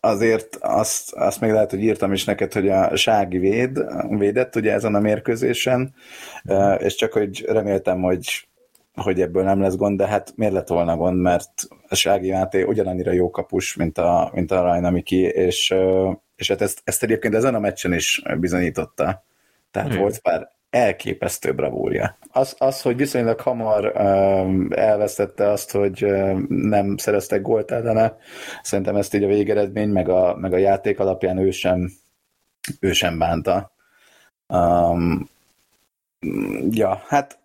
azért 0.00 0.56
azt, 0.60 1.12
azt 1.12 1.40
még 1.40 1.50
lehet, 1.50 1.70
hogy 1.70 1.82
írtam 1.82 2.12
is 2.12 2.24
neked, 2.24 2.52
hogy 2.52 2.68
a 2.68 2.96
Sági 2.96 3.38
véd, 3.38 3.84
védett 4.08 4.56
ugye 4.56 4.72
ezen 4.72 4.94
a 4.94 5.00
mérkőzésen, 5.00 5.94
és 6.78 6.94
csak 6.94 7.12
hogy 7.12 7.44
reméltem, 7.48 8.00
hogy 8.02 8.48
hogy 8.94 9.20
ebből 9.20 9.42
nem 9.42 9.60
lesz 9.60 9.76
gond, 9.76 9.98
de 9.98 10.06
hát 10.06 10.32
miért 10.36 10.52
lett 10.52 10.68
volna 10.68 10.96
gond, 10.96 11.20
mert 11.20 11.50
a 11.88 11.94
Sági 11.94 12.30
Máté 12.30 12.62
ugyanannyira 12.62 13.12
jó 13.12 13.30
kapus, 13.30 13.74
mint 13.74 13.98
a, 13.98 14.30
mint 14.34 14.50
a 14.50 14.60
Rajna 14.60 14.90
Miki, 14.90 15.20
és, 15.20 15.74
és 16.36 16.48
hát 16.48 16.60
ezt, 16.60 16.80
ezt 16.84 17.02
egyébként 17.02 17.34
ezen 17.34 17.54
a 17.54 17.58
meccsen 17.58 17.92
is 17.92 18.22
bizonyította. 18.38 19.24
Tehát 19.70 19.90
hmm. 19.90 19.98
volt 19.98 20.18
pár 20.18 20.55
elképesztő 20.70 21.54
bravúrja. 21.54 22.18
Az, 22.32 22.54
az, 22.58 22.82
hogy 22.82 22.96
viszonylag 22.96 23.40
hamar 23.40 23.84
um, 23.84 24.68
elvesztette 24.70 25.50
azt, 25.50 25.70
hogy 25.70 26.04
um, 26.04 26.46
nem 26.48 26.96
szereztek 26.96 27.42
gólt 27.42 27.70
ellene, 27.70 28.16
szerintem 28.62 28.96
ezt 28.96 29.14
így 29.14 29.24
a 29.24 29.28
végeredmény, 29.28 29.88
meg 29.88 30.08
a, 30.08 30.36
meg 30.36 30.52
a 30.52 30.56
játék 30.56 31.00
alapján 31.00 31.38
ő 31.38 31.50
sem, 31.50 31.90
ő 32.80 32.92
sem 32.92 33.18
bánta. 33.18 33.72
Um, 34.48 35.28
ja, 36.70 37.02
hát 37.06 37.38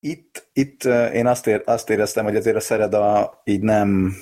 itt, 0.00 0.48
itt 0.52 0.84
uh, 0.84 1.14
én 1.14 1.26
azt, 1.26 1.46
ér, 1.46 1.62
azt 1.64 1.90
éreztem, 1.90 2.24
hogy 2.24 2.36
azért 2.36 2.56
a 2.56 2.60
Szereda 2.60 3.40
így 3.44 3.60
nem 3.60 4.12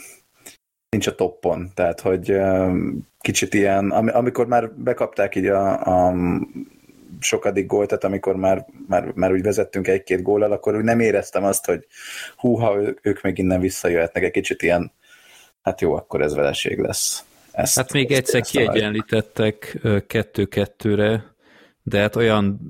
nincs 0.88 1.06
a 1.06 1.14
toppon, 1.14 1.70
tehát 1.74 2.00
hogy 2.00 2.32
um, 2.32 3.08
kicsit 3.20 3.54
ilyen, 3.54 3.90
amikor 3.90 4.46
már 4.46 4.70
bekapták 4.70 5.34
így 5.34 5.46
a, 5.46 5.86
a 6.08 6.14
sokadik 7.20 7.66
gólt, 7.66 7.88
tehát 7.88 8.04
amikor 8.04 8.36
már, 8.36 8.66
már, 8.88 9.12
már 9.14 9.32
úgy 9.32 9.42
vezettünk 9.42 9.88
egy-két 9.88 10.22
góllal, 10.22 10.52
akkor 10.52 10.76
úgy 10.76 10.84
nem 10.84 11.00
éreztem 11.00 11.44
azt, 11.44 11.66
hogy 11.66 11.86
húha, 12.36 12.78
ők 13.02 13.22
még 13.22 13.38
innen 13.38 13.60
visszajöhetnek, 13.60 14.22
egy 14.22 14.30
kicsit 14.30 14.62
ilyen, 14.62 14.92
hát 15.62 15.80
jó, 15.80 15.94
akkor 15.94 16.22
ez 16.22 16.34
veleség 16.34 16.78
lesz. 16.78 17.24
Ezt, 17.52 17.76
hát 17.76 17.92
még 17.92 18.12
egyszer 18.12 18.42
kiegyenlítettek 18.42 19.80
kettő-kettőre, 20.06 21.34
de 21.86 22.00
hát 22.00 22.16
olyan 22.16 22.60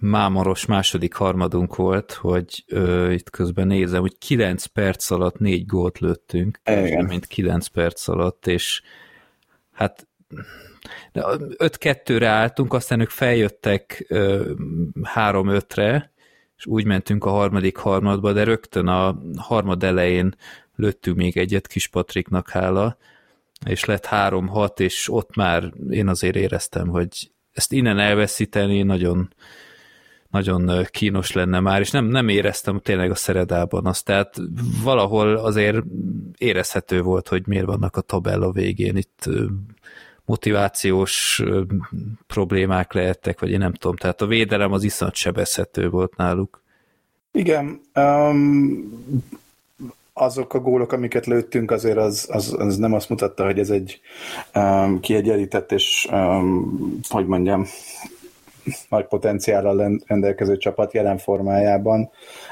mámoros 0.00 0.66
második 0.66 1.14
harmadunk 1.14 1.76
volt, 1.76 2.12
hogy 2.12 2.64
ö, 2.66 3.10
itt 3.10 3.30
közben 3.30 3.66
nézem, 3.66 4.00
hogy 4.00 4.18
9 4.18 4.64
perc 4.64 5.10
alatt 5.10 5.38
négy 5.38 5.66
gólt 5.66 5.98
lőttünk, 5.98 6.60
Igen. 6.64 7.04
mint 7.04 7.26
9 7.26 7.66
perc 7.66 8.08
alatt, 8.08 8.46
és 8.46 8.82
hát 9.72 10.06
5-2-re 11.14 12.28
álltunk, 12.28 12.72
aztán 12.72 13.00
ők 13.00 13.10
feljöttek 13.10 14.06
3-5-re, 15.14 16.12
és 16.56 16.66
úgy 16.66 16.84
mentünk 16.84 17.24
a 17.24 17.30
harmadik 17.30 17.76
harmadba, 17.76 18.32
de 18.32 18.44
rögtön 18.44 18.86
a 18.86 19.22
harmad 19.36 19.82
elején 19.82 20.34
lőttünk 20.76 21.16
még 21.16 21.36
egyet 21.36 21.66
kis 21.66 21.86
Patriknak 21.86 22.50
hála, 22.50 22.96
és 23.66 23.84
lett 23.84 24.08
3-6, 24.10 24.80
és 24.80 25.08
ott 25.12 25.36
már 25.36 25.72
én 25.90 26.08
azért 26.08 26.36
éreztem, 26.36 26.88
hogy 26.88 27.30
ezt 27.52 27.72
innen 27.72 27.98
elveszíteni 27.98 28.82
nagyon, 28.82 29.34
nagyon 30.28 30.86
kínos 30.90 31.32
lenne 31.32 31.60
már, 31.60 31.80
és 31.80 31.90
nem, 31.90 32.04
nem 32.04 32.28
éreztem 32.28 32.80
tényleg 32.80 33.10
a 33.10 33.14
szeredában 33.14 33.86
azt, 33.86 34.04
tehát 34.04 34.36
valahol 34.82 35.36
azért 35.36 35.82
érezhető 36.36 37.02
volt, 37.02 37.28
hogy 37.28 37.46
miért 37.46 37.66
vannak 37.66 37.96
a 37.96 38.00
tabella 38.00 38.52
végén 38.52 38.96
itt 38.96 39.28
motivációs 40.28 41.42
problémák 42.26 42.92
lehettek, 42.92 43.40
vagy 43.40 43.50
én 43.50 43.58
nem 43.58 43.72
tudom, 43.72 43.96
tehát 43.96 44.20
a 44.20 44.26
védelem 44.26 44.72
az 44.72 44.84
iszonyat 44.84 45.14
sebezhető 45.14 45.88
volt 45.88 46.16
náluk. 46.16 46.62
Igen, 47.32 47.80
um, 47.94 49.04
azok 50.12 50.54
a 50.54 50.60
gólok, 50.60 50.92
amiket 50.92 51.26
lőttünk, 51.26 51.70
azért 51.70 51.96
az, 51.96 52.28
az, 52.30 52.54
az 52.58 52.76
nem 52.76 52.92
azt 52.92 53.08
mutatta, 53.08 53.44
hogy 53.44 53.58
ez 53.58 53.70
egy 53.70 54.00
um, 54.54 55.00
kiegyenlített 55.00 55.72
és, 55.72 56.08
um, 56.10 57.00
hogy 57.08 57.26
mondjam, 57.26 57.66
nagy 58.88 59.06
potenciállal 59.06 60.00
rendelkező 60.06 60.56
csapat 60.56 60.92
jelen 60.92 61.18
formájában, 61.18 62.10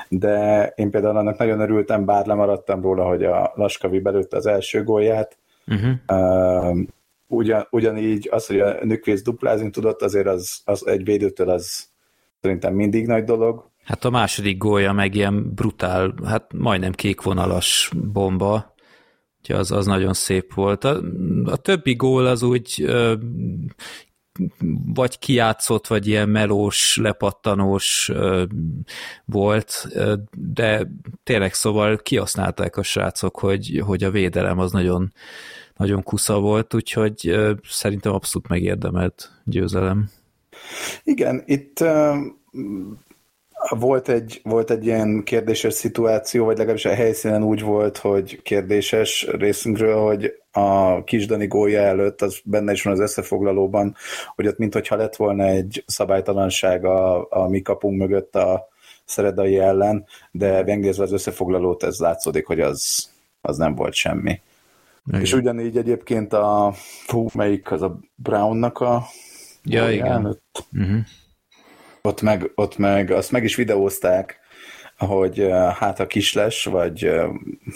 de 0.08 0.66
én 0.76 0.90
például 0.90 1.16
annak 1.16 1.38
nagyon 1.38 1.60
örültem, 1.60 2.04
bár 2.04 2.26
lemaradtam 2.26 2.82
róla, 2.82 3.04
hogy 3.04 3.24
a 3.24 3.52
Laskavi 3.54 4.00
belőtte 4.00 4.36
az 4.36 4.46
első 4.46 4.84
gólját, 4.84 5.36
Uh-huh. 5.66 6.86
Ugyan, 7.26 7.66
ugyanígy 7.70 8.28
az, 8.30 8.46
hogy 8.46 8.60
a 8.60 8.84
nükvész 8.84 9.22
duplázni 9.22 9.70
tudott, 9.70 10.02
azért 10.02 10.26
az, 10.26 10.60
az 10.64 10.86
egy 10.86 11.04
védőtől 11.04 11.48
az 11.48 11.88
szerintem 12.40 12.74
mindig 12.74 13.06
nagy 13.06 13.24
dolog. 13.24 13.70
Hát 13.84 14.04
a 14.04 14.10
második 14.10 14.58
gólja 14.58 14.92
meg 14.92 15.14
ilyen 15.14 15.54
brutál, 15.54 16.14
hát 16.24 16.52
majdnem 16.52 16.92
kékvonalas 16.92 17.90
bomba, 18.12 18.74
úgyhogy 19.38 19.56
az, 19.56 19.72
az 19.72 19.86
nagyon 19.86 20.12
szép 20.12 20.54
volt. 20.54 20.84
A, 20.84 21.02
a 21.44 21.56
többi 21.56 21.94
gól 21.94 22.26
az 22.26 22.42
úgy 22.42 22.82
ö, 22.82 23.14
vagy 24.84 25.18
kiátszott, 25.18 25.86
vagy 25.86 26.06
ilyen 26.06 26.28
melós, 26.28 26.96
lepattanós 26.96 28.08
ö, 28.08 28.44
volt, 29.24 29.86
ö, 29.90 30.14
de 30.32 30.90
tényleg 31.22 31.54
szóval 31.54 31.96
kihasználták 31.96 32.76
a 32.76 32.82
srácok, 32.82 33.38
hogy, 33.38 33.82
hogy 33.84 34.04
a 34.04 34.10
védelem 34.10 34.58
az 34.58 34.72
nagyon, 34.72 35.12
nagyon 35.76 36.02
kusza 36.02 36.40
volt, 36.40 36.74
úgyhogy 36.74 37.36
szerintem 37.68 38.12
abszolút 38.12 38.48
megérdemelt 38.48 39.30
győzelem. 39.44 40.10
Igen, 41.02 41.42
itt 41.46 41.84
volt 43.68 44.08
egy, 44.08 44.40
volt 44.42 44.70
egy 44.70 44.86
ilyen 44.86 45.22
kérdéses 45.24 45.74
szituáció, 45.74 46.44
vagy 46.44 46.56
legalábbis 46.56 46.84
a 46.84 46.94
helyszínen 46.94 47.42
úgy 47.42 47.62
volt, 47.62 47.98
hogy 47.98 48.42
kérdéses 48.42 49.26
részünkről, 49.30 50.00
hogy 50.00 50.32
a 50.50 51.04
Kisdani 51.04 51.46
gólja 51.46 51.80
előtt, 51.80 52.22
az 52.22 52.40
benne 52.44 52.72
is 52.72 52.82
van 52.82 52.92
az 52.92 53.00
összefoglalóban, 53.00 53.96
hogy 54.34 54.46
ott 54.46 54.58
mintha 54.58 54.96
lett 54.96 55.16
volna 55.16 55.44
egy 55.44 55.84
szabálytalanság 55.86 56.84
a, 56.84 57.26
a 57.30 57.48
mi 57.48 57.62
kapunk 57.62 57.98
mögött 57.98 58.36
a 58.36 58.68
szeredai 59.04 59.58
ellen, 59.58 60.06
de 60.30 60.62
megnézve 60.62 61.02
az 61.02 61.12
összefoglalót, 61.12 61.82
ez 61.82 61.98
látszódik, 61.98 62.46
hogy 62.46 62.60
az, 62.60 63.10
az 63.40 63.56
nem 63.56 63.74
volt 63.74 63.94
semmi. 63.94 64.40
Igen. 65.06 65.20
És 65.20 65.32
ugyanígy 65.32 65.76
egyébként 65.76 66.32
a, 66.32 66.72
fú, 67.06 67.28
melyik 67.34 67.70
az 67.70 67.82
a 67.82 67.98
Brownnak 68.14 68.78
a 68.78 69.02
ja, 69.62 69.90
igen. 69.90 70.06
Előtt. 70.06 70.66
Uh-huh 70.72 71.00
ott 72.06 72.22
meg, 72.22 72.50
ott 72.54 72.76
meg 72.76 73.10
azt 73.10 73.30
meg 73.30 73.44
is 73.44 73.54
videózták, 73.54 74.40
hogy 74.96 75.48
hát 75.78 76.00
a 76.00 76.06
kisles, 76.06 76.64
vagy 76.64 77.10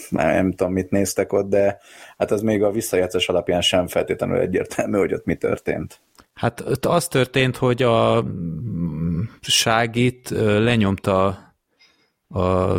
nem 0.09 0.51
tudom, 0.51 0.73
mit 0.73 0.89
néztek 0.89 1.33
ott, 1.33 1.49
de 1.49 1.79
hát 2.17 2.31
az 2.31 2.41
még 2.41 2.63
a 2.63 2.71
visszajátszás 2.71 3.29
alapján 3.29 3.61
sem 3.61 3.87
feltétlenül 3.87 4.37
egyértelmű, 4.37 4.97
hogy 4.97 5.13
ott 5.13 5.25
mi 5.25 5.35
történt. 5.35 5.99
Hát 6.33 6.59
ott 6.59 6.85
az 6.85 7.07
történt, 7.07 7.57
hogy 7.57 7.83
a 7.83 8.23
mm, 8.23 9.21
Ságit 9.41 10.29
lenyomta 10.39 11.25
a 12.29 12.75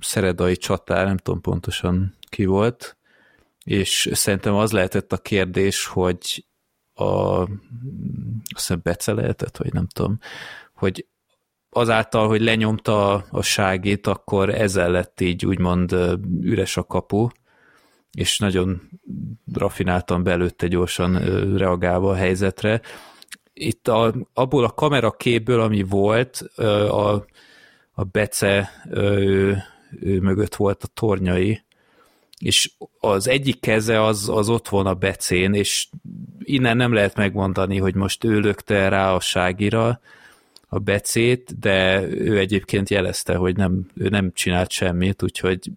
szeredai 0.00 0.56
csatár, 0.56 1.06
nem 1.06 1.16
tudom 1.16 1.40
pontosan 1.40 2.14
ki 2.28 2.44
volt, 2.44 2.96
és 3.64 4.08
szerintem 4.12 4.54
az 4.54 4.72
lehetett 4.72 5.12
a 5.12 5.18
kérdés, 5.18 5.86
hogy 5.86 6.46
a 6.94 7.48
azt 8.54 8.82
Bece 8.82 9.12
lehetett, 9.12 9.56
vagy 9.56 9.72
nem 9.72 9.86
tudom, 9.86 10.18
hogy 10.74 11.06
azáltal, 11.70 12.28
hogy 12.28 12.40
lenyomta 12.40 13.14
a 13.14 13.42
ságét, 13.42 14.06
akkor 14.06 14.48
ezzel 14.48 14.90
lett 14.90 15.20
így 15.20 15.46
úgymond 15.46 15.92
üres 16.40 16.76
a 16.76 16.84
kapu, 16.84 17.28
és 18.12 18.38
nagyon 18.38 18.90
rafináltan 19.52 20.22
belőtte 20.22 20.66
gyorsan 20.66 21.18
reagálva 21.56 22.10
a 22.10 22.14
helyzetre. 22.14 22.80
Itt 23.52 23.88
a, 23.88 24.14
abból 24.32 24.64
a 24.64 24.72
kameraképből, 24.72 25.60
ami 25.60 25.82
volt, 25.82 26.36
a, 26.88 27.26
a 27.92 28.04
Bece 28.04 28.70
ő, 28.90 29.56
ő 30.00 30.20
mögött 30.20 30.54
volt 30.54 30.82
a 30.82 30.86
tornyai, 30.86 31.64
és 32.44 32.70
az 33.00 33.28
egyik 33.28 33.60
keze 33.60 34.02
az, 34.02 34.28
az 34.28 34.48
ott 34.48 34.68
van 34.68 34.86
a 34.86 34.94
becén, 34.94 35.54
és 35.54 35.88
innen 36.38 36.76
nem 36.76 36.92
lehet 36.92 37.16
megmondani, 37.16 37.78
hogy 37.78 37.94
most 37.94 38.24
ő 38.24 38.40
lökte 38.40 38.88
rá 38.88 39.12
a 39.12 39.20
ságira, 39.20 40.00
a 40.68 40.78
becét, 40.78 41.58
de 41.58 42.02
ő 42.02 42.38
egyébként 42.38 42.90
jelezte, 42.90 43.34
hogy 43.34 43.56
nem, 43.56 43.86
ő 43.94 44.08
nem 44.08 44.32
csinált 44.32 44.70
semmit, 44.70 45.22
úgyhogy 45.22 45.70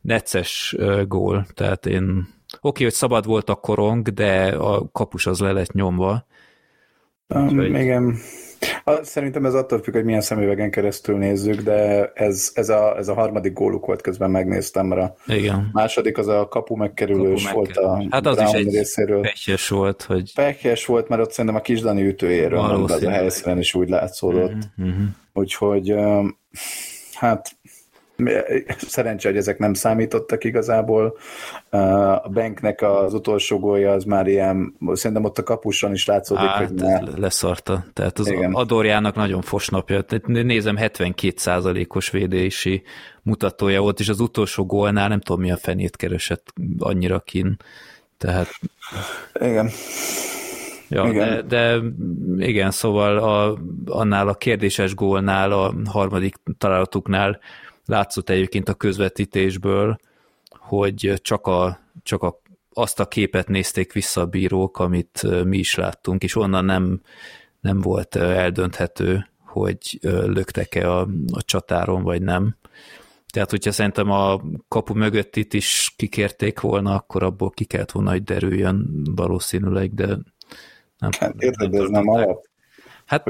necces 0.00 0.76
gól, 1.06 1.46
tehát 1.54 1.86
én 1.86 2.28
oké, 2.60 2.84
hogy 2.84 2.92
szabad 2.92 3.26
volt 3.26 3.48
a 3.48 3.54
korong, 3.54 4.08
de 4.08 4.48
a 4.48 4.88
kapus 4.92 5.26
az 5.26 5.40
le 5.40 5.52
lett 5.52 5.72
nyomva. 5.72 6.26
Um, 7.28 7.44
úgyhogy... 7.48 7.80
Igen, 7.80 8.16
Szerintem 9.02 9.44
ez 9.44 9.54
attól 9.54 9.82
függ, 9.82 9.94
hogy 9.94 10.04
milyen 10.04 10.20
szemüvegen 10.20 10.70
keresztül 10.70 11.16
nézzük, 11.16 11.60
de 11.60 12.10
ez, 12.14 12.50
ez, 12.54 12.68
a, 12.68 12.96
ez 12.96 13.08
a 13.08 13.14
harmadik 13.14 13.52
góluk 13.52 13.86
volt, 13.86 14.00
közben 14.00 14.30
megnéztem, 14.30 14.86
mert 14.86 15.00
a 15.00 15.32
Igen. 15.32 15.70
második 15.72 16.18
az 16.18 16.28
a 16.28 16.48
kapu 16.48 16.76
megkerülős 16.76 17.44
kapu 17.44 17.54
volt 17.54 17.76
a 17.76 18.06
Hát 18.10 18.26
az 18.26 18.36
Brown 18.36 18.48
is 18.48 18.54
egy 18.66 18.74
részéről. 18.74 19.20
pekjes 19.20 19.68
volt, 19.68 20.02
hogy... 20.02 20.34
Pekjes 20.34 20.86
volt, 20.86 21.08
mert 21.08 21.22
ott 21.22 21.30
szerintem 21.30 21.60
a 21.60 21.62
kisdani 21.62 22.06
ütőjéről, 22.06 22.58
az 22.58 23.02
a 23.02 23.10
helyszínen 23.10 23.58
is 23.58 23.74
úgy 23.74 23.88
látszódott. 23.88 24.68
Mm-hmm. 24.82 25.04
Úgyhogy 25.32 25.94
hát 27.14 27.50
Szerencsé, 28.78 29.28
hogy 29.28 29.36
ezek 29.36 29.58
nem 29.58 29.74
számítottak 29.74 30.44
igazából. 30.44 31.16
A 32.22 32.28
Banknek 32.28 32.82
az 32.82 33.14
utolsó 33.14 33.58
gólja 33.58 33.92
az 33.92 34.04
már 34.04 34.26
ilyen, 34.26 34.74
szerintem 34.92 35.24
ott 35.24 35.38
a 35.38 35.42
kapuson 35.42 35.92
is 35.92 36.06
látszódik, 36.06 36.44
Á, 36.44 36.56
hogy 36.56 36.74
ne. 36.74 37.00
leszarta. 37.16 37.84
Tehát 37.92 38.18
az 38.18 38.30
Igen. 38.30 38.52
Adorjának 38.52 39.14
nagyon 39.14 39.42
fos 39.42 39.68
napja. 39.68 40.04
Nézem, 40.26 40.76
72%-os 40.78 42.10
védési 42.10 42.82
mutatója 43.22 43.80
volt, 43.80 44.00
és 44.00 44.08
az 44.08 44.20
utolsó 44.20 44.66
gólnál 44.66 45.08
nem 45.08 45.20
tudom 45.20 45.40
mi 45.40 45.50
a 45.50 45.56
fenét 45.56 45.96
keresett 45.96 46.52
annyira 46.78 47.20
kin. 47.20 47.56
Tehát... 48.18 48.48
Igen. 49.40 49.70
Ja, 50.88 51.08
igen. 51.08 51.48
De, 51.48 51.78
de 51.78 51.80
igen, 52.46 52.70
szóval 52.70 53.18
a, 53.18 53.58
annál 53.86 54.28
a 54.28 54.34
kérdéses 54.34 54.94
gólnál, 54.94 55.52
a 55.52 55.74
harmadik 55.84 56.34
találatuknál 56.58 57.38
látszott 57.88 58.30
egyébként 58.30 58.68
a 58.68 58.74
közvetítésből, 58.74 59.98
hogy 60.48 61.14
csak, 61.22 61.46
a, 61.46 61.78
csak 62.02 62.22
a, 62.22 62.40
azt 62.72 63.00
a 63.00 63.06
képet 63.06 63.48
nézték 63.48 63.92
vissza 63.92 64.20
a 64.20 64.26
bírók, 64.26 64.78
amit 64.78 65.44
mi 65.44 65.58
is 65.58 65.74
láttunk, 65.74 66.22
és 66.22 66.36
onnan 66.36 66.64
nem, 66.64 67.00
nem 67.60 67.80
volt 67.80 68.16
eldönthető, 68.16 69.28
hogy 69.44 69.98
löktek-e 70.02 70.90
a, 70.90 71.00
a 71.32 71.42
csatáron, 71.42 72.02
vagy 72.02 72.22
nem. 72.22 72.56
Tehát, 73.32 73.50
hogyha 73.50 73.72
szerintem 73.72 74.10
a 74.10 74.40
kapu 74.68 74.94
mögött 74.94 75.36
itt 75.36 75.52
is 75.52 75.94
kikérték 75.96 76.60
volna, 76.60 76.94
akkor 76.94 77.22
abból 77.22 77.50
ki 77.50 77.64
kellett 77.64 77.90
volna, 77.90 78.10
hogy 78.10 78.22
derüljön 78.22 79.02
valószínűleg, 79.14 79.94
de 79.94 80.06
nem. 80.98 81.10
Hát 81.18 81.34
érted, 81.38 81.74
ez 81.74 81.88
nem 81.88 82.08
alap? 82.08 82.46
Hát 83.04 83.24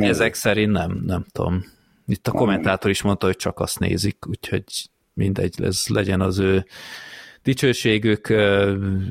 ezek 0.00 0.34
szerint 0.34 0.72
nem, 0.72 1.02
nem 1.06 1.26
tudom. 1.32 1.64
Itt 2.06 2.26
a 2.28 2.32
kommentátor 2.32 2.90
is 2.90 3.02
mondta, 3.02 3.26
hogy 3.26 3.36
csak 3.36 3.60
azt 3.60 3.78
nézik, 3.78 4.16
úgyhogy 4.28 4.64
mindegy, 5.14 5.62
ez 5.62 5.84
legyen 5.88 6.20
az 6.20 6.38
ő 6.38 6.66
dicsőségük, 7.42 8.28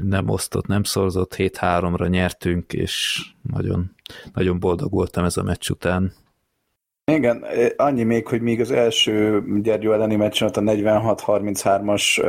nem 0.04 0.30
osztott, 0.30 0.68
nem 0.68 0.84
szorzott, 0.84 1.36
7-3-ra 1.38 2.10
nyertünk, 2.10 2.74
és 2.74 3.22
nagyon, 3.54 3.96
nagyon 4.34 4.60
boldog 4.60 4.92
voltam 4.92 5.24
ez 5.24 5.38
a 5.38 5.44
meccs 5.44 5.70
után. 5.70 6.14
Igen, 7.12 7.46
annyi 7.76 8.04
még, 8.04 8.28
hogy 8.28 8.42
még 8.42 8.60
az 8.60 8.72
első 8.72 9.44
Gyergyó 9.62 9.94
elleni 9.94 10.16
meccsen 10.16 10.48
ott 10.48 10.58
a 10.58 10.62
46-33-as 10.62 12.22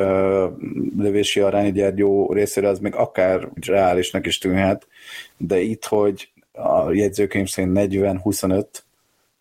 lövési 0.97 1.41
arány 1.41 1.73
Gyergyó 1.73 2.33
részére 2.33 2.69
az 2.69 2.79
még 2.79 2.95
akár 2.95 3.49
reálisnak 3.67 4.27
is 4.27 4.39
tűnhet, 4.39 4.89
de 5.37 5.61
itt, 5.61 5.85
hogy 5.85 6.31
a 6.53 6.93
jegyzőkönyv 6.93 7.49
szerint 7.49 7.79
40-25, 7.79 8.65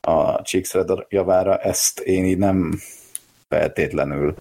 a 0.06 0.42
Csíkszred 0.42 0.90
javára, 1.10 1.58
ezt 1.58 2.00
én 2.00 2.26
így 2.26 2.38
nem 2.38 2.80
feltétlenül 3.48 4.36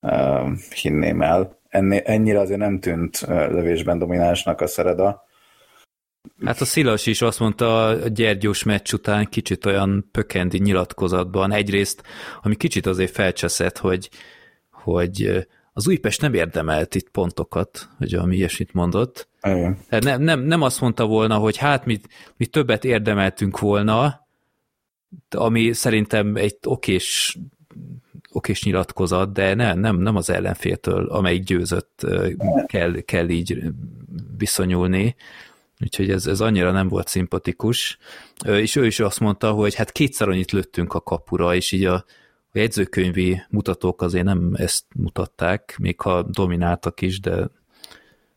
uh, 0.00 0.50
hinném 0.82 1.22
el. 1.22 1.58
Ennél, 1.68 2.02
ennyire 2.04 2.40
azért 2.40 2.58
nem 2.58 2.80
tűnt 2.80 3.20
lövésben 3.28 3.98
dominánsnak 3.98 4.60
a 4.60 4.66
Szereda. 4.66 5.24
Hát 6.44 6.60
a 6.60 6.64
Szilas 6.64 7.06
is 7.06 7.22
azt 7.22 7.38
mondta 7.38 7.86
a 7.86 8.08
Gyergyós 8.08 8.62
meccs 8.62 8.92
után 8.92 9.26
kicsit 9.26 9.66
olyan 9.66 10.08
pökendi 10.12 10.58
nyilatkozatban, 10.58 11.52
egyrészt, 11.52 12.02
ami 12.42 12.56
kicsit 12.56 12.86
azért 12.86 13.12
felcseszett, 13.12 13.78
hogy, 13.78 14.08
hogy 14.70 15.46
az 15.72 15.88
Újpest 15.88 16.20
nem 16.20 16.34
érdemelt 16.34 16.94
itt 16.94 17.10
pontokat, 17.10 17.88
hogy 17.98 18.14
ami 18.14 18.36
ilyesmit 18.36 18.72
mondott. 18.72 19.28
Igen. 19.42 19.78
Nem, 19.88 20.22
nem, 20.22 20.40
nem 20.40 20.62
azt 20.62 20.80
mondta 20.80 21.06
volna, 21.06 21.36
hogy 21.36 21.56
hát 21.56 21.84
mi, 21.84 22.00
mi 22.36 22.46
többet 22.46 22.84
érdemeltünk 22.84 23.58
volna, 23.58 24.23
ami 25.30 25.72
szerintem 25.72 26.36
egy 26.36 26.56
okés 26.62 27.38
okés 28.34 28.64
nyilatkozat, 28.64 29.32
de 29.32 29.54
ne, 29.54 29.74
nem, 29.74 29.96
nem 29.96 30.16
az 30.16 30.30
ellenféltől, 30.30 31.06
amelyik 31.06 31.44
győzött 31.44 32.06
kell, 32.66 33.00
kell 33.00 33.28
így 33.28 33.62
viszonyulni, 34.38 35.16
úgyhogy 35.80 36.10
ez, 36.10 36.26
ez 36.26 36.40
annyira 36.40 36.70
nem 36.70 36.88
volt 36.88 37.08
szimpatikus, 37.08 37.98
és 38.46 38.76
ő 38.76 38.86
is 38.86 39.00
azt 39.00 39.20
mondta, 39.20 39.52
hogy 39.52 39.74
hát 39.74 39.92
kétszer 39.92 40.28
annyit 40.28 40.52
lőttünk 40.52 40.94
a 40.94 41.00
kapura, 41.00 41.54
és 41.54 41.72
így 41.72 41.84
a, 41.84 41.94
a 42.52 42.58
jegyzőkönyvi 42.58 43.42
mutatók 43.48 44.02
azért 44.02 44.24
nem 44.24 44.50
ezt 44.54 44.84
mutatták, 44.94 45.76
még 45.78 46.00
ha 46.00 46.22
domináltak 46.22 47.00
is, 47.00 47.20
de 47.20 47.48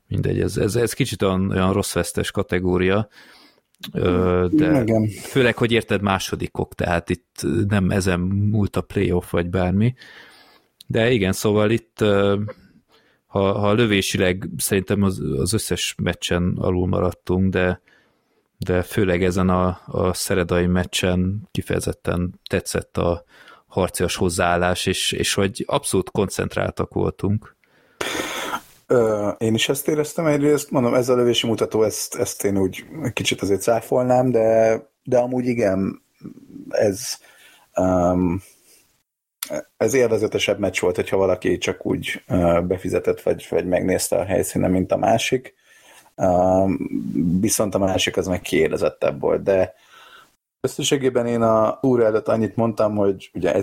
mindegy, 0.08 0.40
ez, 0.40 0.58
ez, 0.58 0.76
ez 0.76 0.94
kicsit 0.94 1.22
olyan, 1.22 1.50
olyan 1.50 1.74
rossz 1.74 1.94
vesztes 1.94 2.32
kategória, 2.32 3.08
de 4.52 4.82
Igen. 4.82 5.08
főleg, 5.08 5.58
hogy 5.58 5.72
érted 5.72 6.02
másodikok, 6.02 6.76
tehát 6.76 7.10
itt 7.10 7.46
nem 7.68 7.90
ezen 7.90 8.20
múlt 8.20 8.76
a 8.76 8.82
playoff 8.82 9.32
vagy 9.32 9.50
bármi, 9.50 9.94
de 10.88 11.12
igen, 11.12 11.34
szóval 11.34 11.72
itt 11.72 12.04
ha, 13.28 13.60
ha 13.60 13.74
lövésileg 13.74 14.50
szerintem 14.58 15.04
az, 15.04 15.22
az 15.38 15.54
összes 15.54 15.96
meccsen 16.04 16.54
alul 16.58 16.88
maradtunk, 16.88 17.52
de, 17.52 17.82
de 18.58 18.82
főleg 18.82 19.24
ezen 19.24 19.50
a, 19.50 19.82
a 19.86 20.14
szeredai 20.14 20.66
meccsen 20.66 21.48
kifejezetten 21.52 22.40
tetszett 22.50 22.98
a 22.98 23.24
harcias 23.68 24.16
hozzáállás, 24.16 24.86
és, 24.86 25.12
és 25.12 25.34
hogy 25.34 25.64
abszolút 25.68 26.10
koncentráltak 26.10 26.94
voltunk. 26.94 27.56
Ö, 28.88 29.30
én 29.38 29.54
is 29.54 29.70
ezt 29.70 29.88
éreztem 29.88 30.26
egyrészt, 30.26 30.72
mondom, 30.72 30.94
ez 30.94 31.10
a 31.10 31.16
lövési 31.16 31.48
mutató, 31.48 31.84
ezt, 31.84 32.16
ezt 32.16 32.44
én 32.44 32.58
úgy 32.58 32.86
kicsit 33.14 33.42
azért 33.42 33.62
cáfolnám, 33.62 34.32
de, 34.32 34.82
de 35.04 35.18
amúgy 35.18 35.46
igen, 35.46 36.02
ez 36.70 37.18
um, 37.76 38.42
ez 39.78 39.94
élvezetesebb 39.94 40.60
meccs 40.60 40.80
volt, 40.80 40.96
hogyha 40.96 41.18
valaki 41.18 41.58
csak 41.58 41.86
úgy 41.86 42.24
uh, 42.28 42.62
befizetett, 42.62 43.22
vagy, 43.22 43.48
vagy 43.50 43.68
megnézte 43.68 44.16
a 44.16 44.26
helyszínen, 44.26 44.72
mint 44.72 44.92
a 44.92 44.98
másik. 44.98 45.54
Uh, 46.16 46.72
viszont 47.40 47.76
a 47.76 47.80
másik 47.80 48.18
az 48.18 48.28
meg 48.28 48.42
kiélezettebb 48.42 49.20
volt, 49.20 49.44
de 49.44 49.74
összességében 50.62 51.28
én 51.28 51.42
a 51.42 51.80
úr 51.82 52.04
előtt 52.04 52.28
annyit 52.28 52.56
mondtam, 52.56 52.96
hogy 52.96 53.30
ugye 53.34 53.54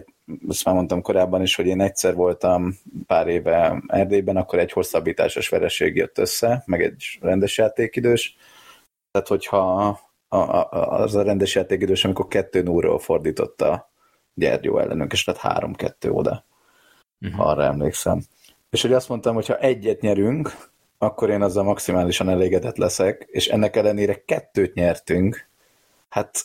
ezt 0.48 0.64
már 0.64 0.74
mondtam 0.74 1.02
korábban 1.02 1.42
is, 1.42 1.54
hogy 1.54 1.66
én 1.66 1.80
egyszer 1.80 2.14
voltam 2.14 2.74
pár 3.06 3.28
éve 3.28 3.82
Erdélyben, 3.86 4.36
akkor 4.36 4.58
egy 4.58 4.72
hosszabbításos 4.72 5.48
vereség 5.48 5.96
jött 5.96 6.18
össze, 6.18 6.62
meg 6.66 6.82
egy 6.82 7.18
rendes 7.20 7.58
játékidős. 7.58 8.36
Tehát, 9.10 9.28
hogyha 9.28 9.86
a, 10.28 10.36
a, 10.36 10.68
az 11.00 11.14
a 11.14 11.22
rendes 11.22 11.54
játékidős, 11.54 12.04
amikor 12.04 12.28
kettő 12.28 12.62
núról 12.62 12.98
fordította 12.98 13.92
Gyergyó 14.34 14.78
ellenünk, 14.78 15.12
és 15.12 15.24
lett 15.24 15.36
három-kettő 15.36 16.10
oda, 16.10 16.44
uh-huh. 17.20 17.38
ha 17.38 17.44
arra 17.44 17.62
emlékszem. 17.62 18.22
És 18.70 18.82
hogy 18.82 18.92
azt 18.92 19.08
mondtam, 19.08 19.34
hogy 19.34 19.46
ha 19.46 19.58
egyet 19.58 20.00
nyerünk, 20.00 20.56
akkor 20.98 21.30
én 21.30 21.42
azzal 21.42 21.64
maximálisan 21.64 22.28
elégedett 22.28 22.76
leszek, 22.76 23.26
és 23.30 23.46
ennek 23.46 23.76
ellenére 23.76 24.24
kettőt 24.24 24.74
nyertünk, 24.74 25.48
hát 26.08 26.44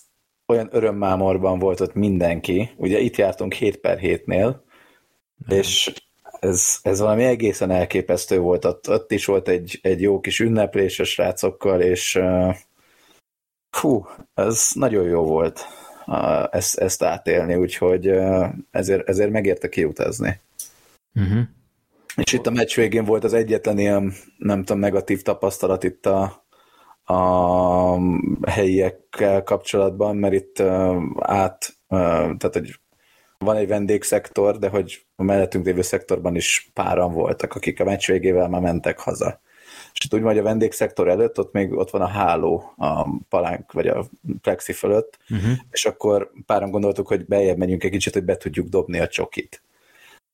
olyan 0.49 0.69
örömmámorban 0.71 1.59
volt 1.59 1.79
ott 1.79 1.93
mindenki, 1.93 2.69
ugye 2.75 2.99
itt 2.99 3.15
jártunk 3.15 3.53
7 3.53 3.77
per 3.77 3.99
7-nél, 4.01 4.55
uh-huh. 5.41 5.57
és 5.57 5.93
ez, 6.39 6.79
ez 6.81 6.99
valami 6.99 7.23
egészen 7.23 7.71
elképesztő 7.71 8.39
volt, 8.39 8.65
ott, 8.65 8.89
ott 8.89 9.11
is 9.11 9.25
volt 9.25 9.47
egy, 9.47 9.79
egy 9.81 10.01
jó 10.01 10.19
kis 10.19 10.39
ünneplés 10.39 10.99
a 10.99 11.03
srácokkal, 11.03 11.81
és 11.81 12.15
uh, 12.15 12.55
fú, 13.69 14.05
ez 14.33 14.69
nagyon 14.73 15.07
jó 15.07 15.23
volt 15.23 15.65
ezt, 16.51 16.77
ezt 16.77 17.03
átélni, 17.03 17.55
úgyhogy 17.55 18.07
ezért, 18.71 19.09
ezért 19.09 19.31
megérte 19.31 19.69
kiutazni. 19.69 20.39
Uh-huh. 21.15 21.41
És 22.15 22.33
itt 22.33 22.47
a 22.47 22.51
meccs 22.51 22.75
végén 22.75 23.05
volt 23.05 23.23
az 23.23 23.33
egyetlen 23.33 23.79
ilyen, 23.79 24.13
nem 24.37 24.63
tudom, 24.63 24.81
negatív 24.81 25.21
tapasztalat 25.21 25.83
itt 25.83 26.05
a, 26.05 26.38
a 27.09 27.99
helyiekkel 28.47 29.43
kapcsolatban, 29.43 30.15
mert 30.15 30.33
itt 30.33 30.59
át, 31.19 31.75
tehát 31.87 32.49
hogy 32.51 32.79
van 33.37 33.55
egy 33.55 33.67
vendégszektor, 33.67 34.57
de 34.59 34.69
hogy 34.69 35.05
a 35.15 35.23
mellettünk 35.23 35.65
lévő 35.65 35.81
szektorban 35.81 36.35
is 36.35 36.71
páran 36.73 37.13
voltak, 37.13 37.55
akik 37.55 37.79
a 37.79 37.83
meccs 37.83 38.07
végével 38.07 38.49
már 38.49 38.61
mentek 38.61 38.99
haza. 38.99 39.41
És 39.93 40.05
itt 40.05 40.13
úgy 40.13 40.21
hogy 40.21 40.37
a 40.37 40.43
vendégszektor 40.43 41.07
előtt, 41.07 41.39
ott 41.39 41.53
még 41.53 41.73
ott 41.73 41.89
van 41.89 42.01
a 42.01 42.07
háló 42.07 42.73
a 42.77 43.07
palánk, 43.29 43.71
vagy 43.71 43.87
a 43.87 44.05
plexi 44.41 44.73
fölött, 44.73 45.17
uh-huh. 45.29 45.51
és 45.71 45.85
akkor 45.85 46.31
páran 46.45 46.71
gondoltuk, 46.71 47.07
hogy 47.07 47.25
bejebb 47.25 47.57
menjünk 47.57 47.83
egy 47.83 47.91
kicsit, 47.91 48.13
hogy 48.13 48.23
be 48.23 48.37
tudjuk 48.37 48.67
dobni 48.67 48.99
a 48.99 49.07
csokit. 49.07 49.61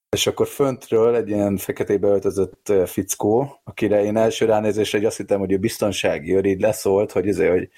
És 0.10 0.28
akkor 0.28 0.48
föntről 0.48 1.16
egy 1.16 1.30
ilyen 1.30 1.58
feketébe 1.58 2.08
öltözött 2.08 2.74
fickó, 2.86 3.62
akire 3.64 4.04
én 4.04 4.18
első 4.18 4.46
ránézésre 4.46 5.08
azt 5.08 5.18
hittem, 5.18 5.40
hogy 5.40 5.52
ő 5.52 5.58
biztonsági 5.58 6.36
őr 6.36 6.46
így 6.46 6.60
leszólt, 6.60 7.12
hogy, 7.12 7.26
izé, 7.26 7.48
hogy 7.48 7.70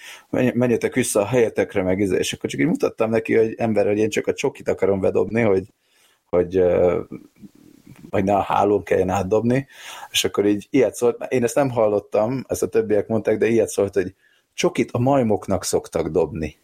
menjetek 0.56 0.94
vissza 0.94 1.22
a 1.22 1.26
helyetekre, 1.26 1.84
meg 1.84 2.00
izé, 2.00 2.18
és 2.18 2.34
akkor 2.34 2.50
csak 2.50 2.60
így 2.60 2.68
mutattam 2.68 3.10
neki, 3.10 3.36
hogy 3.36 3.54
ember, 3.58 3.86
hogy 3.86 3.98
én 3.98 4.10
csak 4.10 4.28
a 4.28 4.34
csokit 4.34 4.70
akarom 4.70 5.00
bedobni, 5.00 5.42
hogy, 5.42 5.74
hogy 6.26 6.62
vagy 8.10 8.24
ne 8.24 8.36
a 8.36 8.42
hálón 8.42 8.84
kelljen 8.84 9.10
átdobni, 9.10 9.68
és 10.10 10.24
akkor 10.24 10.46
így 10.46 10.68
ilyet 10.70 10.96
szólt, 10.96 11.26
én 11.30 11.44
ezt 11.44 11.56
nem 11.56 11.70
hallottam, 11.70 12.44
ezt 12.48 12.64
a 12.64 12.68
többiek 12.68 13.08
mondták, 13.08 13.38
de 13.38 13.48
ilyet 13.48 13.70
szólt, 13.70 13.94
hogy 13.94 14.16
csokit 14.54 14.92
a 14.92 15.00
majmoknak 15.00 15.64
szoktak 15.64 16.08
dobni. 16.08 16.58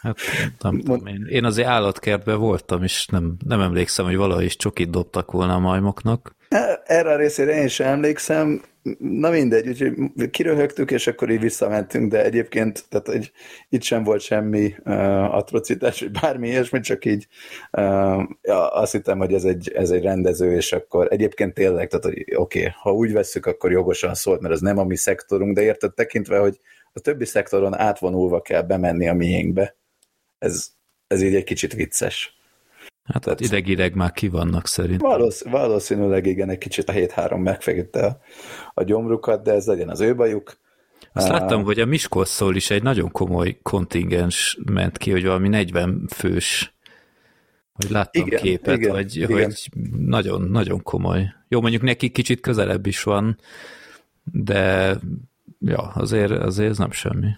Hát 0.00 0.18
nem 0.60 0.80
tudom 0.80 1.06
én. 1.06 1.26
Én 1.28 1.44
azért 1.44 1.68
állatkertben 1.68 2.38
voltam, 2.38 2.82
és 2.82 3.06
nem, 3.06 3.36
nem 3.46 3.60
emlékszem, 3.60 4.04
hogy 4.04 4.16
valahogy 4.16 4.44
is 4.44 4.56
csokit 4.56 4.90
dobtak 4.90 5.32
volna 5.32 5.54
a 5.54 5.58
majmoknak. 5.58 6.36
Erre 6.84 7.12
a 7.12 7.16
részére 7.16 7.60
én 7.60 7.68
sem 7.68 7.86
emlékszem, 7.86 8.62
na 8.98 9.30
mindegy, 9.30 9.68
úgyhogy 9.68 10.30
kiröhögtük, 10.30 10.90
és 10.90 11.06
akkor 11.06 11.30
így 11.30 11.40
visszamentünk, 11.40 12.10
de 12.10 12.24
egyébként 12.24 12.84
tehát, 12.88 13.06
hogy 13.06 13.32
itt 13.68 13.82
sem 13.82 14.04
volt 14.04 14.20
semmi 14.20 14.74
uh, 14.84 15.34
atrocitás, 15.34 16.00
vagy 16.00 16.10
bármi 16.10 16.48
ilyesmi, 16.48 16.80
csak 16.80 17.04
így 17.04 17.26
uh, 17.72 18.22
ja, 18.42 18.68
azt 18.68 18.92
hittem, 18.92 19.18
hogy 19.18 19.32
ez 19.32 19.44
egy, 19.44 19.72
ez 19.74 19.90
egy 19.90 20.02
rendező, 20.02 20.54
és 20.54 20.72
akkor 20.72 21.06
egyébként 21.10 21.54
tényleg, 21.54 21.88
tehát 21.88 22.04
hogy 22.04 22.34
oké, 22.36 22.58
okay, 22.58 22.72
ha 22.82 22.92
úgy 22.92 23.12
vesszük, 23.12 23.46
akkor 23.46 23.70
jogosan 23.70 24.14
szólt, 24.14 24.40
mert 24.40 24.54
ez 24.54 24.60
nem 24.60 24.78
a 24.78 24.84
mi 24.84 24.96
szektorunk, 24.96 25.54
de 25.54 25.62
érted 25.62 25.94
tekintve, 25.94 26.38
hogy 26.38 26.60
a 26.92 27.00
többi 27.00 27.24
szektoron 27.24 27.74
átvonulva 27.74 28.40
kell 28.40 28.62
bemenni 28.62 29.08
a 29.08 29.14
miénkbe. 29.14 29.76
Ez, 30.38 30.70
ez 31.06 31.22
így 31.22 31.34
egy 31.34 31.44
kicsit 31.44 31.72
vicces. 31.72 32.38
Hát 33.04 33.22
Tehát 33.22 33.40
ideg-ideg 33.40 33.94
már 33.94 34.12
ki 34.12 34.28
vannak 34.28 34.66
szerint. 34.66 35.00
Valósz, 35.00 35.42
valószínűleg 35.42 36.26
igen, 36.26 36.48
egy 36.48 36.58
kicsit 36.58 36.88
a 36.88 36.92
7-3 36.92 37.42
megfeküdte 37.42 38.06
a, 38.06 38.20
a 38.74 38.82
gyomrukat, 38.82 39.42
de 39.42 39.52
ez 39.52 39.66
legyen 39.66 39.88
az 39.88 40.00
ő 40.00 40.14
bajuk. 40.14 40.58
Azt 41.12 41.28
uh, 41.28 41.32
láttam, 41.32 41.64
hogy 41.64 41.80
a 41.80 41.86
Miskolcról 41.86 42.56
is 42.56 42.70
egy 42.70 42.82
nagyon 42.82 43.10
komoly 43.10 43.58
kontingens 43.62 44.58
ment 44.72 44.98
ki, 44.98 45.10
hogy 45.10 45.24
valami 45.24 45.48
40 45.48 46.06
fős, 46.14 46.74
hogy 47.72 47.90
láttam 47.90 48.26
igen, 48.26 48.40
képet, 48.40 48.76
igen, 48.76 48.94
hogy, 48.94 49.16
igen. 49.16 49.32
hogy 49.32 49.68
nagyon, 49.98 50.42
nagyon 50.42 50.82
komoly. 50.82 51.32
Jó, 51.48 51.60
mondjuk 51.60 51.82
neki 51.82 52.10
kicsit 52.10 52.40
közelebb 52.40 52.86
is 52.86 53.02
van, 53.02 53.38
de 54.22 54.96
ja, 55.60 55.78
azért, 55.78 56.30
azért 56.30 56.70
ez 56.70 56.78
nem 56.78 56.90
semmi. 56.90 57.28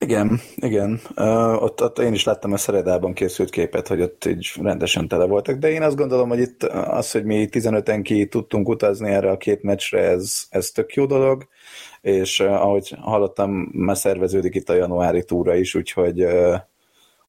Igen, 0.00 0.40
igen. 0.56 1.00
Uh, 1.16 1.62
ott, 1.62 1.82
ott 1.82 1.98
én 1.98 2.12
is 2.12 2.24
láttam 2.24 2.52
a 2.52 2.56
Szeredában 2.56 3.12
készült 3.12 3.50
képet, 3.50 3.88
hogy 3.88 4.00
ott 4.00 4.24
így 4.24 4.52
rendesen 4.62 5.08
tele 5.08 5.26
voltak, 5.26 5.56
de 5.56 5.70
én 5.70 5.82
azt 5.82 5.96
gondolom, 5.96 6.28
hogy 6.28 6.38
itt 6.38 6.62
az, 6.62 7.10
hogy 7.10 7.24
mi 7.24 7.48
15-en 7.50 8.00
ki 8.02 8.26
tudtunk 8.26 8.68
utazni 8.68 9.10
erre 9.10 9.30
a 9.30 9.36
két 9.36 9.62
meccsre, 9.62 10.00
ez, 10.00 10.46
ez 10.50 10.70
tök 10.70 10.94
jó 10.94 11.06
dolog, 11.06 11.48
és 12.00 12.40
uh, 12.40 12.52
ahogy 12.52 12.94
hallottam, 13.00 13.50
már 13.72 13.96
szerveződik 13.96 14.54
itt 14.54 14.68
a 14.68 14.74
januári 14.74 15.24
túra 15.24 15.54
is, 15.54 15.74
úgyhogy 15.74 16.24
uh, 16.24 16.56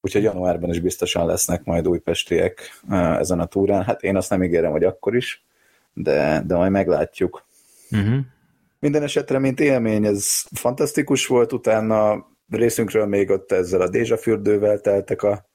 úgyhogy 0.02 0.24
januárban 0.24 0.70
is 0.70 0.80
biztosan 0.80 1.26
lesznek 1.26 1.64
majd 1.64 1.88
újpestiek 1.88 2.82
uh, 2.90 3.18
ezen 3.18 3.40
a 3.40 3.46
túrán. 3.46 3.84
Hát 3.84 4.04
én 4.04 4.16
azt 4.16 4.30
nem 4.30 4.44
ígérem, 4.44 4.72
hogy 4.72 4.84
akkor 4.84 5.16
is, 5.16 5.46
de, 5.94 6.44
de 6.46 6.56
majd 6.56 6.72
meglátjuk. 6.72 7.46
Uh-huh. 7.92 8.20
Minden 8.80 9.04
esetre, 9.04 9.40
mint 9.40 9.60
élmény, 9.60 10.06
ez 10.06 10.44
fantasztikus 10.52 11.28
volt, 11.28 11.54
utána 11.54 12.28
részünkről 12.50 13.06
még 13.06 13.30
ott 13.30 13.52
ezzel 13.52 13.82
a 13.82 13.90
dézsafürdővel 13.90 14.80
teltek 14.80 15.24
a, 15.24 15.50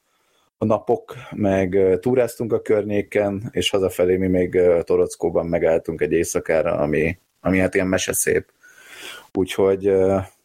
a 0.59 0.65
napok, 0.65 1.15
meg 1.31 1.99
túráztunk 2.01 2.53
a 2.53 2.63
környéken, 2.63 3.49
és 3.51 3.71
hazafelé 3.71 4.17
mi 4.17 4.27
még 4.27 4.61
Torockóban 4.83 5.47
megálltunk 5.47 6.01
egy 6.01 6.13
éjszakára, 6.13 6.73
ami, 6.73 7.19
ami 7.41 7.59
hát 7.59 7.75
ilyen 7.75 7.87
meseszép. 7.87 8.53
Úgyhogy, 9.33 9.89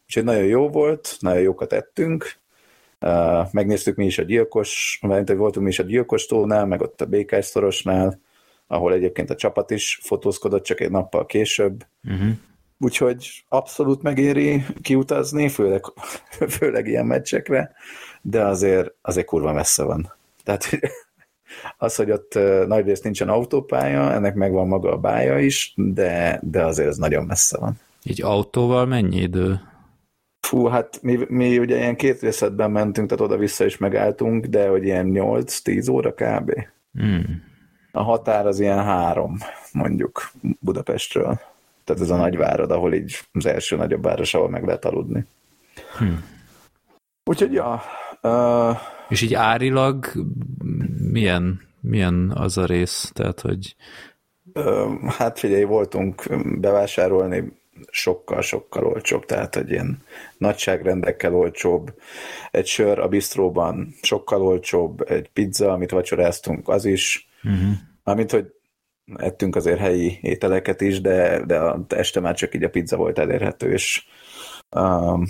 úgyhogy 0.05 0.23
nagyon 0.23 0.45
jó 0.45 0.69
volt, 0.69 1.17
nagyon 1.19 1.41
jókat 1.41 1.73
ettünk, 1.73 2.33
megnéztük 3.51 3.95
mi 3.95 4.05
is 4.05 4.17
a 4.17 4.23
gyilkos, 4.23 4.99
mert 5.01 5.33
voltunk 5.33 5.65
mi 5.65 5.71
is 5.71 5.79
a 5.79 5.83
gyilkos 5.83 6.25
tónál, 6.25 6.65
meg 6.65 6.81
ott 6.81 7.01
a 7.01 7.05
békás 7.05 7.45
szorosnál, 7.45 8.19
ahol 8.67 8.93
egyébként 8.93 9.29
a 9.29 9.35
csapat 9.35 9.71
is 9.71 9.99
fotózkodott 10.03 10.63
csak 10.63 10.79
egy 10.79 10.91
nappal 10.91 11.25
később. 11.25 11.85
Uh-huh. 12.03 12.29
Úgyhogy 12.79 13.43
abszolút 13.47 14.01
megéri 14.01 14.65
kiutazni, 14.81 15.49
főleg, 15.49 15.83
főleg 16.57 16.87
ilyen 16.87 17.05
meccsekre, 17.05 17.71
de 18.21 18.45
azért, 18.45 18.93
azért 19.01 19.25
kurva 19.25 19.53
messze 19.53 19.83
van. 19.83 20.13
Tehát 20.43 20.69
az, 21.77 21.95
hogy 21.95 22.11
ott 22.11 22.33
nagy 22.67 22.85
részt 22.85 23.03
nincsen 23.03 23.29
autópálya, 23.29 24.13
ennek 24.13 24.35
megvan 24.35 24.67
maga 24.67 24.91
a 24.91 24.97
bája 24.97 25.39
is, 25.39 25.73
de, 25.75 26.39
de 26.43 26.65
azért 26.65 26.89
ez 26.89 26.97
nagyon 26.97 27.25
messze 27.25 27.57
van. 27.57 27.79
Így 28.03 28.21
autóval 28.21 28.85
mennyi 28.85 29.17
idő? 29.17 29.61
Fú, 30.39 30.65
hát 30.65 30.99
mi, 31.01 31.19
mi 31.27 31.57
ugye 31.57 31.77
ilyen 31.77 31.95
két 31.95 32.21
részletben 32.21 32.71
mentünk, 32.71 33.09
tehát 33.09 33.23
oda-vissza 33.23 33.65
is 33.65 33.77
megálltunk, 33.77 34.45
de 34.45 34.67
hogy 34.67 34.83
ilyen 34.83 35.11
8-10 35.13 35.91
óra 35.91 36.13
kb. 36.13 36.53
Hmm. 36.93 37.43
A 37.91 38.03
határ 38.03 38.47
az 38.47 38.59
ilyen 38.59 38.83
három, 38.83 39.37
mondjuk 39.71 40.31
Budapestről. 40.59 41.39
Tehát 41.89 42.03
ez 42.03 42.09
a 42.09 42.15
nagyvárad, 42.15 42.71
ahol 42.71 42.93
így 42.93 43.19
az 43.31 43.45
első 43.45 43.75
nagyobb 43.75 44.03
város, 44.03 44.33
ahol 44.33 44.49
meg 44.49 44.65
lehet 44.65 44.85
aludni. 44.85 45.25
Hmm. 45.97 46.23
Úgyhogy, 47.23 47.53
ja. 47.53 47.81
Uh, 48.21 48.77
és 49.07 49.21
így 49.21 49.33
árilag 49.33 50.05
milyen, 51.11 51.61
milyen 51.81 52.31
az 52.35 52.57
a 52.57 52.65
rész? 52.65 53.11
Tehát, 53.13 53.39
hogy... 53.39 53.75
Uh, 54.53 55.11
hát 55.17 55.39
figyelj, 55.39 55.63
voltunk 55.63 56.23
bevásárolni 56.59 57.61
sokkal-sokkal 57.91 58.85
olcsóbb, 58.85 59.25
tehát 59.25 59.55
egy 59.55 59.69
ilyen 59.69 60.03
nagyságrendekkel 60.37 61.35
olcsóbb, 61.35 61.93
egy 62.51 62.67
sör 62.67 62.99
a 62.99 63.07
bistróban 63.07 63.95
sokkal 64.01 64.41
olcsóbb, 64.41 65.09
egy 65.09 65.29
pizza, 65.29 65.71
amit 65.71 65.91
vacsoráztunk, 65.91 66.67
az 66.67 66.85
is, 66.85 67.29
uh-huh. 67.43 67.71
amint, 68.03 68.31
hogy 68.31 68.53
ettünk 69.15 69.55
azért 69.55 69.79
helyi 69.79 70.19
ételeket 70.21 70.81
is, 70.81 71.01
de, 71.01 71.45
de 71.45 71.59
a 71.59 71.85
este 71.87 72.19
már 72.19 72.35
csak 72.35 72.55
így 72.55 72.63
a 72.63 72.69
pizza 72.69 72.97
volt 72.97 73.19
elérhető, 73.19 73.71
és 73.71 74.05
um, 74.75 75.25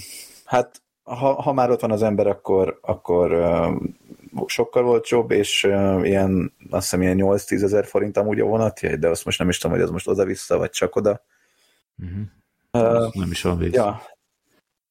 hát 0.46 0.82
ha, 1.04 1.42
ha 1.42 1.54
már 1.54 1.70
ott 1.72 1.82
van 1.82 1.92
az 1.92 2.04
ember, 2.04 2.28
akkor, 2.28 2.80
akkor 2.82 3.34
um, 3.34 3.98
sokkal 4.46 4.88
olcsóbb, 4.88 5.32
és 5.32 5.64
uh, 5.64 6.08
ilyen, 6.08 6.54
azt 6.70 6.84
hiszem 6.84 7.02
ilyen 7.02 7.18
8-10 7.20 7.64
ezer 7.64 7.86
forint 7.86 8.18
amúgy 8.18 8.40
a 8.40 8.46
vonatjegy, 8.46 9.00
de 9.00 9.08
azt 9.08 9.26
most 9.26 9.40
nem 9.40 9.50
is 9.50 9.58
tudom, 9.58 9.76
hogy 9.76 9.86
ez 9.86 9.92
most 9.92 10.08
oda-vissza, 10.08 10.58
vagy 10.58 10.70
csak 10.70 10.96
oda. 10.96 11.24
Uh-huh. 11.98 12.22
Uh, 12.72 13.14
nem 13.14 13.32
is 13.32 13.42
van 13.42 13.58
víz. 13.58 13.74
Ja. 13.74 14.02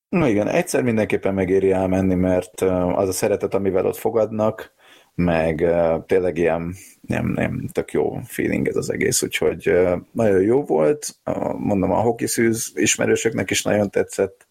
Na 0.08 0.28
igen, 0.28 0.48
egyszer 0.48 0.82
mindenképpen 0.82 1.34
megéri 1.34 1.70
elmenni, 1.70 2.14
mert 2.14 2.60
az 2.94 3.08
a 3.08 3.12
szeretet, 3.12 3.54
amivel 3.54 3.86
ott 3.86 3.96
fogadnak, 3.96 4.72
meg 5.18 5.60
uh, 5.60 6.04
tényleg 6.06 6.38
ilyen 6.38 6.74
nem, 7.00 7.26
nem 7.26 7.68
tök 7.72 7.92
jó 7.92 8.20
feeling 8.24 8.68
ez 8.68 8.76
az 8.76 8.90
egész, 8.90 9.22
úgyhogy 9.22 9.68
uh, 9.68 10.00
nagyon 10.12 10.42
jó 10.42 10.64
volt, 10.64 11.16
uh, 11.24 11.54
mondom 11.58 11.92
a 11.92 12.00
hokiszűz 12.00 12.72
ismerősöknek 12.74 13.50
is 13.50 13.62
nagyon 13.62 13.90
tetszett, 13.90 14.46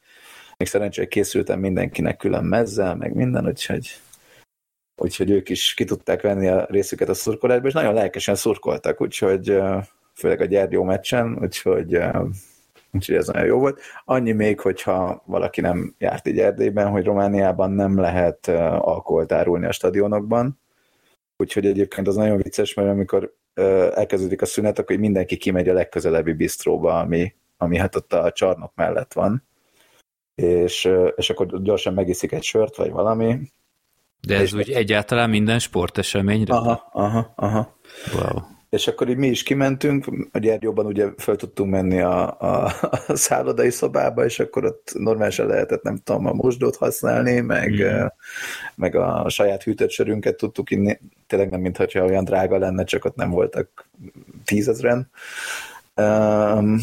még 0.58 0.68
szerencsére 0.68 1.08
készültem 1.08 1.60
mindenkinek 1.60 2.18
külön 2.18 2.44
mezzel, 2.44 2.96
meg 2.96 3.14
minden, 3.14 3.48
úgyhogy 3.48 4.00
úgyhogy 4.96 5.32
ők 5.32 5.50
is 5.50 5.74
ki 5.74 5.84
tudták 5.84 6.22
venni 6.22 6.48
a 6.48 6.66
részüket 6.70 7.10
a 7.10 7.14
szurkolásba, 7.14 7.68
és 7.68 7.74
nagyon 7.74 7.94
lelkesen 7.94 8.36
szurkoltak, 8.36 9.02
úgyhogy 9.02 9.60
főleg 10.14 10.42
a 10.42 10.46
Gyergyó 10.46 10.84
meccsen, 10.84 11.38
úgyhogy 11.42 12.00
úgyhogy 12.98 13.16
ez 13.16 13.28
nagyon 13.28 13.48
jó 13.48 13.60
volt. 13.60 13.80
Annyi 14.06 14.32
még, 14.32 14.60
hogyha 14.60 15.24
valaki 15.26 15.62
nem 15.62 15.96
járt 15.98 16.28
így 16.28 16.40
Erdélyben, 16.40 16.90
hogy 16.90 17.06
Romániában 17.06 17.72
nem 17.72 18.00
lehet 18.00 18.48
alkoholt 18.48 19.32
árulni 19.32 19.66
a 19.66 19.72
stadionokban, 19.72 20.60
úgyhogy 21.38 21.66
egyébként 21.66 22.08
az 22.08 22.16
nagyon 22.16 22.38
vicces, 22.38 22.74
mert 22.74 22.90
amikor 22.90 23.34
elkezdődik 23.96 24.42
a 24.42 24.46
szünet, 24.46 24.80
akkor 24.80 24.96
mindenki 24.96 25.38
kimegy 25.38 25.70
a 25.70 25.74
legközelebbi 25.74 26.34
bistróba, 26.34 27.00
ami, 27.00 27.36
ami 27.58 27.78
hát 27.78 27.96
ott 27.96 28.14
a 28.14 28.32
csarnok 28.32 28.72
mellett 28.76 29.14
van, 29.14 29.44
és, 30.36 30.90
és 31.16 31.30
akkor 31.30 31.62
gyorsan 31.62 31.94
megiszik 31.94 32.32
egy 32.32 32.44
sört, 32.44 32.76
vagy 32.76 32.92
valami. 32.92 33.40
De 34.28 34.36
ez 34.36 34.54
úgy 34.54 34.72
egyáltalán 34.72 35.30
minden 35.30 35.60
sporteseményre? 35.60 36.54
Aha, 36.54 36.90
aha, 36.92 37.34
aha. 37.36 37.78
Wow 38.14 38.56
és 38.70 38.88
akkor 38.88 39.10
így 39.10 39.18
mi 39.18 39.28
is 39.28 39.44
kimentünk, 39.44 40.06
a 40.32 40.40
Gyergyóban 40.40 40.86
ugye 40.86 41.08
fel 41.18 41.36
tudtunk 41.36 41.72
menni 41.72 42.02
a, 42.02 42.40
a, 42.40 42.72
a 43.08 43.16
szállodai 43.16 43.70
szobába, 43.70 44.26
és 44.26 44.40
akkor 44.40 44.66
ott 44.66 44.92
normálisan 44.94 45.48
lehetett, 45.48 45.84
nem 45.84 45.98
tudom, 46.04 46.26
a 46.26 46.34
mosdót 46.34 46.76
használni, 46.76 47.40
meg, 47.40 47.84
mm. 47.84 48.06
meg 48.76 48.96
a 48.96 49.30
saját 49.30 49.64
hűtött 49.64 49.90
sörünket 49.90 50.38
tudtuk 50.38 50.72
inni, 50.72 51.00
tényleg 51.28 51.50
nem 51.50 51.62
mintha 51.62 52.04
olyan 52.04 52.24
drága 52.24 52.58
lenne, 52.58 52.84
csak 52.84 53.06
ott 53.06 53.16
nem 53.16 53.30
voltak 53.30 53.90
tízezren. 54.46 55.10
Um, 55.96 56.80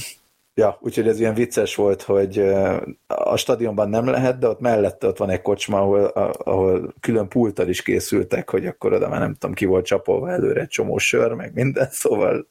Ja, 0.56 0.78
úgyhogy 0.80 1.08
ez 1.08 1.20
ilyen 1.20 1.34
vicces 1.34 1.74
volt, 1.74 2.02
hogy 2.02 2.38
a 3.06 3.36
stadionban 3.36 3.88
nem 3.88 4.06
lehet, 4.06 4.38
de 4.38 4.48
ott 4.48 4.60
mellette 4.60 5.06
ott 5.06 5.16
van 5.16 5.30
egy 5.30 5.42
kocsma, 5.42 5.78
ahol, 5.78 6.04
ahol 6.04 6.94
külön 7.00 7.28
pulttal 7.28 7.68
is 7.68 7.82
készültek, 7.82 8.50
hogy 8.50 8.66
akkor 8.66 8.92
oda 8.92 9.08
már 9.08 9.20
nem 9.20 9.34
tudom, 9.34 9.54
ki 9.54 9.64
volt 9.64 9.86
csapolva 9.86 10.30
előre 10.30 10.60
egy 10.60 10.68
csomó 10.68 10.98
sör, 10.98 11.32
meg 11.32 11.54
minden, 11.54 11.88
szóval 12.02 12.46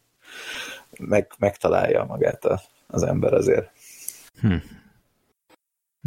meg, 1.00 1.32
megtalálja 1.38 2.04
magát 2.04 2.46
a, 2.46 2.62
az 2.88 3.04
ember 3.04 3.34
azért. 3.34 3.72
Hm. 4.40 4.56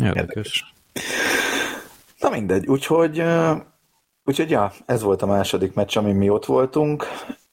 Érdekes. 0.02 0.74
Na 2.18 2.30
mindegy, 2.30 2.66
úgyhogy, 2.66 3.22
úgyhogy 4.24 4.50
ja, 4.50 4.72
ez 4.86 5.02
volt 5.02 5.22
a 5.22 5.26
második 5.26 5.74
meccs, 5.74 5.96
amin 5.96 6.16
mi 6.16 6.28
ott 6.28 6.44
voltunk. 6.44 7.06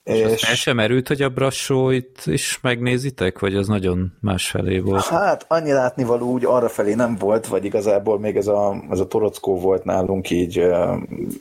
És, 0.03 0.19
és 0.19 0.43
el 0.43 0.55
sem 0.55 0.79
erült, 0.79 1.07
hogy 1.07 1.21
a 1.21 1.29
brassóit 1.29 2.21
is 2.25 2.59
megnézitek, 2.61 3.39
vagy 3.39 3.55
az 3.55 3.67
nagyon 3.67 4.13
másfelé 4.21 4.79
volt? 4.79 5.03
Hát 5.03 5.45
annyi 5.47 5.71
látnivaló 5.71 6.31
úgy 6.31 6.45
arra 6.45 6.69
felé 6.69 6.93
nem 6.93 7.15
volt, 7.15 7.47
vagy 7.47 7.65
igazából 7.65 8.19
még 8.19 8.35
ez 8.35 8.47
a, 8.47 8.83
ez 8.89 8.99
a 8.99 9.07
torockó 9.07 9.59
volt 9.59 9.83
nálunk 9.83 10.29
így 10.29 10.65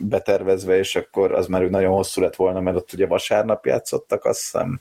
betervezve, 0.01 0.79
és 0.79 0.97
akkor 0.97 1.33
az 1.33 1.47
már 1.47 1.63
nagyon 1.63 1.93
hosszú 1.93 2.21
lett 2.21 2.37
volna, 2.37 2.61
mert 2.61 2.77
ott 2.77 2.93
ugye 2.93 3.07
vasárnap 3.07 3.67
játszottak, 3.67 4.25
azt 4.25 4.41
hiszem. 4.41 4.81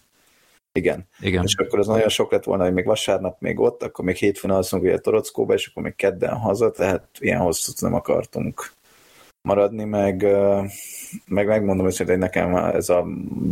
Igen. 0.73 1.07
Igen. 1.19 1.43
És 1.43 1.55
akkor 1.55 1.79
az 1.79 1.87
nagyon 1.87 2.09
sok 2.09 2.31
lett 2.31 2.43
volna, 2.43 2.63
hogy 2.63 2.73
még 2.73 2.85
vasárnap 2.85 3.39
még 3.39 3.59
ott, 3.59 3.83
akkor 3.83 4.05
még 4.05 4.15
hétfőn 4.15 4.51
alszunk 4.51 4.83
ugye 4.83 4.97
Torockóba, 4.97 5.53
és 5.53 5.67
akkor 5.67 5.83
még 5.83 5.95
kedden 5.95 6.33
haza, 6.33 6.71
tehát 6.71 7.07
ilyen 7.19 7.39
hosszút 7.39 7.81
nem 7.81 7.93
akartunk 7.93 8.71
maradni, 9.41 9.83
meg, 9.83 10.25
meg 11.25 11.47
megmondom 11.47 11.85
őszintén, 11.85 12.15
hogy 12.15 12.23
nekem 12.23 12.55
ez 12.55 12.89
a 12.89 13.05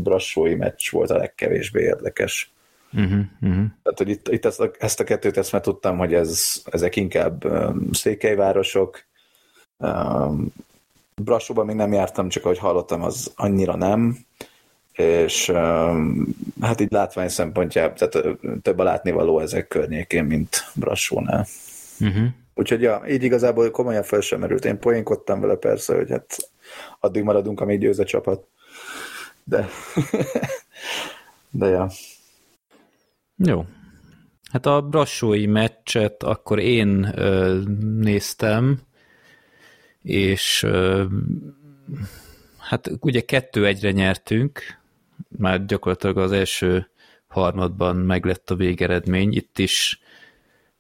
brassói 0.04 0.56
meccs 0.56 0.90
volt 0.92 1.10
a 1.10 1.18
legkevésbé 1.18 1.82
érdekes. 1.82 2.52
Uh-huh, 2.94 3.20
uh-huh. 3.42 3.66
Tehát, 3.84 3.98
hogy 3.98 4.10
itt, 4.10 4.28
itt 4.28 4.46
ezt, 4.46 4.60
a, 4.60 4.72
ezt 4.80 5.00
a 5.00 5.04
kettőt 5.04 5.38
ezt 5.38 5.52
már 5.52 5.62
tudtam, 5.62 5.98
hogy 5.98 6.14
ez, 6.14 6.62
ezek 6.72 6.96
inkább 6.96 7.46
um, 7.46 7.90
székelyvárosok. 7.92 9.04
Um, 9.78 10.54
Brassóban 11.16 11.66
még 11.66 11.76
nem 11.76 11.94
jártam, 11.94 12.30
csak 12.30 12.46
ahogy 12.46 12.58
hallottam, 12.58 13.04
az 13.04 13.32
annyira 13.36 13.76
nem. 13.76 14.18
És 14.92 15.50
um, 15.50 16.28
hát 16.62 16.82
így 16.82 16.92
látvány 16.92 17.30
szempontjából, 17.30 17.98
tehát 17.98 18.38
több 18.62 18.80
a 18.80 18.84
látnivaló 18.84 19.40
ezek 19.40 19.68
környékén, 19.68 20.24
mint 20.24 20.66
Brassónál. 20.76 21.48
Uh-huh. 22.00 22.28
Úgyhogy 22.60 22.82
ja, 22.82 23.04
így 23.08 23.24
igazából 23.24 23.72
komolyan 23.72 24.04
fel 24.04 24.22
sem 24.22 24.40
merült. 24.40 24.66
Én 24.66 24.80
poénkodtam 24.80 25.40
vele 25.40 25.56
persze, 25.56 25.96
hogy 25.96 26.10
hát 26.10 26.52
addig 27.00 27.24
maradunk, 27.24 27.62
amíg 27.62 27.80
győz 27.80 28.00
a 28.00 28.04
csapat. 28.04 28.48
De, 29.44 29.68
de 31.50 31.68
ja. 31.68 31.90
Jó. 33.36 33.66
Hát 34.52 34.66
a 34.66 34.82
brassói 34.82 35.46
meccset 35.46 36.24
akkor 36.24 36.60
én 36.60 37.12
ö, 37.16 37.60
néztem, 38.00 38.80
és 40.02 40.64
ö, 40.64 41.06
hát 42.58 42.92
ugye 43.00 43.22
kettő 43.22 43.66
egyre 43.66 43.92
nyertünk, 43.92 44.62
már 45.28 45.66
gyakorlatilag 45.66 46.18
az 46.18 46.32
első 46.32 46.90
harmadban 47.28 47.96
meglett 47.96 48.50
a 48.50 48.56
végeredmény, 48.56 49.34
itt 49.34 49.60
is 49.60 50.02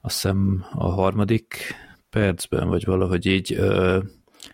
azt 0.01 0.15
hiszem 0.15 0.65
a 0.71 0.89
harmadik 0.89 1.75
percben, 2.09 2.67
vagy 2.67 2.85
valahogy 2.85 3.25
így 3.25 3.55
uh, 3.59 4.03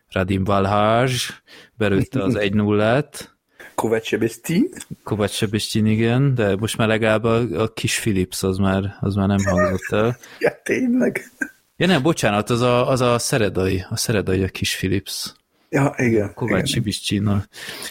Radim 0.09 0.43
Valházs 0.43 1.31
belőtte 1.77 2.23
az 2.23 2.35
1-0-át. 2.37 3.33
Kovács 3.75 4.05
Sebestin? 4.05 4.69
Kovács 5.03 5.31
Sebestin, 5.31 5.85
igen, 5.85 6.35
de 6.35 6.55
most 6.55 6.77
már 6.77 6.87
legalább 6.87 7.23
a, 7.23 7.61
a 7.61 7.67
kis 7.67 7.99
Philips 7.99 8.43
az 8.43 8.57
már, 8.57 8.97
az 8.99 9.15
már 9.15 9.27
nem 9.27 9.43
hangzott 9.43 9.91
el. 9.91 10.17
ja, 10.39 10.61
tényleg? 10.63 11.31
Ja 11.77 11.87
nem, 11.87 12.01
bocsánat, 12.01 12.49
az 12.49 12.61
a, 12.61 12.89
az 12.89 13.01
a 13.01 13.19
szeredai, 13.19 13.85
a 13.89 13.97
szeredai 13.97 14.43
a 14.43 14.47
kis 14.47 14.75
Philips. 14.75 15.33
Ja, 15.69 15.93
igen. 15.97 16.33
Kovács 16.33 16.69
Sebestinnal. 16.69 17.45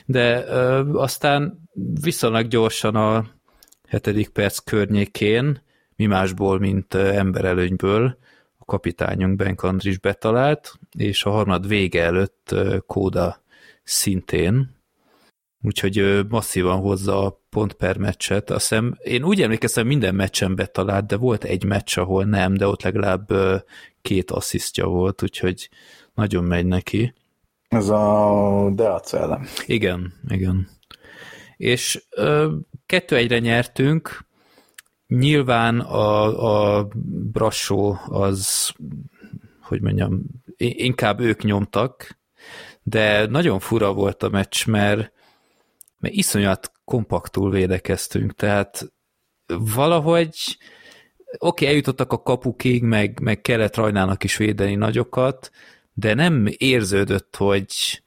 De 0.07 0.45
ö, 0.47 0.93
aztán 0.93 1.69
viszonylag 2.01 2.49
gyorsan 2.49 2.95
a 2.95 3.27
hetedik 3.89 4.29
perc 4.29 4.59
környékén 4.59 5.63
mi 5.97 6.07
másból, 6.07 6.59
mint 6.59 6.95
emberelőnyből 6.95 8.19
a 8.59 8.65
kapitányunk 8.65 9.37
Benk 9.37 9.63
Andris 9.63 9.99
betalált, 9.99 10.79
és 10.99 11.25
a 11.25 11.31
harmad 11.31 11.69
vége 11.69 12.03
előtt 12.03 12.55
Kóda 12.87 13.43
szintén, 13.83 14.77
úgyhogy 15.63 16.27
masszívan 16.29 16.79
hozza 16.79 17.27
a 17.27 17.41
pont 17.51 17.73
per 17.73 17.97
meccset. 17.97 18.51
Azt 18.51 18.69
hiszem, 18.69 18.99
én 19.03 19.25
úgy 19.25 19.43
emlékeztem, 19.43 19.87
minden 19.87 20.15
meccsen 20.15 20.55
betalált, 20.55 21.07
de 21.07 21.17
volt 21.17 21.45
egy 21.45 21.65
meccs, 21.65 21.99
ahol 21.99 22.25
nem, 22.25 22.55
de 22.55 22.67
ott 22.67 22.83
legalább 22.83 23.33
két 24.03 24.31
asszisztja 24.31 24.87
volt, 24.87 25.23
úgyhogy 25.23 25.69
nagyon 26.15 26.45
megy 26.45 26.67
neki. 26.67 27.15
Ez 27.69 27.89
a 27.89 28.71
Deac 28.75 29.13
ellen. 29.13 29.47
Igen, 29.67 30.13
igen. 30.29 30.69
És 31.57 32.05
ö, 32.11 32.53
kettő 32.87 33.17
egyre 33.17 33.39
nyertünk, 33.39 34.25
Nyilván 35.19 35.81
a, 35.81 36.79
a 36.79 36.89
Brassó 37.33 37.99
az, 38.07 38.73
hogy 39.61 39.81
mondjam, 39.81 40.23
inkább 40.57 41.21
ők 41.21 41.43
nyomtak, 41.43 42.19
de 42.83 43.27
nagyon 43.27 43.59
fura 43.59 43.93
volt 43.93 44.23
a 44.23 44.29
meccs, 44.29 44.67
mert, 44.67 45.13
mert 45.99 46.15
iszonyat 46.15 46.73
kompaktul 46.85 47.51
védekeztünk, 47.51 48.35
tehát 48.35 48.93
valahogy 49.47 50.59
okay, 51.39 51.69
eljutottak 51.69 52.13
a 52.13 52.23
kapukig, 52.23 52.83
meg, 52.83 53.21
meg 53.21 53.41
kellett 53.41 53.77
rajnának 53.77 54.25
is 54.25 54.37
védeni 54.37 54.75
nagyokat, 54.75 55.51
de 55.93 56.15
nem 56.15 56.47
érződött, 56.57 57.37
hogy, 57.37 58.03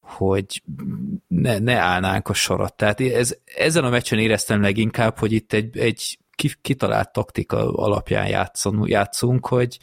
hogy 0.00 0.62
ne, 1.28 1.58
ne 1.58 1.76
állnánk 1.76 2.28
a 2.28 2.34
sarat. 2.34 2.76
Tehát 2.76 3.00
ez, 3.00 3.36
ezen 3.56 3.84
a 3.84 3.90
meccsen 3.90 4.18
éreztem 4.18 4.60
leginkább, 4.60 5.18
hogy 5.18 5.32
itt 5.32 5.52
egy, 5.52 5.78
egy 5.78 6.18
kitalált 6.62 7.12
taktika 7.12 7.72
alapján 7.72 8.28
játszon, 8.28 8.88
játszunk, 8.88 9.46
hogy, 9.46 9.78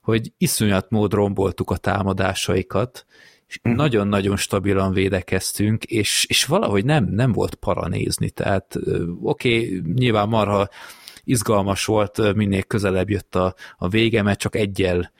hogy 0.00 0.32
iszonyat 0.38 0.90
mód 0.90 1.12
romboltuk 1.12 1.70
a 1.70 1.76
támadásaikat, 1.76 3.06
és 3.46 3.60
mhm. 3.62 3.74
nagyon-nagyon 3.74 4.36
stabilan 4.36 4.92
védekeztünk, 4.92 5.84
és, 5.84 6.26
és 6.28 6.44
valahogy 6.44 6.84
nem, 6.84 7.04
nem 7.04 7.32
volt 7.32 7.54
para 7.54 7.88
nézni, 7.88 8.30
tehát 8.30 8.76
oké, 9.22 9.56
okay, 9.56 9.92
nyilván 9.94 10.28
marha 10.28 10.68
izgalmas 11.24 11.84
volt, 11.84 12.34
minél 12.34 12.62
közelebb 12.62 13.10
jött 13.10 13.34
a, 13.34 13.54
a 13.76 13.88
vége, 13.88 14.22
mert 14.22 14.38
csak 14.38 14.56
egyel 14.56 15.12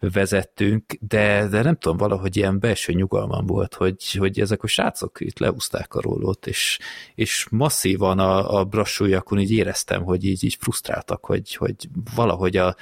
vezettünk, 0.00 0.84
de, 1.00 1.48
de 1.48 1.62
nem 1.62 1.76
tudom, 1.76 1.96
valahogy 1.96 2.36
ilyen 2.36 2.58
belső 2.58 2.92
nyugalmam 2.92 3.46
volt, 3.46 3.74
hogy, 3.74 4.12
hogy 4.12 4.40
ezek 4.40 4.62
a 4.62 4.66
srácok 4.66 5.20
itt 5.20 5.38
leúzták 5.38 5.94
a 5.94 6.00
rólót, 6.00 6.46
és, 6.46 6.78
és 7.14 7.46
masszívan 7.50 8.18
a, 8.18 8.58
a 8.58 8.64
brassújakon 8.64 9.38
így 9.38 9.52
éreztem, 9.52 10.02
hogy 10.02 10.24
így, 10.24 10.44
így 10.44 10.56
frusztráltak, 10.60 11.24
hogy, 11.24 11.54
hogy 11.54 11.74
valahogy 12.14 12.56
a, 12.56 12.76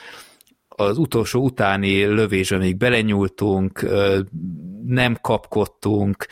az 0.69 0.99
utolsó 0.99 1.43
utáni 1.43 2.05
lövésre 2.05 2.57
még 2.57 2.77
belenyúltunk, 2.77 3.89
nem 4.87 5.19
kapkodtunk, 5.21 6.27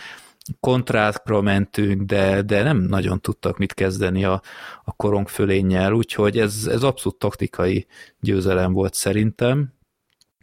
kontrákra 0.61 1.41
mentünk, 1.41 2.03
de, 2.03 2.43
de 2.43 2.63
nem 2.63 2.79
nagyon 2.79 3.21
tudtak 3.21 3.59
mit 3.59 3.75
kezdeni 3.75 4.25
a, 4.25 4.43
a 4.85 4.93
korong 4.93 5.29
fölénnyel, 5.29 5.93
úgyhogy 5.93 6.39
ez, 6.39 6.67
ez 6.71 6.83
abszolút 6.83 7.19
taktikai 7.19 7.87
győzelem 8.21 8.73
volt 8.73 8.95
szerintem, 8.95 9.76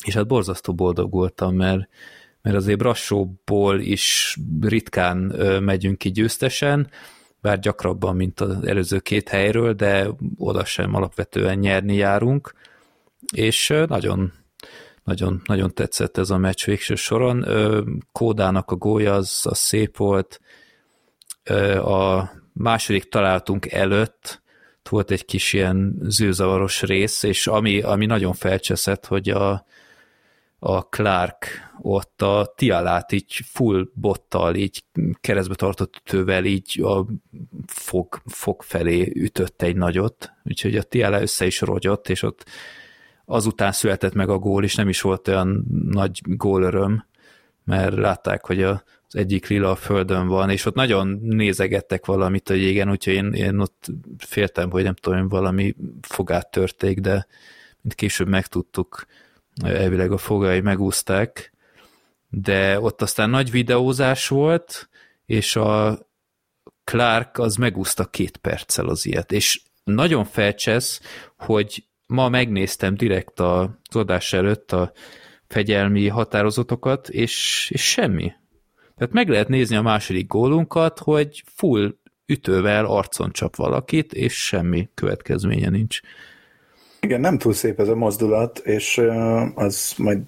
és 0.06 0.14
hát 0.14 0.28
borzasztó 0.28 0.74
boldog 0.74 1.12
voltam, 1.12 1.56
mert, 1.56 1.88
mert 2.42 2.56
azért 2.56 2.78
Brassóból 2.78 3.80
is 3.80 4.38
ritkán 4.62 5.18
megyünk 5.64 5.98
ki 5.98 6.12
győztesen, 6.12 6.90
bár 7.42 7.60
gyakrabban, 7.60 8.16
mint 8.16 8.40
az 8.40 8.66
előző 8.66 9.00
két 9.00 9.30
helyről, 9.30 9.74
de 9.74 10.08
oda 10.38 10.66
sem 10.66 10.96
alapvetően 10.96 11.58
nyerni 11.58 11.96
járunk, 11.96 12.54
és 13.34 13.74
nagyon, 13.88 14.34
nagyon, 15.04 15.42
nagyon 15.46 15.74
tetszett 15.74 16.18
ez 16.18 16.30
a 16.30 16.38
meccs 16.38 16.66
végső 16.66 16.96
soron. 16.96 17.46
Kódának 18.12 18.72
a 18.72 18.76
gólya 18.76 19.14
az, 19.14 19.42
az 19.44 19.58
szép 19.58 19.98
volt, 19.98 20.40
a 21.78 22.30
második 22.54 23.10
találtunk 23.10 23.72
előtt 23.72 24.42
volt 24.90 25.12
egy 25.12 25.26
kis 25.26 25.54
ilyen 25.54 25.96
zűzavaros 26.02 26.82
rész, 26.82 27.24
és 27.24 27.48
ami, 27.48 27.82
ami 27.82 28.06
nagyon 28.06 28.34
felcseszett, 28.34 29.06
hogy 29.06 29.30
a, 29.30 29.66
a 30.66 30.82
Clark 30.82 31.72
ott 31.82 32.22
a 32.22 32.54
Tialát 32.56 33.12
így 33.12 33.40
full 33.46 33.88
bottal, 33.94 34.56
így 34.56 34.84
keresztbe 35.22 35.56
tartott 35.56 36.02
ütővel 36.06 36.46
így 36.46 36.82
a 36.82 37.06
fog, 37.68 38.22
fog 38.26 38.62
felé 38.62 39.12
ütött 39.16 39.62
egy 39.62 39.76
nagyot, 39.76 40.32
úgyhogy 40.44 40.76
a 40.76 40.84
Tiala 40.84 41.22
össze 41.22 41.46
is 41.46 41.62
rogyott, 41.62 42.10
és 42.10 42.22
ott 42.22 42.46
azután 43.26 43.72
született 43.72 44.14
meg 44.14 44.30
a 44.30 44.38
gól, 44.38 44.64
és 44.64 44.76
nem 44.76 44.90
is 44.90 45.02
volt 45.02 45.28
olyan 45.28 45.66
nagy 45.90 46.22
gólöröm, 46.24 47.06
mert 47.64 47.96
látták, 47.96 48.46
hogy 48.46 48.64
az 48.64 48.82
egyik 49.10 49.48
lila 49.48 49.70
a 49.70 49.76
földön 49.76 50.28
van, 50.28 50.50
és 50.50 50.66
ott 50.66 50.76
nagyon 50.76 51.08
nézegettek 51.22 52.06
valamit 52.06 52.50
a 52.50 52.54
jégen, 52.54 52.90
úgyhogy 52.90 53.14
én, 53.14 53.34
én 53.34 53.60
ott 53.60 53.88
féltem, 54.18 54.72
hogy 54.72 54.84
nem 54.84 54.96
tudom, 54.96 55.28
valami 55.28 55.76
fogát 56.02 56.52
törték, 56.52 57.00
de 57.00 57.28
mint 57.82 57.96
később 57.96 58.28
megtudtuk, 58.28 59.06
elvileg 59.62 60.12
a 60.12 60.18
fogai 60.18 60.62
megúzták, 60.62 61.54
de 62.30 62.80
ott 62.80 63.02
aztán 63.02 63.30
nagy 63.30 63.52
videózás 63.52 64.28
volt, 64.28 64.90
és 65.26 65.56
a 65.56 66.00
Clark 66.84 67.38
az 67.38 67.56
megúszta 67.56 68.06
két 68.06 68.38
perccel 68.38 68.88
az 68.88 69.06
ilyet, 69.06 69.32
és 69.32 69.62
nagyon 69.84 70.26
felcsesz, 70.26 71.02
hogy 71.38 71.84
ma 72.06 72.30
megnéztem 72.30 72.96
direkt 72.96 73.40
az 73.40 73.70
adás 73.90 74.34
előtt 74.34 74.72
a 74.72 74.92
fegyelmi 75.48 76.08
határozatokat, 76.08 77.10
és, 77.10 77.68
és 77.74 77.90
semmi. 77.90 78.32
Tehát 78.98 79.14
meg 79.14 79.30
lehet 79.30 79.48
nézni 79.48 79.76
a 79.76 79.82
második 79.82 80.28
gólunkat, 80.28 81.00
hogy 81.00 81.44
full 81.46 81.96
ütővel 82.26 82.86
arcon 82.86 83.32
csap 83.32 83.56
valakit, 83.56 84.14
és 84.14 84.46
semmi 84.46 84.90
következménye 84.94 85.70
nincs. 85.70 86.00
Igen, 87.04 87.20
nem 87.20 87.38
túl 87.38 87.54
szép 87.54 87.80
ez 87.80 87.88
a 87.88 87.96
mozdulat, 87.96 88.58
és 88.58 89.02
az 89.56 89.94
majd, 89.98 90.20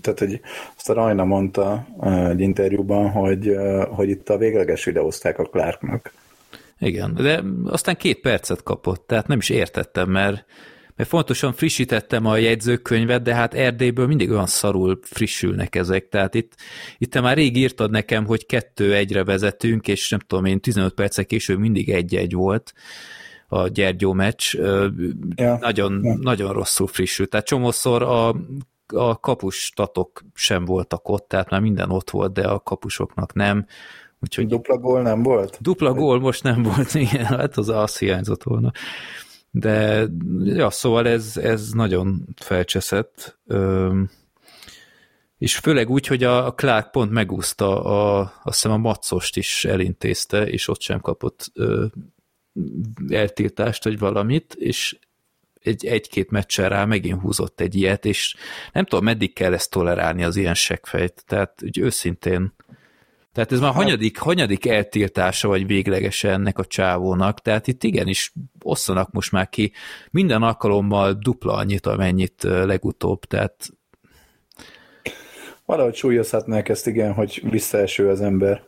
tehát 0.00 0.18
hogy 0.18 0.40
azt 0.76 0.90
a 0.90 0.92
Rajna 0.92 1.24
mondta 1.24 1.86
egy 2.28 2.40
interjúban, 2.40 3.10
hogy, 3.10 3.56
hogy 3.88 4.08
itt 4.08 4.28
a 4.28 4.38
végleges 4.38 4.84
videózták 4.84 5.38
a 5.38 5.44
Clarknak. 5.44 6.12
Igen, 6.78 7.14
de 7.14 7.42
aztán 7.64 7.96
két 7.96 8.20
percet 8.20 8.62
kapott, 8.62 9.06
tehát 9.06 9.26
nem 9.26 9.38
is 9.38 9.48
értettem, 9.48 10.10
mert 10.10 10.44
mert 10.96 11.10
fontosan 11.10 11.52
frissítettem 11.52 12.26
a 12.26 12.36
jegyzőkönyvet, 12.36 13.22
de 13.22 13.34
hát 13.34 13.54
Erdélyből 13.54 14.06
mindig 14.06 14.30
olyan 14.30 14.46
szarul 14.46 14.98
frissülnek 15.02 15.74
ezek, 15.74 16.08
tehát 16.08 16.34
itt, 16.34 16.52
itt 16.98 17.10
te 17.10 17.20
már 17.20 17.36
rég 17.36 17.56
írtad 17.56 17.90
nekem, 17.90 18.26
hogy 18.26 18.46
kettő 18.46 18.94
egyre 18.94 19.24
vezetünk, 19.24 19.88
és 19.88 20.10
nem 20.10 20.20
tudom 20.26 20.44
én, 20.44 20.60
15 20.60 20.94
percek 20.94 21.26
később 21.26 21.58
mindig 21.58 21.90
egy-egy 21.90 22.32
volt 22.32 22.72
a 23.48 23.68
Gyergyó 23.68 24.12
meccs, 24.12 24.54
ja. 25.34 25.58
nagyon, 25.60 26.04
ja. 26.04 26.16
nagyon 26.20 26.52
rosszul 26.52 26.86
frissült, 26.86 27.30
tehát 27.30 27.46
csomószor 27.46 28.02
a, 28.02 28.28
a 28.86 29.20
kapustatok 29.20 30.22
sem 30.34 30.64
voltak 30.64 31.08
ott, 31.08 31.28
tehát 31.28 31.50
már 31.50 31.60
minden 31.60 31.90
ott 31.90 32.10
volt, 32.10 32.32
de 32.32 32.48
a 32.48 32.60
kapusoknak 32.60 33.32
nem. 33.34 33.66
Úgyhogy 34.20 34.46
dupla 34.46 34.78
gól 34.78 35.02
nem 35.02 35.22
volt? 35.22 35.58
Dupla 35.60 35.92
gól 35.92 36.20
most 36.20 36.42
nem 36.42 36.62
volt, 36.62 36.94
igen, 37.04 37.24
hát 37.24 37.56
az 37.56 37.68
az 37.68 37.98
hiányzott 37.98 38.42
volna. 38.42 38.72
De 39.50 40.06
ja, 40.44 40.70
szóval 40.70 41.08
ez, 41.08 41.36
ez 41.36 41.70
nagyon 41.70 42.26
felcseszett, 42.36 43.38
és 45.38 45.56
főleg 45.56 45.90
úgy, 45.90 46.06
hogy 46.06 46.24
a 46.24 46.54
Clark 46.54 46.90
pont 46.90 47.10
megúszta, 47.10 47.84
a, 47.84 48.20
azt 48.20 48.62
hiszem 48.62 48.70
a 48.72 48.76
Macost 48.76 49.36
is 49.36 49.64
elintézte, 49.64 50.46
és 50.46 50.68
ott 50.68 50.80
sem 50.80 51.00
kapott 51.00 51.50
ö, 51.54 51.86
eltiltást, 53.08 53.84
vagy 53.84 53.98
valamit, 53.98 54.54
és 54.54 54.98
egy, 55.62 55.86
egy-két 55.86 56.30
meccsen 56.30 56.68
rá 56.68 56.84
megint 56.84 57.20
húzott 57.20 57.60
egy 57.60 57.74
ilyet, 57.74 58.04
és 58.04 58.36
nem 58.72 58.84
tudom, 58.84 59.04
meddig 59.04 59.32
kell 59.32 59.52
ezt 59.52 59.70
tolerálni 59.70 60.24
az 60.24 60.36
ilyen 60.36 60.54
seggfejt, 60.54 61.24
tehát 61.26 61.62
úgy 61.62 61.78
őszintén 61.78 62.52
tehát 63.32 63.52
ez 63.52 63.60
már 63.60 63.72
hát, 63.72 63.82
hanyadik, 63.82 64.18
hanyadik 64.18 64.66
eltiltása 64.66 65.48
vagy 65.48 65.66
véglegesen 65.66 66.32
ennek 66.32 66.58
a 66.58 66.64
csávónak, 66.64 67.40
tehát 67.40 67.66
itt 67.66 67.82
igenis 67.82 68.32
osszanak 68.62 69.12
most 69.12 69.32
már 69.32 69.48
ki. 69.48 69.72
Minden 70.10 70.42
alkalommal 70.42 71.12
dupla 71.12 71.52
annyit, 71.52 71.86
amennyit 71.86 72.42
legutóbb, 72.42 73.24
tehát 73.24 73.68
Valahogy 75.68 75.94
súlyozhatnák 75.94 76.68
ezt, 76.68 76.86
igen, 76.86 77.12
hogy 77.12 77.42
visszaeső 77.50 78.08
az 78.08 78.20
ember. 78.20 78.62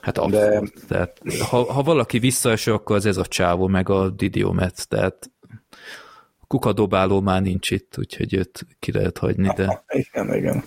Hát 0.00 0.18
abszolút. 0.18 0.72
De... 0.74 0.86
Tehát, 0.88 1.20
ha, 1.48 1.72
ha 1.72 1.82
valaki 1.82 2.18
visszaeső, 2.18 2.72
akkor 2.72 2.96
az 2.96 3.06
ez 3.06 3.16
a 3.16 3.26
csávó, 3.26 3.66
meg 3.66 3.88
a 3.88 4.08
Didiomet, 4.08 4.88
tehát 4.88 5.30
kukadobáló 6.46 7.20
már 7.20 7.42
nincs 7.42 7.70
itt, 7.70 7.94
úgyhogy 7.98 8.34
őt 8.34 8.66
ki 8.78 8.92
lehet 8.92 9.18
hagyni, 9.18 9.52
de... 9.56 9.84
Igen, 9.88 10.34
igen. 10.34 10.64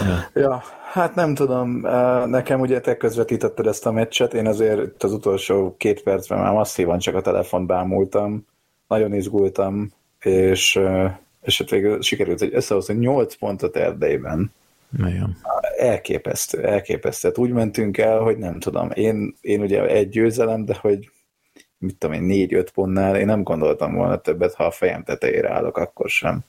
Ja. 0.00 0.40
ja, 0.40 0.62
Hát 0.94 1.14
nem 1.14 1.34
tudom, 1.34 1.80
nekem 2.26 2.60
ugye 2.60 2.80
te 2.80 2.96
közvetítetted 2.96 3.66
ezt 3.66 3.86
a 3.86 3.92
meccset, 3.92 4.34
én 4.34 4.46
azért 4.46 5.02
az 5.02 5.12
utolsó 5.12 5.74
két 5.78 6.02
percben 6.02 6.38
már 6.38 6.52
masszívan 6.52 6.98
csak 6.98 7.14
a 7.14 7.20
telefont 7.20 7.66
bámultam, 7.66 8.46
nagyon 8.88 9.14
izgultam, 9.14 9.92
és, 10.20 10.80
és 11.42 11.58
hát 11.58 11.70
végül 11.70 12.02
sikerült, 12.02 12.38
hogy 12.38 12.54
összehozni 12.54 12.94
8 12.94 13.34
pontot 13.34 13.76
Erdélyben. 13.76 14.52
Nagyon. 14.96 15.36
Elképesztő, 15.76 16.64
elképesztő. 16.64 17.28
Hát 17.28 17.38
úgy 17.38 17.50
mentünk 17.50 17.98
el, 17.98 18.18
hogy 18.18 18.38
nem 18.38 18.58
tudom, 18.58 18.90
én, 18.94 19.36
én 19.40 19.60
ugye 19.60 19.86
egy 19.86 20.08
győzelem, 20.08 20.64
de 20.64 20.76
hogy 20.80 21.10
mit 21.78 21.98
tudom 21.98 22.14
én, 22.14 22.22
négy-öt 22.22 22.70
pontnál, 22.70 23.16
én 23.16 23.26
nem 23.26 23.42
gondoltam 23.42 23.94
volna 23.94 24.20
többet, 24.20 24.54
ha 24.54 24.64
a 24.64 24.70
fejem 24.70 25.02
tetejére 25.02 25.52
állok, 25.52 25.76
akkor 25.76 26.08
sem. 26.08 26.44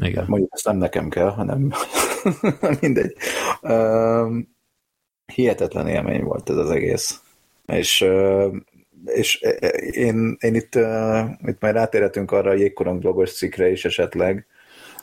Igen. 0.00 0.24
Mondjuk 0.28 0.50
ezt 0.52 0.64
nem 0.64 0.76
nekem 0.76 1.08
kell, 1.08 1.28
hanem 1.28 1.72
mindegy. 2.80 3.16
Uh, 3.62 4.36
hihetetlen 5.32 5.88
élmény 5.88 6.22
volt 6.22 6.50
ez 6.50 6.56
az 6.56 6.70
egész. 6.70 7.20
És, 7.66 8.06
és 9.04 9.40
én, 9.90 10.36
én 10.40 10.54
itt, 10.54 10.74
itt 11.44 11.60
majd 11.60 11.74
rátérhetünk 11.74 12.32
arra 12.32 12.50
a 12.50 12.54
jégkorong 12.54 13.00
blogos 13.00 13.32
cikkre 13.32 13.70
is 13.70 13.84
esetleg, 13.84 14.46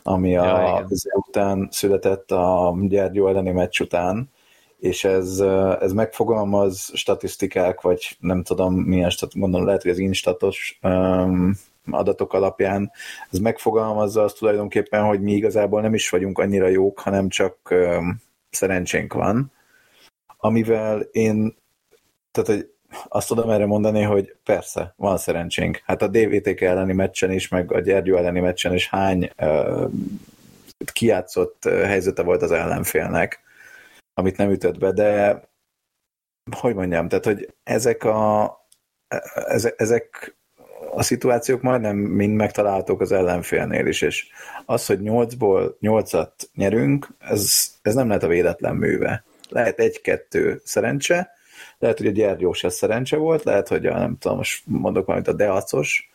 ami 0.08 0.30
ja, 0.30 0.54
a, 0.54 0.86
az 0.90 1.08
után 1.28 1.68
született 1.72 2.32
a 2.32 2.76
Gyergyó 2.82 3.28
elleni 3.28 3.52
meccs 3.52 3.80
után, 3.80 4.30
és 4.78 5.04
ez, 5.04 5.40
ez 5.80 5.94
megfogalmaz 5.94 6.90
statisztikák, 6.94 7.82
vagy 7.82 8.18
nem 8.20 8.44
tudom 8.44 8.76
milyen, 8.76 9.10
stat, 9.10 9.34
mondom, 9.34 9.66
lehet, 9.66 9.82
hogy 9.82 9.92
az 9.92 9.98
instatos 9.98 10.80
um, 10.84 11.54
adatok 11.92 12.34
alapján 12.34 12.92
ez 13.32 13.40
megfogalmazza 13.40 14.24
azt 14.24 14.38
tulajdonképpen, 14.38 15.04
hogy 15.04 15.22
mi 15.22 15.32
igazából 15.32 15.82
nem 15.82 15.94
is 15.94 16.10
vagyunk 16.10 16.40
annyira 16.40 16.68
jók, 16.68 17.00
hanem 17.00 17.30
csak 17.30 17.76
szerencsénk 18.50 19.14
van, 19.14 19.52
amivel 20.38 21.00
én, 21.00 21.58
tehát 22.32 22.50
hogy 22.50 22.72
azt 23.08 23.28
tudom 23.28 23.50
erre 23.50 23.66
mondani, 23.66 24.02
hogy 24.02 24.36
persze, 24.44 24.94
van 24.98 25.18
szerencsénk. 25.18 25.82
Hát 25.86 26.02
a 26.02 26.08
DVTK 26.08 26.62
elleni 26.62 26.94
meccsen 26.94 27.32
is, 27.32 27.48
meg 27.48 27.74
a 27.74 27.80
Gyergyó 27.80 28.16
elleni 28.16 28.40
meccsen 28.40 28.74
is 28.74 28.90
hány 28.90 29.32
uh, 29.38 29.92
kiátszott 30.94 31.64
helyzete 31.64 32.24
volt 32.24 32.42
az 32.42 32.52
ellenfélnek, 32.52 33.40
amit 34.14 34.38
nem 34.38 34.52
ütött 34.52 34.78
be, 34.78 34.92
de 34.92 35.42
hogy 36.58 36.76
mondjam, 36.76 37.08
tehát, 37.08 37.26
hogy 37.26 37.54
ezek 37.64 38.04
a 38.04 38.56
ezek 39.78 40.36
a 40.92 41.04
szituációk 41.04 41.62
majdnem 41.62 41.98
mind 41.98 42.36
megtalálhatók 42.36 43.02
az 43.02 43.12
ellenfélnél 43.12 43.86
is, 43.86 44.02
és 44.02 44.28
az, 44.66 44.86
hogy 44.86 45.00
nyolcból 45.00 45.78
nyolcat 45.80 46.50
nyerünk, 46.54 47.08
ez, 47.20 47.72
ez 47.82 47.94
nem 47.94 48.08
lehet 48.08 48.24
a 48.24 48.28
véletlen 48.28 48.76
műve. 48.76 49.24
Lehet 49.50 49.80
egy-kettő 49.80 50.62
szerencse, 50.64 51.37
lehet, 51.80 51.98
hogy 51.98 52.08
a 52.08 52.12
Gyergyós 52.12 52.64
ez 52.64 52.76
szerencse 52.76 53.18
volt, 53.18 53.44
lehet, 53.44 53.68
hogy 53.68 53.86
a, 53.86 53.98
nem 53.98 54.18
tudom, 54.18 54.38
most 54.38 54.64
mondok 54.68 55.06
valamit, 55.06 55.28
a 55.28 55.34
Deacos 55.34 56.10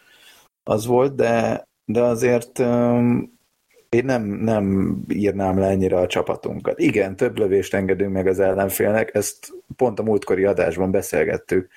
az 0.63 0.87
volt, 0.87 1.15
de, 1.15 1.67
de 1.85 2.03
azért 2.03 2.59
um, 2.59 3.41
én 3.89 4.05
nem, 4.05 4.23
nem 4.23 4.97
írnám 5.09 5.59
le 5.59 5.67
ennyire 5.67 5.97
a 5.97 6.07
csapatunkat. 6.07 6.79
Igen, 6.79 7.17
több 7.17 7.39
lövést 7.39 7.75
engedünk 7.75 8.13
meg 8.13 8.27
az 8.27 8.41
ellenfélnek, 8.41 9.15
ezt 9.15 9.53
pont 9.77 9.99
a 9.99 10.03
múltkori 10.03 10.45
adásban 10.45 10.91
beszélgettük, 10.91 11.69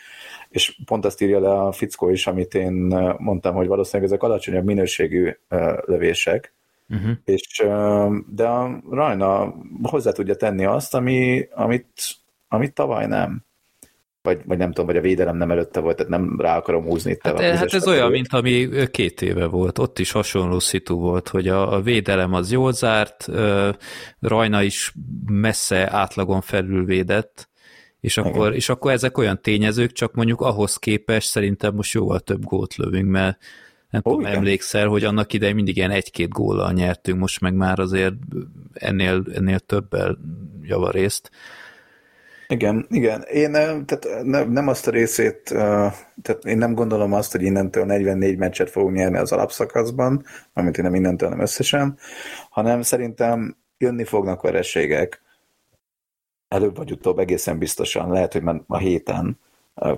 és 0.49 0.79
pont 0.85 1.05
azt 1.05 1.21
írja 1.21 1.39
le 1.39 1.49
a 1.49 1.71
fickó 1.71 2.09
is, 2.09 2.27
amit 2.27 2.53
én 2.53 2.71
mondtam, 3.17 3.55
hogy 3.55 3.67
valószínűleg 3.67 4.11
ezek 4.11 4.23
alacsonyabb 4.23 4.65
minőségű 4.65 5.37
lövések, 5.85 6.53
uh-huh. 6.89 7.11
és, 7.25 7.65
de 8.27 8.47
a 8.47 8.81
Rajna 8.89 9.55
hozzá 9.81 10.11
tudja 10.11 10.35
tenni 10.35 10.65
azt, 10.65 10.93
ami, 10.93 11.47
amit, 11.51 12.01
amit 12.47 12.73
tavaly 12.73 13.07
nem 13.07 13.45
vagy, 14.25 14.41
vagy 14.45 14.57
nem 14.57 14.67
tudom, 14.67 14.85
vagy 14.85 14.97
a 14.97 15.01
védelem 15.01 15.37
nem 15.37 15.51
előtte 15.51 15.79
volt, 15.79 15.95
tehát 15.95 16.11
nem 16.11 16.35
rá 16.39 16.57
akarom 16.57 16.83
húzni 16.83 17.11
itt 17.11 17.21
hát, 17.21 17.39
a 17.39 17.41
hát 17.41 17.73
ez 17.73 17.87
olyan, 17.87 18.11
mint 18.11 18.27
ami 18.33 18.69
két 18.91 19.21
éve 19.21 19.45
volt, 19.45 19.79
ott 19.79 19.99
is 19.99 20.11
hasonló 20.11 20.59
szitu 20.59 20.95
volt, 20.95 21.27
hogy 21.27 21.47
a, 21.47 21.73
a 21.73 21.81
védelem 21.81 22.33
az 22.33 22.51
jól 22.51 22.73
zárt, 22.73 23.27
Rajna 24.19 24.61
is 24.61 24.93
messze 25.25 25.91
átlagon 25.91 26.41
felül 26.41 26.85
védett, 26.85 27.49
és 27.99 28.17
akkor, 28.17 28.55
és 28.55 28.69
akkor 28.69 28.91
ezek 28.91 29.17
olyan 29.17 29.41
tényezők, 29.41 29.91
csak 29.91 30.13
mondjuk 30.13 30.41
ahhoz 30.41 30.75
képest 30.75 31.27
szerintem 31.27 31.75
most 31.75 31.93
jóval 31.93 32.19
több 32.19 32.43
gólt 32.43 32.75
lövünk, 32.75 33.09
mert 33.09 33.37
nem 33.89 34.01
oh, 34.03 34.11
tudom, 34.11 34.27
igen. 34.27 34.37
emlékszel, 34.37 34.87
hogy 34.87 35.03
annak 35.03 35.33
idején 35.33 35.55
mindig 35.55 35.75
ilyen 35.77 35.91
egy-két 35.91 36.29
góllal 36.29 36.71
nyertünk, 36.71 37.19
most 37.19 37.41
meg 37.41 37.53
már 37.53 37.79
azért 37.79 38.13
ennél, 38.73 39.23
ennél 39.33 39.59
többel 39.59 40.17
javarészt. 40.61 41.31
Igen, 42.47 42.85
igen. 42.89 43.21
Én 43.21 43.51
tehát 43.51 44.07
nem, 44.23 44.51
nem 44.51 44.67
azt 44.67 44.87
a 44.87 44.91
részét, 44.91 45.43
tehát 46.21 46.45
én 46.45 46.57
nem 46.57 46.73
gondolom 46.73 47.13
azt, 47.13 47.31
hogy 47.31 47.41
innentől 47.41 47.85
44 47.85 48.37
meccset 48.37 48.69
fogunk 48.69 48.95
nyerni 48.95 49.17
az 49.17 49.31
alapszakaszban, 49.31 50.23
amit 50.53 50.77
én 50.77 50.83
nem 50.85 50.95
innentől, 50.95 51.29
nem 51.29 51.39
összesen, 51.39 51.97
hanem 52.49 52.81
szerintem 52.81 53.57
jönni 53.77 54.03
fognak 54.03 54.41
vereségek, 54.41 55.21
előbb 56.47 56.77
vagy 56.77 56.91
utóbb 56.91 57.19
egészen 57.19 57.57
biztosan, 57.57 58.11
lehet, 58.11 58.33
hogy 58.33 58.41
már 58.41 58.61
a 58.67 58.77
héten. 58.77 59.39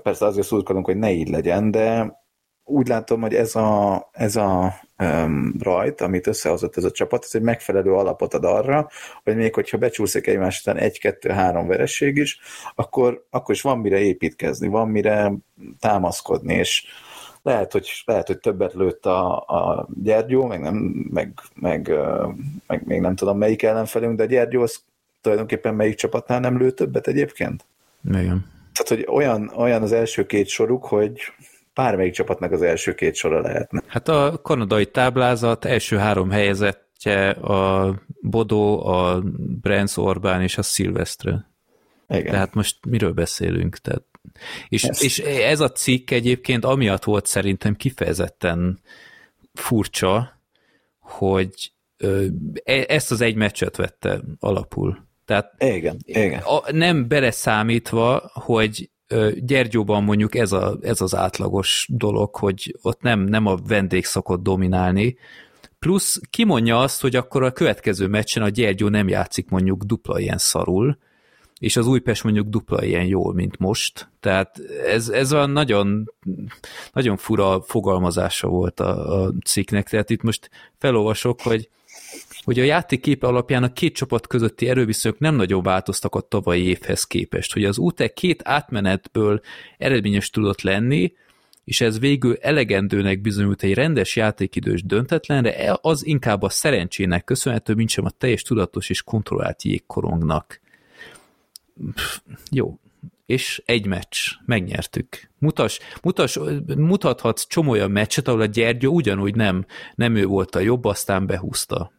Persze 0.04 0.26
azért 0.26 0.48
szurkolunk, 0.48 0.86
hogy 0.86 0.98
ne 0.98 1.12
így 1.12 1.30
legyen, 1.30 1.72
de 1.72 2.20
úgy 2.64 2.88
látom, 2.88 3.22
hogy 3.22 3.34
ez 3.34 3.56
a, 3.56 4.10
ez 4.12 4.36
a 4.36 4.74
um, 5.00 5.54
rajt, 5.60 6.02
amit 6.02 6.28
összehozott 6.28 6.78
ez 6.78 6.84
a 6.84 6.91
csapat, 6.91 7.24
ez 7.24 7.36
egy 7.36 7.41
megfelelő 7.41 7.93
alapot 7.93 8.34
ad 8.34 8.43
arra, 8.43 8.89
hogy 9.24 9.36
még 9.36 9.54
hogyha 9.54 9.78
becsúszik 9.78 10.28
egymás 10.28 10.60
után 10.60 10.78
egy-kettő-három 10.78 11.68
veresség 11.68 12.18
is, 12.18 12.39
akkor, 12.76 13.26
akkor 13.30 13.56
is 13.56 13.62
van 13.62 13.80
mire 13.80 14.00
építkezni, 14.00 14.68
van 14.68 14.89
mire 14.89 15.34
támaszkodni, 15.80 16.54
és 16.54 16.86
lehet, 17.41 17.72
hogy, 17.72 17.89
lehet, 18.06 18.28
hogy 18.28 18.39
többet 18.39 18.74
lőtt 18.74 19.06
a, 19.06 19.38
a 19.38 19.88
Gyergyó, 20.04 20.45
meg, 20.45 20.62
nem, 20.62 20.76
meg, 21.10 21.34
meg, 21.56 21.91
meg, 22.68 22.86
még 22.86 23.00
nem 23.00 23.16
tudom 23.16 23.38
melyik 23.38 23.64
ellenfelünk, 23.64 24.18
de 24.18 24.24
a 24.24 24.28
Gyergyó 24.28 24.62
az 24.62 24.84
tulajdonképpen 25.22 25.76
melyik 25.76 25.95
csapatnál 25.95 26.39
nem 26.39 26.58
lő 26.58 26.72
többet 26.72 27.08
egyébként? 27.08 27.66
Igen. 28.10 28.45
Tehát, 28.74 28.88
hogy 28.88 29.16
olyan, 29.16 29.52
olyan 29.56 29.82
az 29.82 29.91
első 29.91 30.26
két 30.26 30.48
soruk, 30.48 30.86
hogy 30.86 31.22
bármelyik 31.78 32.13
csapatnak 32.13 32.51
az 32.51 32.61
első 32.61 32.93
két 32.93 33.15
sora 33.15 33.41
lehetne. 33.41 33.84
Hát 33.88 34.07
a 34.07 34.39
kanadai 34.43 34.86
táblázat 34.86 35.65
első 35.65 35.97
három 35.97 36.30
helyezettje 36.30 37.30
a 37.30 37.95
Bodó, 38.21 38.86
a 38.86 39.21
Brens 39.61 39.97
Orbán 39.97 40.41
és 40.41 40.57
a 40.57 40.61
Szilvesztre. 40.61 41.49
Igen. 42.09 42.32
Tehát 42.32 42.53
most 42.53 42.86
miről 42.86 43.11
beszélünk? 43.11 43.78
Tehát, 43.78 44.03
és, 44.69 44.88
és 44.99 45.19
ez 45.19 45.59
a 45.59 45.71
cikk 45.71 46.11
egyébként 46.11 46.65
amiatt 46.65 47.03
volt 47.03 47.25
szerintem 47.25 47.75
kifejezetten 47.75 48.80
furcsa, 49.53 50.41
hogy 50.99 51.71
e, 52.63 52.86
ezt 52.88 53.11
az 53.11 53.21
egy 53.21 53.36
meccset 53.36 53.75
vette 53.75 54.21
alapul. 54.39 55.05
Tehát 55.25 55.53
igen, 55.57 55.97
igen. 56.05 56.41
A, 56.43 56.71
nem 56.71 57.07
beleszámítva, 57.07 58.32
hogy 58.34 58.89
Gyergyóban 59.36 60.03
mondjuk 60.03 60.36
ez, 60.36 60.51
a, 60.51 60.78
ez 60.82 61.01
az 61.01 61.16
átlagos 61.16 61.88
dolog, 61.91 62.36
hogy 62.36 62.76
ott 62.82 63.01
nem, 63.01 63.20
nem 63.20 63.45
a 63.45 63.55
vendég 63.68 64.05
szokott 64.05 64.43
dominálni, 64.43 65.18
plusz 65.80 66.20
kimondja 66.30 66.80
azt, 66.80 67.01
hogy 67.01 67.16
akkor 67.16 67.43
a 67.43 67.51
következő 67.51 68.08
meccsen 68.08 68.43
a 68.43 68.49
Gyergyó 68.49 68.88
nem 68.88 69.08
játszik 69.08 69.49
mondjuk 69.49 69.84
dupla 69.84 70.20
ilyen 70.20 70.38
szarul, 70.38 70.97
és 71.60 71.78
az 71.78 71.88
Újpest 71.88 72.24
mondjuk 72.24 72.47
dupla 72.47 72.84
ilyen 72.84 73.05
jól, 73.05 73.34
mint 73.34 73.58
most. 73.58 74.10
Tehát 74.20 74.60
ez, 74.86 75.10
ez 75.10 75.32
a 75.32 75.45
nagyon, 75.45 76.14
nagyon 76.93 77.18
fura 77.18 77.62
fogalmazása 77.62 78.47
volt 78.47 78.80
a, 78.80 79.24
a 79.24 79.34
cikknek. 79.45 79.89
Tehát 79.89 80.10
itt 80.10 80.22
most 80.22 80.49
felolvasok, 80.78 81.41
hogy 81.41 81.70
hogy 82.48 82.60
a 82.60 82.64
játék 82.64 83.02
képe 83.02 83.28
alapján 83.28 83.64
a 83.64 83.74
két 83.74 83.95
csapat 83.95 84.28
közötti 84.28 84.70
erőviszonyok 84.70 85.20
nem 85.20 85.36
nagyon 85.36 85.64
változtak 85.64 86.16
a 86.16 86.22
tavalyi 86.22 86.64
évhez 86.64 87.04
képest, 87.04 87.54
hogy 87.54 87.64
az 87.66 87.78
UTE 87.78 88.08
két 88.08 88.41
átmenetből 88.43 89.41
eredményes 89.78 90.30
tudott 90.30 90.62
lenni, 90.62 91.14
és 91.64 91.82
ez 91.82 92.00
végül 92.00 92.38
elegendőnek 92.41 93.22
bizonyult 93.22 93.64
egy 93.64 93.74
rendes 93.74 94.16
játékidős 94.16 94.84
döntetlenre, 94.84 95.78
az 95.82 96.06
inkább 96.06 96.41
a 96.41 96.50
szerencsének 96.50 97.24
köszönhető, 97.24 97.74
mint 97.74 97.89
sem 97.89 98.06
a 98.06 98.10
teljes 98.10 98.41
tudatos 98.41 98.89
és 98.89 99.02
kontrollált 99.02 99.64
jégkorongnak. 99.64 100.62
Jó, 102.52 102.80
és 103.26 103.62
egy 103.66 103.86
meccs, 103.86 104.18
megnyertük. 104.45 105.30
Mutas, 105.38 105.80
mutas, 106.02 106.39
mutathatsz 106.78 107.48
csomó 107.48 107.72
olyan 107.72 107.91
meccset, 107.91 108.28
ahol 108.28 108.41
a 108.41 108.45
Gyergyó 108.45 108.93
ugyanúgy 108.93 109.36
nem, 109.36 109.66
nem 109.95 110.16
ő 110.16 110.26
volt 110.26 110.56
a 110.56 110.60
jobb, 110.60 110.86
aztán 110.86 111.26
behúzta. 111.26 111.95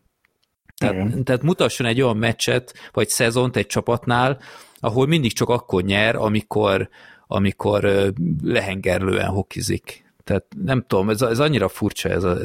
Tehát, 0.78 1.24
tehát 1.24 1.42
mutasson 1.42 1.86
egy 1.86 2.00
olyan 2.00 2.16
meccset, 2.16 2.74
vagy 2.92 3.08
szezont 3.08 3.56
egy 3.56 3.66
csapatnál, 3.66 4.38
ahol 4.80 5.06
mindig 5.06 5.32
csak 5.32 5.48
akkor 5.48 5.82
nyer, 5.82 6.16
amikor, 6.16 6.88
amikor 7.26 8.12
lehengerlően 8.42 9.28
hokizik. 9.28 10.06
Tehát 10.24 10.44
nem 10.64 10.84
tudom, 10.86 11.10
ez, 11.10 11.22
ez 11.22 11.38
annyira 11.38 11.68
furcsa, 11.68 12.08
ez 12.08 12.24
a, 12.24 12.36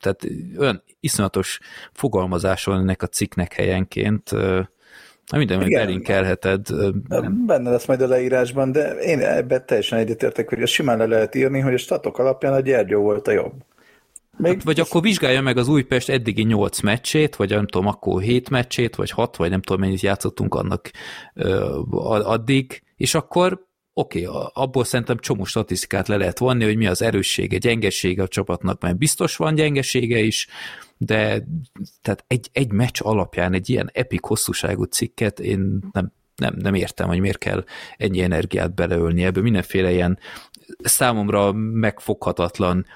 tehát 0.00 0.26
olyan 0.58 0.82
iszonyatos 1.00 1.58
fogalmazás 1.92 2.64
van 2.64 2.78
ennek 2.78 3.02
a 3.02 3.06
cikknek 3.06 3.52
helyenként, 3.52 4.30
minden, 5.36 5.60
hogy 5.60 5.72
belinkelheted. 5.72 6.66
Benne 7.46 7.70
lesz 7.70 7.86
majd 7.86 8.00
a 8.00 8.06
leírásban, 8.06 8.72
de 8.72 8.90
én 8.90 9.20
ebben 9.20 9.66
teljesen 9.66 9.98
egyetértek, 9.98 10.48
hogy 10.48 10.62
a 10.62 10.66
simán 10.66 10.98
le 10.98 11.06
lehet 11.06 11.34
írni, 11.34 11.60
hogy 11.60 11.74
a 11.74 11.78
statok 11.78 12.18
alapján 12.18 12.52
a 12.52 12.60
Gyergyó 12.60 13.02
volt 13.02 13.28
a 13.28 13.32
jobb. 13.32 13.52
Még... 14.36 14.52
Hát, 14.52 14.62
vagy 14.62 14.80
akkor 14.80 15.02
vizsgálja 15.02 15.40
meg 15.40 15.56
az 15.56 15.68
Újpest 15.68 16.08
eddigi 16.08 16.42
8 16.42 16.80
meccsét, 16.80 17.36
vagy 17.36 17.50
nem 17.50 17.66
tudom, 17.66 17.86
akkor 17.86 18.22
7 18.22 18.50
meccsét, 18.50 18.96
vagy 18.96 19.10
6, 19.10 19.36
vagy 19.36 19.50
nem 19.50 19.62
tudom, 19.62 19.80
mennyit 19.80 20.00
játszottunk 20.00 20.54
annak 20.54 20.90
ö, 21.34 21.80
addig, 22.22 22.82
és 22.96 23.14
akkor 23.14 23.66
oké, 23.98 24.26
okay, 24.26 24.48
abból 24.52 24.84
szerintem 24.84 25.18
csomó 25.18 25.44
statisztikát 25.44 26.08
le 26.08 26.16
lehet 26.16 26.38
vonni, 26.38 26.64
hogy 26.64 26.76
mi 26.76 26.86
az 26.86 27.02
erőssége, 27.02 27.58
gyengesége 27.58 28.22
a 28.22 28.28
csapatnak, 28.28 28.80
mert 28.80 28.98
biztos 28.98 29.36
van 29.36 29.54
gyengesége 29.54 30.18
is, 30.18 30.48
de 30.96 31.46
tehát 32.02 32.24
egy, 32.26 32.48
egy 32.52 32.72
meccs 32.72 33.00
alapján 33.02 33.52
egy 33.52 33.70
ilyen 33.70 33.90
epik 33.92 34.24
hosszúságú 34.24 34.82
cikket 34.82 35.40
én 35.40 35.78
nem, 35.92 36.12
nem, 36.36 36.54
nem 36.58 36.74
értem, 36.74 37.08
hogy 37.08 37.20
miért 37.20 37.38
kell 37.38 37.64
ennyi 37.96 38.20
energiát 38.20 38.74
beleölni 38.74 39.24
ebbe. 39.24 39.40
Mindenféle 39.40 39.92
ilyen 39.92 40.18
számomra 40.82 41.52
megfoghatatlan 41.52 42.86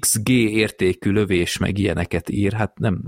XG 0.00 0.28
értékű 0.28 1.10
lövés, 1.10 1.58
meg 1.58 1.78
ilyeneket 1.78 2.28
ír, 2.28 2.52
hát 2.52 2.78
nem, 2.78 3.00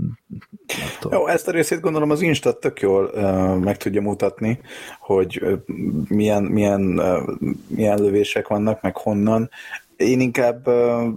nem 0.67 0.87
tudom. 0.99 1.19
Jó, 1.19 1.27
ezt 1.27 1.47
a 1.47 1.51
részét 1.51 1.79
gondolom 1.79 2.09
az 2.09 2.21
Instat 2.21 2.59
tök 2.59 2.79
jól 2.79 3.11
uh, 3.13 3.57
meg 3.57 3.77
tudja 3.77 4.01
mutatni, 4.01 4.59
hogy 4.99 5.41
uh, 5.43 5.59
milyen, 6.07 6.43
milyen, 6.43 6.99
uh, 6.99 7.29
milyen 7.67 7.99
lövések 7.99 8.47
vannak, 8.47 8.81
meg 8.81 8.97
honnan. 8.97 9.49
Én 9.95 10.19
inkább 10.19 10.67
uh, 10.67 11.07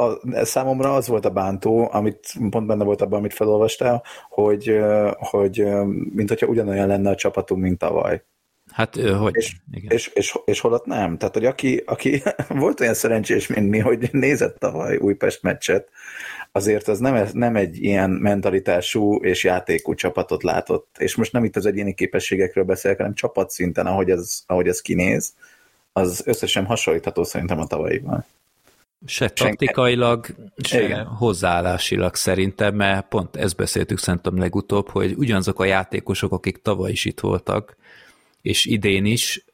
a, 0.00 0.44
számomra 0.44 0.94
az 0.94 1.08
volt 1.08 1.24
a 1.24 1.30
bántó, 1.30 1.88
amit 1.92 2.32
pont 2.50 2.66
benne 2.66 2.84
volt 2.84 3.00
abban, 3.00 3.18
amit 3.18 3.34
felolvastál, 3.34 4.02
hogy, 4.28 4.80
hogy 5.18 5.64
mint 6.14 6.28
hogyha 6.28 6.46
ugyanolyan 6.46 6.86
lenne 6.86 7.10
a 7.10 7.14
csapatunk, 7.14 7.62
mint 7.62 7.78
tavaly. 7.78 8.22
Hát, 8.80 8.96
hogy? 8.96 9.36
És, 9.36 9.56
Igen. 9.72 9.90
És, 9.90 10.10
és, 10.14 10.38
és 10.44 10.60
holott 10.60 10.84
nem. 10.84 11.18
Tehát, 11.18 11.34
hogy 11.34 11.44
aki, 11.44 11.82
aki 11.86 12.22
volt 12.48 12.80
olyan 12.80 12.94
szerencsés, 12.94 13.46
mint 13.46 13.68
mi, 13.68 13.78
hogy 13.78 14.08
nézett 14.12 14.58
tavaly 14.58 14.96
Újpest 14.96 15.42
meccset, 15.42 15.88
azért 16.52 16.88
az 16.88 16.98
nem, 16.98 17.28
nem 17.32 17.56
egy 17.56 17.82
ilyen 17.84 18.10
mentalitású 18.10 19.16
és 19.16 19.44
játékú 19.44 19.94
csapatot 19.94 20.42
látott. 20.42 20.96
És 20.98 21.14
most 21.14 21.32
nem 21.32 21.44
itt 21.44 21.56
az 21.56 21.66
egyéni 21.66 21.94
képességekről 21.94 22.64
beszélek, 22.64 22.96
hanem 22.96 23.14
csapatszinten, 23.14 23.86
ahogy 23.86 24.10
ez, 24.10 24.42
ahogy 24.46 24.68
ez 24.68 24.80
kinéz, 24.80 25.32
az 25.92 26.22
összesen 26.26 26.64
hasonlítható 26.64 27.24
szerintem 27.24 27.60
a 27.60 27.66
tavalyival. 27.66 28.26
Se 29.06 29.28
taktikailag, 29.28 30.26
se 30.56 30.82
Igen. 30.82 31.04
hozzáállásilag 31.04 32.14
szerintem, 32.14 32.74
mert 32.74 33.08
pont 33.08 33.36
ezt 33.36 33.56
beszéltük 33.56 33.98
szerintem 33.98 34.38
legutóbb, 34.38 34.88
hogy 34.88 35.14
ugyanazok 35.16 35.60
a 35.60 35.64
játékosok, 35.64 36.32
akik 36.32 36.62
tavaly 36.62 36.90
is 36.90 37.04
itt 37.04 37.20
voltak, 37.20 37.76
és 38.42 38.64
idén 38.64 39.04
is 39.04 39.44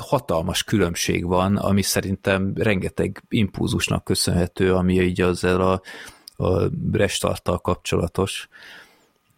hatalmas 0.00 0.64
különbség 0.64 1.26
van, 1.26 1.56
ami 1.56 1.82
szerintem 1.82 2.52
rengeteg 2.54 3.22
impulzusnak 3.28 4.04
köszönhető, 4.04 4.74
ami 4.74 5.00
így 5.00 5.20
ezzel 5.20 5.60
a, 5.60 5.82
a 6.44 6.70
restarttal 6.92 7.58
kapcsolatos. 7.58 8.48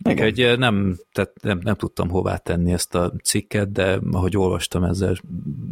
Úgyhogy 0.02 0.58
nem, 0.58 0.98
tehát 1.12 1.32
nem, 1.42 1.60
nem 1.62 1.74
tudtam 1.74 2.08
hová 2.08 2.36
tenni 2.36 2.72
ezt 2.72 2.94
a 2.94 3.12
cikket, 3.22 3.72
de 3.72 3.98
ahogy 4.10 4.36
olvastam 4.36 4.84
ezzel, 4.84 5.16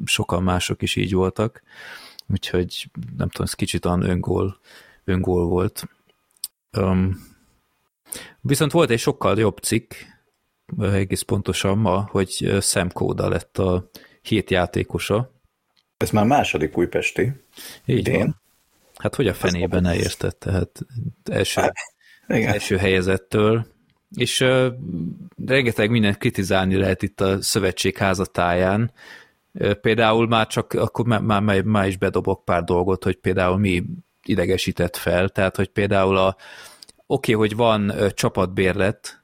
sokan 0.04 0.42
mások 0.42 0.82
is 0.82 0.96
így 0.96 1.12
voltak, 1.12 1.62
úgyhogy 2.28 2.90
nem 3.16 3.28
tudom, 3.28 3.46
ez 3.46 3.54
kicsit 3.54 3.84
olyan 3.84 4.02
öngól, 4.02 4.58
öngól 5.04 5.46
volt. 5.46 5.88
Um, 6.76 7.26
viszont 8.40 8.72
volt 8.72 8.90
egy 8.90 8.98
sokkal 8.98 9.38
jobb 9.38 9.58
cikk, 9.58 9.92
egész 10.80 11.22
pontosan 11.22 11.78
ma, 11.78 12.08
hogy 12.10 12.58
Sam 12.60 12.92
Koda 12.92 13.28
lett 13.28 13.58
a 13.58 13.90
hét 14.22 14.50
játékosa. 14.50 15.30
Ez 15.96 16.10
már 16.10 16.26
második 16.26 16.78
újpesti. 16.78 17.32
Így 17.84 17.98
idén. 17.98 18.18
van. 18.18 18.40
Hát 18.96 19.14
hogy 19.14 19.26
a 19.26 19.34
fenében 19.34 19.82
ne? 19.82 19.96
Tehát 20.38 20.80
első, 21.30 21.60
hát, 21.60 21.74
első 22.26 22.76
helyezettől. 22.76 23.66
És 24.16 24.40
uh, 24.40 24.66
rengeteg 25.46 25.90
mindent 25.90 26.18
kritizálni 26.18 26.76
lehet 26.76 27.02
itt 27.02 27.20
a 27.20 27.42
szövetség 27.42 27.96
házatáján. 27.96 28.92
Uh, 29.52 29.72
például 29.72 30.26
már 30.26 30.46
csak, 30.46 30.72
akkor 30.72 31.06
már, 31.06 31.40
már, 31.40 31.62
már 31.62 31.86
is 31.86 31.96
bedobok 31.96 32.44
pár 32.44 32.64
dolgot, 32.64 33.04
hogy 33.04 33.16
például 33.16 33.58
mi 33.58 33.84
idegesített 34.22 34.96
fel. 34.96 35.28
Tehát, 35.28 35.56
hogy 35.56 35.68
például 35.68 36.16
a 36.16 36.36
oké, 37.06 37.34
okay, 37.34 37.48
hogy 37.48 37.56
van 37.56 37.90
uh, 37.90 38.10
csapatbérlet, 38.10 39.22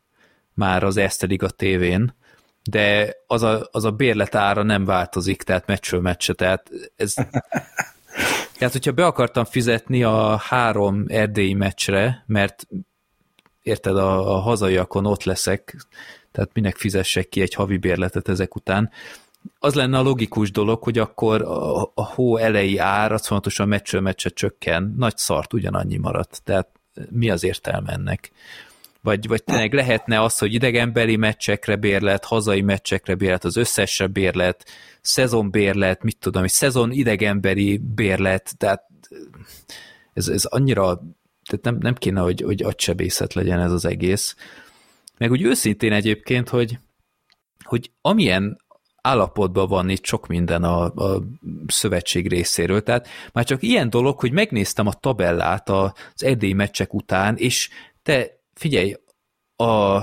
már 0.58 0.82
az 0.82 0.96
Esztelig 0.96 1.40
tévén, 1.40 2.14
de 2.62 3.16
az 3.26 3.42
a, 3.42 3.68
az 3.70 3.84
a 3.84 3.90
bérlet 3.90 4.34
ára 4.34 4.62
nem 4.62 4.84
változik, 4.84 5.42
tehát 5.42 5.66
meccsről 5.66 6.00
meccse, 6.00 6.32
tehát 6.32 6.70
ez... 6.96 7.14
Tehát, 8.58 8.72
hogyha 8.72 8.92
be 8.92 9.06
akartam 9.06 9.44
fizetni 9.44 10.02
a 10.02 10.36
három 10.36 11.04
erdélyi 11.08 11.54
meccsre, 11.54 12.24
mert 12.26 12.66
érted, 13.62 13.96
a, 13.96 14.36
a 14.36 14.38
hazaiakon 14.38 15.06
ott 15.06 15.24
leszek, 15.24 15.76
tehát 16.32 16.50
minek 16.52 16.76
fizessek 16.76 17.28
ki 17.28 17.40
egy 17.40 17.54
havi 17.54 17.76
bérletet 17.76 18.28
ezek 18.28 18.54
után, 18.54 18.90
az 19.58 19.74
lenne 19.74 19.98
a 19.98 20.02
logikus 20.02 20.50
dolog, 20.50 20.82
hogy 20.82 20.98
akkor 20.98 21.42
a, 21.42 21.82
a 21.82 22.04
hó 22.04 22.36
elejé 22.36 22.76
ár 22.76 23.12
az 23.12 23.26
fontosan 23.26 23.68
meccsről 23.68 24.00
meccse 24.00 24.28
csökken, 24.28 24.94
nagy 24.96 25.16
szart 25.16 25.52
ugyanannyi 25.52 25.96
maradt, 25.96 26.40
tehát 26.44 26.68
mi 27.10 27.30
az 27.30 27.44
értelme 27.44 27.92
ennek? 27.92 28.32
Vagy, 29.00 29.26
vagy 29.26 29.44
tényleg 29.44 29.72
lehetne 29.72 30.22
az, 30.22 30.38
hogy 30.38 30.54
idegenbeli 30.54 31.16
meccsekre 31.16 31.76
bérlet, 31.76 32.24
hazai 32.24 32.60
meccsekre 32.60 33.14
bérlet, 33.14 33.44
az 33.44 33.56
összesre 33.56 34.06
bérlet, 34.06 34.64
szezonbérlet, 35.00 36.02
mit 36.02 36.18
tudom, 36.18 36.42
egy 36.42 36.50
szezon 36.50 36.92
idegenbeli 36.92 37.76
bérlet, 37.94 38.54
tehát 38.56 38.82
ez, 40.12 40.28
ez 40.28 40.44
annyira, 40.44 40.82
tehát 41.44 41.64
nem, 41.64 41.76
nem 41.80 41.94
kéne, 41.94 42.20
hogy, 42.20 42.40
hogy 42.40 42.62
agysebészet 42.62 43.34
legyen 43.34 43.60
ez 43.60 43.72
az 43.72 43.84
egész. 43.84 44.36
Meg 45.18 45.30
úgy 45.30 45.42
őszintén 45.42 45.92
egyébként, 45.92 46.48
hogy, 46.48 46.78
hogy 47.64 47.90
amilyen 48.00 48.56
állapotban 49.02 49.68
van 49.68 49.88
itt 49.88 50.04
sok 50.04 50.26
minden 50.26 50.62
a, 50.62 50.84
a 50.84 51.22
szövetség 51.66 52.28
részéről. 52.28 52.82
Tehát 52.82 53.08
már 53.32 53.44
csak 53.44 53.62
ilyen 53.62 53.90
dolog, 53.90 54.20
hogy 54.20 54.32
megnéztem 54.32 54.86
a 54.86 54.92
tabellát 54.92 55.68
az 55.68 55.92
edély 56.16 56.52
meccsek 56.52 56.94
után, 56.94 57.36
és 57.36 57.68
te 58.02 58.37
figyelj, 58.58 58.94
a, 59.56 59.96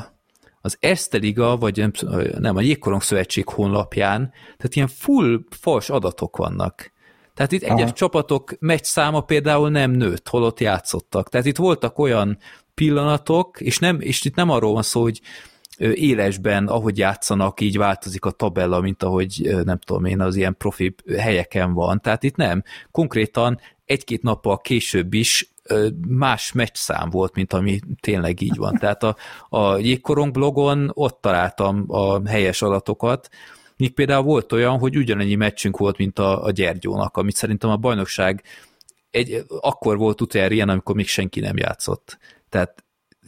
az 0.61 0.77
Erste 0.79 1.17
Liga, 1.17 1.57
vagy 1.57 1.77
nem, 1.77 1.91
nem, 2.39 2.55
a 2.55 2.61
Jégkorong 2.61 3.01
Szövetség 3.01 3.47
honlapján, 3.47 4.31
tehát 4.57 4.75
ilyen 4.75 4.87
full 4.87 5.39
fals 5.49 5.89
adatok 5.89 6.37
vannak. 6.37 6.93
Tehát 7.33 7.51
itt 7.51 7.63
egyes 7.63 7.93
csapatok 7.93 8.55
meccs 8.59 8.83
száma 8.83 9.21
például 9.21 9.69
nem 9.69 9.91
nőtt, 9.91 10.27
holott 10.27 10.59
játszottak. 10.59 11.29
Tehát 11.29 11.45
itt 11.45 11.57
voltak 11.57 11.99
olyan 11.99 12.37
pillanatok, 12.73 13.61
és, 13.61 13.79
nem, 13.79 14.01
és 14.01 14.25
itt 14.25 14.35
nem 14.35 14.49
arról 14.49 14.73
van 14.73 14.81
szó, 14.81 15.01
hogy 15.01 15.21
élesben, 15.77 16.67
ahogy 16.67 16.97
játszanak, 16.97 17.61
így 17.61 17.77
változik 17.77 18.25
a 18.25 18.31
tabella, 18.31 18.81
mint 18.81 19.03
ahogy 19.03 19.55
nem 19.63 19.79
tudom 19.79 20.05
én, 20.05 20.21
az 20.21 20.35
ilyen 20.35 20.57
profi 20.57 20.95
helyeken 21.17 21.73
van. 21.73 22.01
Tehát 22.01 22.23
itt 22.23 22.35
nem. 22.35 22.63
Konkrétan 22.91 23.59
egy-két 23.85 24.21
nappal 24.21 24.57
később 24.57 25.13
is 25.13 25.53
más 26.07 26.51
meccszám 26.51 27.09
volt, 27.09 27.35
mint 27.35 27.53
ami 27.53 27.79
tényleg 27.99 28.41
így 28.41 28.55
van. 28.55 28.77
Tehát 28.77 29.03
a, 29.03 29.15
a 29.49 29.77
Jégkorong 29.77 30.31
blogon 30.31 30.91
ott 30.93 31.21
találtam 31.21 31.83
a 31.87 32.27
helyes 32.27 32.61
adatokat, 32.61 33.29
míg 33.77 33.93
például 33.93 34.23
volt 34.23 34.51
olyan, 34.51 34.79
hogy 34.79 34.97
ugyanannyi 34.97 35.35
meccsünk 35.35 35.77
volt, 35.77 35.97
mint 35.97 36.19
a, 36.19 36.43
a 36.43 36.51
Gyergyónak, 36.51 37.17
amit 37.17 37.35
szerintem 37.35 37.69
a 37.69 37.77
bajnokság 37.77 38.43
egy, 39.11 39.45
akkor 39.59 39.97
volt 39.97 40.21
utoljára 40.21 40.53
ilyen, 40.53 40.69
amikor 40.69 40.95
még 40.95 41.07
senki 41.07 41.39
nem 41.39 41.57
játszott. 41.57 42.17
Tehát 42.49 42.83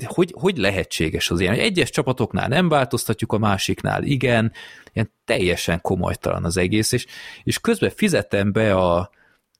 hogy, 0.05 0.33
hogy 0.39 0.57
lehetséges 0.57 1.29
az 1.31 1.39
ilyen? 1.39 1.53
Egyes 1.53 1.89
csapatoknál 1.89 2.47
nem 2.47 2.69
változtatjuk, 2.69 3.33
a 3.33 3.37
másiknál 3.37 4.03
igen, 4.03 4.51
ilyen 4.93 5.11
teljesen 5.25 5.81
komolytalan 5.81 6.43
az 6.43 6.57
egész, 6.57 6.91
és, 6.91 7.05
és 7.43 7.59
közben 7.59 7.89
fizetem 7.89 8.51
be 8.51 8.75
a, 8.75 9.09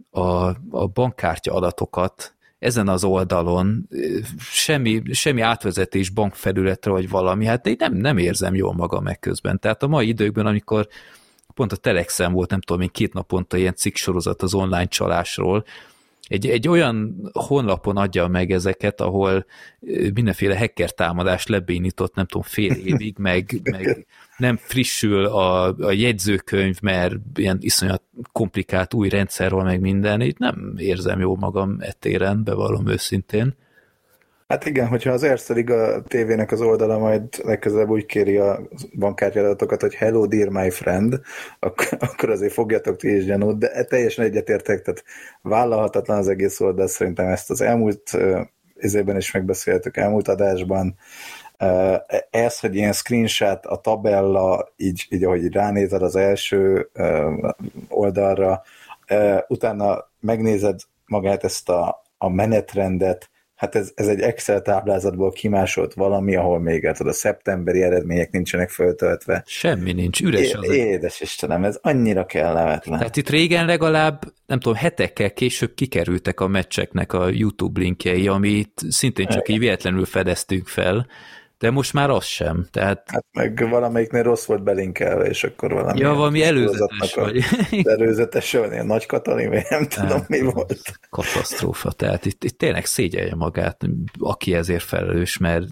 a, 0.09 0.47
a 0.69 0.87
bankkártya 0.87 1.53
adatokat, 1.53 2.35
ezen 2.59 2.87
az 2.87 3.03
oldalon 3.03 3.87
semmi, 4.39 5.01
semmi 5.11 5.41
átvezetés 5.41 6.09
bankfelületre, 6.09 6.91
vagy 6.91 7.09
valami, 7.09 7.45
hát 7.45 7.67
én 7.67 7.75
nem, 7.79 7.93
nem 7.93 8.17
érzem 8.17 8.55
jól 8.55 8.73
magam 8.73 9.03
meg. 9.03 9.19
Tehát 9.41 9.83
a 9.83 9.87
mai 9.87 10.07
időkben, 10.07 10.45
amikor 10.45 10.87
pont 11.53 11.71
a 11.71 11.75
Telexen 11.75 12.33
volt, 12.33 12.49
nem 12.49 12.61
tudom 12.61 12.81
én, 12.81 12.89
két 12.91 13.13
naponta 13.13 13.57
ilyen 13.57 13.75
cikksorozat 13.75 14.41
az 14.41 14.53
online 14.53 14.87
csalásról, 14.87 15.65
egy, 16.27 16.47
egy 16.47 16.67
olyan 16.67 17.29
honlapon 17.33 17.97
adja 17.97 18.27
meg 18.27 18.51
ezeket, 18.51 19.01
ahol 19.01 19.45
mindenféle 20.13 20.57
hacker 20.57 20.91
támadást 20.91 21.49
lebénított, 21.49 22.15
nem 22.15 22.25
tudom, 22.25 22.47
fél 22.47 22.71
évig, 22.71 23.17
meg, 23.17 23.59
meg 23.63 24.05
nem 24.37 24.57
frissül 24.57 25.25
a, 25.25 25.75
a 25.77 25.91
jegyzőkönyv, 25.91 26.77
mert 26.81 27.15
ilyen 27.35 27.57
iszonyat 27.61 28.01
komplikált 28.31 28.93
új 28.93 29.09
rendszer 29.09 29.51
van, 29.51 29.65
meg 29.65 29.79
minden, 29.79 30.21
így 30.21 30.35
nem 30.39 30.73
érzem 30.77 31.19
jó 31.19 31.35
magam 31.35 31.77
ettéren, 31.79 32.43
bevallom 32.43 32.87
őszintén. 32.87 33.55
Hát 34.47 34.65
igen, 34.65 34.87
hogyha 34.87 35.11
az 35.11 35.23
Erste 35.23 35.53
Liga 35.53 36.01
tévének 36.01 36.51
az 36.51 36.61
oldala 36.61 36.97
majd 36.97 37.23
legközelebb 37.43 37.89
úgy 37.89 38.05
kéri 38.05 38.37
a 38.37 38.59
bankkártyadatokat, 38.99 39.81
hogy 39.81 39.93
hello 39.93 40.25
dear 40.25 40.49
my 40.49 40.69
friend, 40.69 41.19
akkor, 41.59 41.87
akkor 41.99 42.29
azért 42.29 42.53
fogjatok 42.53 42.97
ti 42.97 43.15
is 43.15 43.25
gyanút, 43.25 43.57
de 43.57 43.83
teljesen 43.83 44.25
egyetértek, 44.25 44.81
tehát 44.81 45.03
vállalhatatlan 45.41 46.17
az 46.17 46.27
egész 46.27 46.59
oldal, 46.59 46.87
szerintem 46.87 47.27
ezt 47.27 47.49
az 47.49 47.61
elmúlt 47.61 48.17
izében 48.79 49.17
is 49.17 49.31
megbeszéltük, 49.31 49.97
elmúlt 49.97 50.27
adásban, 50.27 50.95
ez, 52.29 52.59
hogy 52.59 52.75
ilyen 52.75 52.93
screenshot 52.93 53.65
a 53.65 53.75
tabella, 53.75 54.73
így, 54.75 55.05
így 55.09 55.23
ahogy 55.23 55.51
ránézed 55.51 56.01
az 56.01 56.15
első 56.15 56.89
oldalra, 57.89 58.63
utána 59.47 60.09
megnézed 60.19 60.79
magát 61.05 61.43
ezt 61.43 61.69
a, 61.69 62.03
a 62.17 62.29
menetrendet, 62.29 63.29
hát 63.55 63.75
ez, 63.75 63.91
ez 63.95 64.07
egy 64.07 64.21
Excel 64.21 64.61
táblázatból 64.61 65.31
kimásolt 65.31 65.93
valami, 65.93 66.35
ahol 66.35 66.59
még 66.59 66.85
hát 66.85 66.99
a 66.99 67.13
szeptemberi 67.13 67.81
eredmények 67.81 68.31
nincsenek 68.31 68.69
föltöltve. 68.69 69.43
Semmi 69.45 69.93
nincs, 69.93 70.21
üres 70.21 70.53
az. 70.53 70.69
Édes 70.69 71.21
Istenem, 71.21 71.63
ez 71.63 71.79
annyira 71.81 72.25
kellemetlen. 72.25 72.97
Tehát 72.97 73.17
itt 73.17 73.29
régen 73.29 73.65
legalább, 73.65 74.21
nem 74.45 74.59
tudom, 74.59 74.77
hetekkel 74.77 75.33
később 75.33 75.73
kikerültek 75.73 76.39
a 76.39 76.47
meccseknek 76.47 77.13
a 77.13 77.29
YouTube 77.29 77.79
linkjei, 77.79 78.27
amit 78.27 78.81
szintén 78.89 79.27
csak 79.27 79.49
így 79.49 79.59
véletlenül 79.59 80.05
fedeztünk 80.05 80.67
fel, 80.67 81.07
de 81.59 81.71
most 81.71 81.93
már 81.93 82.09
az 82.09 82.25
sem. 82.25 82.67
Tehát... 82.71 83.03
Hát 83.11 83.25
meg 83.31 83.69
valamelyiknél 83.69 84.23
rossz 84.23 84.45
volt 84.45 84.63
belinkelve, 84.63 85.25
és 85.25 85.43
akkor 85.43 85.73
valami... 85.73 85.99
Ja, 85.99 86.13
valami 86.13 86.43
előzetes 86.43 87.13
vagy. 87.13 87.43
Előzetes, 87.83 88.53
ilyen 88.53 88.85
nagy 88.85 89.05
Katalin, 89.05 89.49
vagy 89.49 89.65
nem 89.69 89.87
tudom 89.87 90.07
nem, 90.07 90.25
mi 90.27 90.41
volt. 90.41 90.81
Katasztrófa, 91.09 91.91
tehát 91.91 92.25
itt, 92.25 92.43
itt 92.43 92.57
tényleg 92.57 92.85
szégyelje 92.85 93.35
magát, 93.35 93.81
aki 94.19 94.53
ezért 94.53 94.83
felelős, 94.83 95.37
mert 95.37 95.65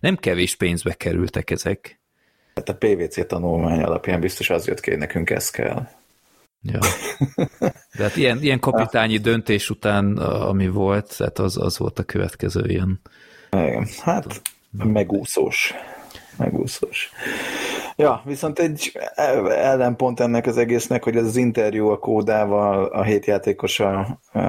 nem 0.00 0.16
kevés 0.16 0.56
pénzbe 0.56 0.92
kerültek 0.92 1.50
ezek. 1.50 2.00
Hát 2.54 2.68
a 2.68 2.76
PVC 2.76 3.26
tanulmány 3.26 3.82
alapján 3.82 4.20
biztos 4.20 4.50
az 4.50 4.66
jött 4.66 4.80
ki, 4.80 4.94
nekünk 4.94 5.30
ez 5.30 5.50
kell. 5.50 5.88
Ja. 6.62 6.78
De 7.96 8.02
hát 8.02 8.16
ilyen, 8.16 8.42
ilyen 8.42 8.60
kapitányi 8.60 9.18
döntés 9.18 9.70
után, 9.70 10.16
ami 10.18 10.68
volt, 10.68 11.16
tehát 11.16 11.38
az, 11.38 11.56
az 11.56 11.78
volt 11.78 11.98
a 11.98 12.02
következő 12.02 12.64
ilyen. 12.66 13.00
Igen, 13.50 13.86
hát 14.00 14.42
megúszós. 14.70 15.74
Megúszós. 16.36 17.10
Ja, 17.96 18.22
viszont 18.24 18.58
egy 18.58 18.98
ellenpont 19.48 20.20
ennek 20.20 20.46
az 20.46 20.56
egésznek, 20.56 21.04
hogy 21.04 21.16
ez 21.16 21.24
az 21.24 21.36
interjú 21.36 21.88
a 21.88 21.98
kódával, 21.98 22.84
a 22.84 23.02
hétjátékos 23.02 23.80
a, 23.80 23.98
a 24.32 24.40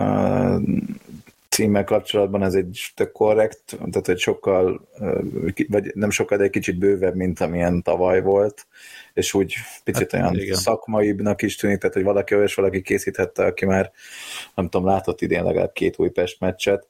címmel 1.49 1.83
kapcsolatban 1.83 2.43
ez 2.43 2.53
egy 2.53 2.91
tök 2.95 3.11
korrekt, 3.11 3.77
tehát 3.91 4.07
egy 4.07 4.19
sokkal, 4.19 4.87
vagy 5.67 5.91
nem 5.93 6.09
sokkal, 6.09 6.37
de 6.37 6.43
egy 6.43 6.49
kicsit 6.49 6.77
bővebb, 6.77 7.15
mint 7.15 7.39
amilyen 7.39 7.81
tavaly 7.81 8.21
volt, 8.21 8.67
és 9.13 9.33
úgy 9.33 9.55
picit 9.83 10.11
hát, 10.11 10.21
olyan 10.21 10.35
igen. 10.35 10.55
szakmaibbnak 10.55 11.41
is 11.41 11.55
tűnik, 11.55 11.77
tehát 11.77 11.95
hogy 11.95 12.03
valaki 12.03 12.35
olyas 12.35 12.55
valaki 12.55 12.81
készíthette, 12.81 13.45
aki 13.45 13.65
már 13.65 13.91
nem 14.55 14.69
tudom, 14.69 14.87
látott 14.87 15.21
idén 15.21 15.43
legalább 15.43 15.71
két 15.71 15.99
Újpest 15.99 16.39
meccset, 16.39 16.87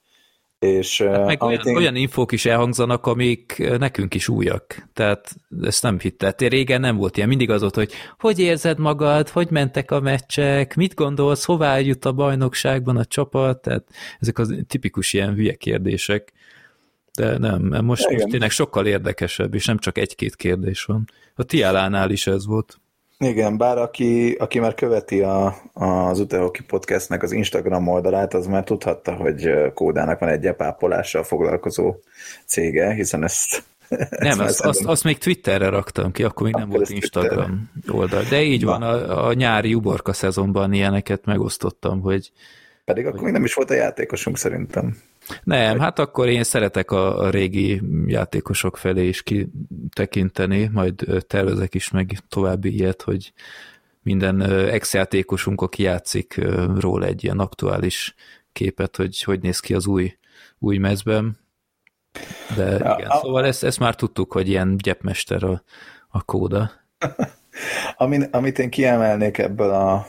és, 0.61 1.01
hát 1.01 1.25
meg 1.25 1.43
olyan, 1.43 1.61
én... 1.65 1.75
olyan 1.75 1.95
infók 1.95 2.31
is 2.31 2.45
elhangzanak, 2.45 3.05
amik 3.05 3.63
nekünk 3.77 4.13
is 4.13 4.27
újak. 4.27 4.87
Tehát 4.93 5.35
ezt 5.61 5.83
nem 5.83 5.99
hittet. 5.99 6.41
Régen 6.41 6.81
nem 6.81 6.95
volt 6.95 7.17
ilyen. 7.17 7.29
Mindig 7.29 7.49
az 7.49 7.61
volt, 7.61 7.75
hogy 7.75 7.91
hogy 8.19 8.39
érzed 8.39 8.79
magad, 8.79 9.29
hogy 9.29 9.49
mentek 9.49 9.91
a 9.91 9.99
meccsek, 9.99 10.75
mit 10.75 10.93
gondolsz, 10.93 11.45
hová 11.45 11.79
jut 11.79 12.05
a 12.05 12.11
bajnokságban 12.11 12.97
a 12.97 13.05
csapat. 13.05 13.61
Tehát 13.61 13.87
ezek 14.19 14.39
az 14.39 14.55
tipikus 14.67 15.13
ilyen 15.13 15.33
hülye 15.33 15.53
kérdések. 15.53 16.33
De 17.13 17.37
nem, 17.37 17.61
most, 17.85 18.09
most 18.09 18.27
tényleg 18.27 18.51
sokkal 18.51 18.85
érdekesebb, 18.85 19.53
és 19.53 19.65
nem 19.65 19.77
csak 19.77 19.97
egy-két 19.97 20.35
kérdés 20.35 20.83
van. 20.83 21.05
A 21.35 21.43
Tialánál 21.43 22.11
is 22.11 22.27
ez 22.27 22.45
volt. 22.45 22.79
Igen, 23.21 23.57
bár 23.57 23.77
aki, 23.77 24.31
aki 24.39 24.59
már 24.59 24.73
követi 24.73 25.21
a, 25.21 25.55
az 25.73 26.19
Utehoki 26.19 26.63
Podcastnek 26.63 27.23
az 27.23 27.31
Instagram 27.31 27.87
oldalát, 27.87 28.33
az 28.33 28.47
már 28.47 28.63
tudhatta, 28.63 29.13
hogy 29.13 29.49
Kódának 29.73 30.19
van 30.19 30.29
egy 30.29 30.45
epápolással 30.45 31.23
foglalkozó 31.23 31.95
cége, 32.45 32.93
hiszen 32.93 33.23
ezt 33.23 33.63
nem, 34.09 34.39
azt, 34.39 34.61
azt, 34.61 34.85
azt 34.85 35.03
még 35.03 35.17
Twitterre 35.17 35.69
raktam 35.69 36.11
ki, 36.11 36.23
akkor 36.23 36.45
még 36.45 36.55
akkor 36.55 36.67
nem 36.67 36.77
volt 36.77 36.89
Instagram 36.89 37.69
Twitter. 37.73 37.95
oldal. 37.95 38.23
De 38.29 38.41
így 38.41 38.63
Na. 38.63 38.71
van, 38.71 38.81
a, 38.81 39.27
a 39.27 39.33
nyári 39.33 39.73
uborka 39.73 40.13
szezonban 40.13 40.73
ilyeneket 40.73 41.25
megosztottam, 41.25 42.01
hogy... 42.01 42.31
Pedig 42.85 43.05
akkor 43.05 43.15
hogy... 43.15 43.23
még 43.23 43.33
nem 43.33 43.43
is 43.43 43.53
volt 43.53 43.69
a 43.69 43.73
játékosunk 43.73 44.37
szerintem. 44.37 44.97
Nem, 45.43 45.79
hát 45.79 45.99
akkor 45.99 46.29
én 46.29 46.43
szeretek 46.43 46.91
a, 46.91 47.19
a 47.19 47.29
régi 47.29 47.81
játékosok 48.05 48.77
felé 48.77 49.07
is 49.07 49.23
kitekinteni, 49.23 50.69
majd 50.73 51.05
tervezek 51.27 51.73
is 51.73 51.89
meg 51.89 52.17
további 52.27 52.75
ilyet, 52.75 53.01
hogy 53.01 53.33
minden 54.03 54.41
ex-játékosunk, 54.69 55.61
aki 55.61 55.83
játszik 55.83 56.41
róla 56.79 57.05
egy 57.05 57.23
ilyen 57.23 57.39
aktuális 57.39 58.15
képet, 58.53 58.95
hogy 58.95 59.23
hogy 59.23 59.41
néz 59.41 59.59
ki 59.59 59.73
az 59.73 59.87
új, 59.87 60.17
új 60.59 60.77
mezben. 60.77 61.37
De 62.55 62.63
ja, 62.63 62.95
igen, 62.97 63.09
a, 63.09 63.19
szóval 63.21 63.45
ezt, 63.45 63.63
ezt 63.63 63.79
már 63.79 63.95
tudtuk, 63.95 64.33
hogy 64.33 64.47
ilyen 64.47 64.77
gyepmester 64.77 65.43
a, 65.43 65.63
a 66.09 66.23
kóda. 66.23 66.71
Amin, 67.97 68.27
amit 68.31 68.59
én 68.59 68.69
kiemelnék 68.69 69.37
ebből 69.37 69.69
a, 69.69 70.05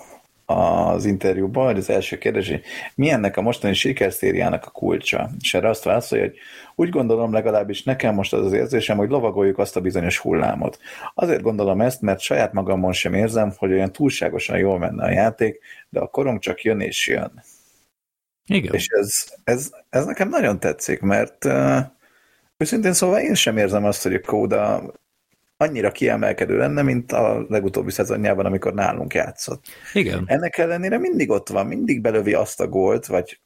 az 0.53 1.05
interjúban, 1.05 1.67
hogy 1.67 1.77
az 1.77 1.91
első 1.91 2.19
kérdés, 2.19 2.49
hogy 2.49 2.63
mi 2.95 3.11
ennek 3.11 3.37
a 3.37 3.43
mostani 3.43 3.75
sikerszériának 3.75 4.67
a 4.67 4.71
kulcsa? 4.71 5.31
És 5.41 5.55
erre 5.55 5.69
azt 5.69 5.85
válaszolja, 5.85 6.25
hogy 6.25 6.37
úgy 6.75 6.89
gondolom 6.89 7.33
legalábbis 7.33 7.83
nekem 7.83 8.15
most 8.15 8.33
az 8.33 8.45
az 8.45 8.53
érzésem, 8.53 8.97
hogy 8.97 9.09
lovagoljuk 9.09 9.59
azt 9.59 9.77
a 9.77 9.81
bizonyos 9.81 10.19
hullámot. 10.19 10.79
Azért 11.15 11.43
gondolom 11.43 11.81
ezt, 11.81 12.01
mert 12.01 12.21
saját 12.21 12.53
magamon 12.53 12.93
sem 12.93 13.15
érzem, 13.15 13.53
hogy 13.57 13.73
olyan 13.73 13.93
túlságosan 13.93 14.59
jól 14.59 14.79
menne 14.79 15.05
a 15.05 15.11
játék, 15.11 15.59
de 15.89 16.01
a 16.01 16.07
korong 16.07 16.39
csak 16.39 16.63
jön 16.63 16.81
és 16.81 17.09
jön. 17.09 17.43
Igen. 18.47 18.75
És 18.75 18.87
ez, 18.87 19.09
ez, 19.45 19.71
ez 19.91 20.05
nekem 20.05 20.29
nagyon 20.29 20.61
tetszik, 20.61 21.01
mert 21.01 21.45
uh, 21.45 21.79
őszintén 22.57 22.93
szóval 22.93 23.21
én 23.21 23.35
sem 23.35 23.57
érzem 23.57 23.85
azt, 23.85 24.03
hogy 24.03 24.15
a 24.15 24.21
kóda 24.21 24.93
annyira 25.63 25.93
kiemelkedő 25.93 26.57
lenne, 26.57 26.83
mint 26.83 27.13
a 27.13 27.47
legutóbbi 27.49 27.91
szezonjában, 27.91 28.47
amikor 28.47 28.75
nálunk 28.75 29.15
játszott. 29.15 29.65
Igen. 29.93 30.25
Ennek 30.27 30.59
ellenére 30.59 30.99
mindig 30.99 31.31
ott 31.31 31.49
van, 31.49 31.67
mindig 31.67 32.01
belövi 32.01 32.35
azt 32.35 32.61
a 32.61 32.69
gólt, 32.69 33.07
vagy 33.07 33.41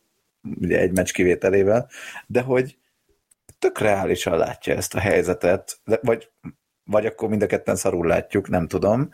ugye 0.61 0.79
egy 0.79 0.93
meccs 0.93 1.12
kivételével, 1.12 1.89
de 2.27 2.41
hogy 2.41 2.79
tök 3.59 3.79
reálisan 3.79 4.39
látja 4.39 4.75
ezt 4.75 4.95
a 4.95 4.99
helyzetet, 4.99 5.79
vagy 6.03 6.31
vagy 6.87 7.07
akkor 7.07 7.28
mind 7.28 7.43
a 7.43 7.47
ketten 7.47 7.76
szarul 7.76 8.07
látjuk, 8.07 8.49
nem 8.49 8.66
tudom, 8.66 9.09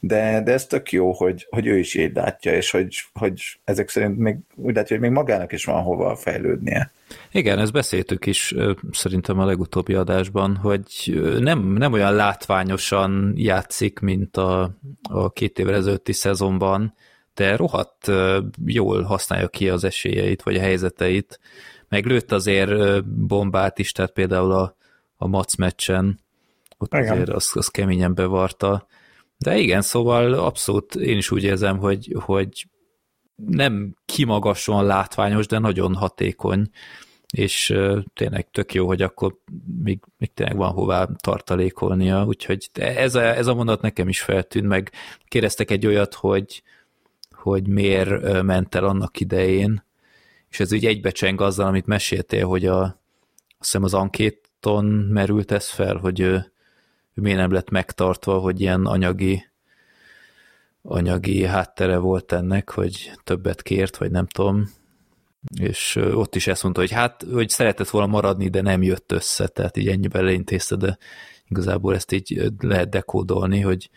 de, 0.00 0.42
de 0.42 0.52
ez 0.52 0.66
tök 0.66 0.92
jó, 0.92 1.12
hogy, 1.12 1.46
hogy 1.50 1.66
ő 1.66 1.78
is 1.78 1.94
így 1.94 2.14
látja, 2.14 2.52
és 2.52 2.70
hogy, 2.70 3.04
hogy 3.12 3.58
ezek 3.64 3.88
szerint 3.88 4.18
még 4.18 4.36
úgy 4.54 4.74
látja, 4.74 4.96
hogy 4.96 5.06
még 5.06 5.14
magának 5.14 5.52
is 5.52 5.64
van 5.64 5.82
hova 5.82 6.16
fejlődnie. 6.16 6.90
Igen, 7.32 7.58
ezt 7.58 7.72
beszéltük 7.72 8.26
is 8.26 8.54
szerintem 8.92 9.38
a 9.38 9.44
legutóbbi 9.44 9.94
adásban, 9.94 10.56
hogy 10.56 11.20
nem, 11.38 11.72
nem 11.72 11.92
olyan 11.92 12.14
látványosan 12.14 13.32
játszik, 13.36 13.98
mint 13.98 14.36
a, 14.36 14.70
a 15.02 15.30
két 15.30 15.58
évvel 15.58 15.74
ezelőtti 15.74 16.12
szezonban, 16.12 16.94
de 17.34 17.56
rohadt 17.56 18.10
jól 18.66 19.02
használja 19.02 19.48
ki 19.48 19.68
az 19.68 19.84
esélyeit, 19.84 20.42
vagy 20.42 20.56
a 20.56 20.60
helyzeteit, 20.60 21.40
meg 21.88 22.06
lőtt 22.06 22.32
azért 22.32 23.04
bombát 23.04 23.78
is, 23.78 23.92
tehát 23.92 24.12
például 24.12 24.52
a, 24.52 24.76
a 25.16 25.26
Mac 25.26 25.56
meccsen, 25.56 26.20
ott 26.78 26.94
igen. 26.94 27.12
azért 27.12 27.28
az, 27.28 27.50
az 27.54 27.68
keményen 27.68 28.14
bevarta. 28.14 28.86
De 29.38 29.56
igen, 29.56 29.82
szóval 29.82 30.32
abszolút 30.32 30.94
én 30.94 31.16
is 31.16 31.30
úgy 31.30 31.44
érzem, 31.44 31.78
hogy, 31.78 32.14
hogy 32.20 32.66
nem 33.46 33.94
kimagason 34.04 34.84
látványos, 34.84 35.46
de 35.46 35.58
nagyon 35.58 35.94
hatékony, 35.94 36.70
és 37.34 37.74
tényleg 38.14 38.50
tök 38.50 38.74
jó, 38.74 38.86
hogy 38.86 39.02
akkor 39.02 39.38
még, 39.82 40.00
még 40.18 40.32
tényleg 40.34 40.56
van 40.56 40.70
hová 40.70 41.08
tartalékolnia, 41.16 42.24
úgyhogy 42.24 42.68
ez 42.72 43.14
a, 43.14 43.20
ez 43.20 43.46
a 43.46 43.54
mondat 43.54 43.80
nekem 43.80 44.08
is 44.08 44.20
feltűnt, 44.20 44.66
meg 44.66 44.92
kérdeztek 45.24 45.70
egy 45.70 45.86
olyat, 45.86 46.14
hogy, 46.14 46.62
hogy 47.30 47.68
miért 47.68 48.42
ment 48.42 48.74
el 48.74 48.84
annak 48.84 49.20
idején, 49.20 49.84
és 50.50 50.60
ez 50.60 50.72
úgy 50.72 50.86
egybecseng 50.86 51.40
azzal, 51.40 51.66
amit 51.66 51.86
meséltél, 51.86 52.46
hogy 52.46 52.66
a, 52.66 52.80
azt 52.82 52.92
hiszem 53.58 53.82
az 53.82 53.94
ankéton 53.94 54.84
merült 54.84 55.50
ez 55.50 55.68
fel, 55.68 55.96
hogy 55.96 56.20
ő, 56.20 56.52
ő 57.18 57.20
miért 57.20 57.38
nem 57.38 57.52
lett 57.52 57.70
megtartva, 57.70 58.38
hogy 58.38 58.60
ilyen 58.60 58.86
anyagi 58.86 59.46
anyagi 60.82 61.44
háttere 61.44 61.96
volt 61.96 62.32
ennek, 62.32 62.70
hogy 62.70 63.12
többet 63.24 63.62
kért, 63.62 63.96
vagy 63.96 64.10
nem 64.10 64.26
tudom, 64.26 64.70
és 65.60 65.96
ott 65.96 66.34
is 66.34 66.46
ezt 66.46 66.62
mondta, 66.62 66.80
hogy 66.80 66.90
hát, 66.90 67.24
hogy 67.32 67.48
szeretett 67.48 67.88
volna 67.88 68.06
maradni, 68.06 68.48
de 68.48 68.60
nem 68.60 68.82
jött 68.82 69.12
össze, 69.12 69.46
tehát 69.46 69.76
így 69.76 69.88
ennyiben 69.88 70.24
leintézte, 70.24 70.76
de 70.76 70.98
igazából 71.48 71.94
ezt 71.94 72.12
így 72.12 72.52
lehet 72.58 72.88
dekódolni, 72.88 73.60
hogy, 73.60 73.90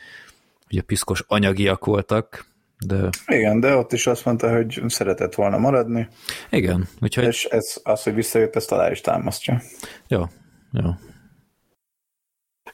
hogy 0.67 0.77
a 0.77 0.83
piszkos 0.83 1.23
anyagiak 1.27 1.85
voltak, 1.85 2.45
de... 2.85 3.09
Igen, 3.25 3.59
de 3.59 3.75
ott 3.75 3.91
is 3.91 4.07
azt 4.07 4.25
mondta, 4.25 4.55
hogy 4.55 4.81
szeretett 4.87 5.35
volna 5.35 5.57
maradni. 5.57 6.07
Igen, 6.49 6.87
úgyhogy... 7.01 7.23
És 7.23 7.45
ez, 7.45 7.75
az, 7.83 8.03
hogy 8.03 8.13
visszajött, 8.13 8.55
ezt 8.55 8.71
alá 8.71 8.91
is 8.91 9.01
támasztja. 9.01 9.61
Jó, 10.07 10.23
jó. 10.71 10.89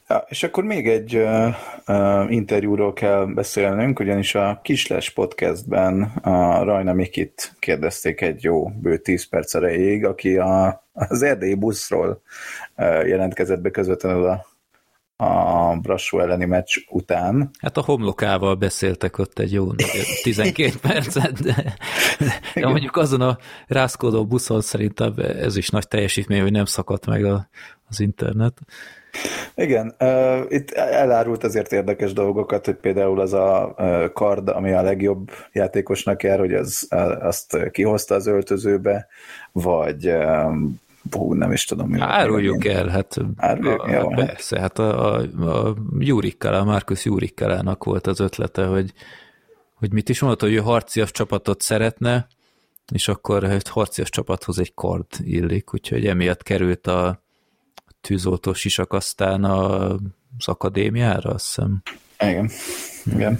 Ja, 0.08 0.24
és 0.28 0.42
akkor 0.42 0.64
még 0.64 0.88
egy 0.88 1.16
uh, 1.16 1.54
uh, 1.86 2.32
interjúról 2.32 2.92
kell 2.92 3.24
beszélnünk, 3.24 4.00
ugyanis 4.00 4.34
a 4.34 4.60
Kisles 4.62 5.10
podcastben 5.10 6.02
a 6.22 6.62
Rajna 6.62 6.92
Mikit 6.92 7.54
kérdezték 7.58 8.20
egy 8.20 8.42
jó 8.42 8.68
bő 8.68 8.96
10 8.96 9.28
perc 9.28 9.54
erejéig, 9.54 10.04
aki 10.04 10.36
a, 10.36 10.84
az 10.92 11.22
erdélyi 11.22 11.54
buszról 11.54 12.22
uh, 12.76 13.08
jelentkezett 13.08 13.60
be 13.60 13.70
közvetlenül 13.70 14.24
a, 14.26 14.46
a 15.24 15.76
Brassó 15.76 16.20
elleni 16.20 16.44
meccs 16.44 16.76
után. 16.90 17.50
Hát 17.58 17.76
a 17.76 17.82
homlokával 17.84 18.54
beszéltek 18.54 19.18
ott 19.18 19.38
egy 19.38 19.52
jó 19.52 19.72
12 20.22 20.72
percet, 20.88 21.42
de, 21.42 21.74
de 22.54 22.68
mondjuk 22.68 22.96
azon 22.96 23.20
a 23.20 23.38
rászkódó 23.66 24.26
buszon 24.26 24.60
szerintem 24.60 25.14
ez 25.16 25.56
is 25.56 25.68
nagy 25.68 25.88
teljesítmény, 25.88 26.40
hogy 26.40 26.52
nem 26.52 26.64
szakadt 26.64 27.06
meg 27.06 27.24
a, 27.24 27.48
az 27.88 28.00
internet. 28.00 28.60
Igen, 29.54 29.94
uh, 30.00 30.40
itt 30.48 30.70
elárult 30.70 31.44
azért 31.44 31.72
érdekes 31.72 32.12
dolgokat, 32.12 32.64
hogy 32.64 32.74
például 32.74 33.20
az 33.20 33.32
a 33.32 33.74
uh, 33.78 34.12
kard, 34.12 34.48
ami 34.48 34.72
a 34.72 34.82
legjobb 34.82 35.30
játékosnak 35.52 36.22
jár, 36.22 36.38
hogy 36.38 36.54
az, 36.54 36.88
uh, 36.90 37.24
azt 37.24 37.70
kihozta 37.70 38.14
az 38.14 38.26
öltözőbe, 38.26 39.06
vagy 39.52 40.08
uh, 40.08 40.52
hú, 41.10 41.34
nem 41.34 41.52
is 41.52 41.64
tudom. 41.64 41.88
Mi 41.88 42.00
Áruljuk 42.00 42.64
el, 42.64 42.86
hát 42.88 43.16
Áruljuk, 43.36 43.82
a, 43.82 43.90
jó, 43.90 44.10
hát. 44.10 44.26
persze, 44.26 44.60
hát 44.60 44.78
a, 44.78 45.14
a, 45.14 45.22
a 45.40 45.74
Jurikkel, 45.98 46.54
a 46.54 46.64
Markus 46.64 47.04
Jurikkelának 47.04 47.84
volt 47.84 48.06
az 48.06 48.20
ötlete, 48.20 48.64
hogy, 48.64 48.92
hogy 49.74 49.92
mit 49.92 50.08
is 50.08 50.20
mondott, 50.20 50.40
hogy 50.40 50.54
ő 50.54 50.58
harcias 50.58 51.10
csapatot 51.10 51.60
szeretne, 51.60 52.26
és 52.92 53.08
akkor 53.08 53.44
egy 53.44 53.68
harcias 53.68 54.10
csapathoz 54.10 54.58
egy 54.58 54.74
kard 54.74 55.06
illik, 55.18 55.74
úgyhogy 55.74 56.06
emiatt 56.06 56.42
került 56.42 56.86
a 56.86 57.22
tűzoltó 58.00 58.52
sisak 58.52 58.92
aztán 58.92 59.44
az 59.44 60.48
akadémiára, 60.48 61.30
azt 61.30 61.46
hiszem. 61.46 61.82
Igen, 62.18 62.50
igen. 63.14 63.38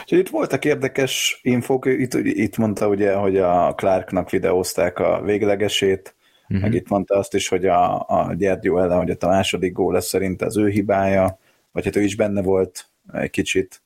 Úgyhogy 0.00 0.18
itt 0.18 0.28
voltak 0.28 0.64
érdekes 0.64 1.40
infók, 1.42 1.86
itt, 1.86 2.14
itt 2.14 2.56
mondta 2.56 2.88
ugye, 2.88 3.14
hogy 3.14 3.36
a 3.36 3.74
Clarknak 3.74 4.30
videózták 4.30 4.98
a 4.98 5.22
véglegesét, 5.22 6.14
uh-huh. 6.42 6.60
meg 6.60 6.74
itt 6.74 6.88
mondta 6.88 7.14
azt 7.14 7.34
is, 7.34 7.48
hogy 7.48 7.66
a, 7.66 7.94
a 8.08 8.34
Gyergyó 8.36 8.78
ellen, 8.78 8.98
hogy 8.98 9.16
a 9.20 9.26
második 9.26 9.72
gól 9.72 9.92
lesz 9.92 10.06
szerint 10.06 10.42
az 10.42 10.56
ő 10.56 10.68
hibája, 10.68 11.38
vagy 11.72 11.84
hát 11.84 11.96
ő 11.96 12.02
is 12.02 12.16
benne 12.16 12.42
volt 12.42 12.88
egy 13.12 13.30
kicsit. 13.30 13.82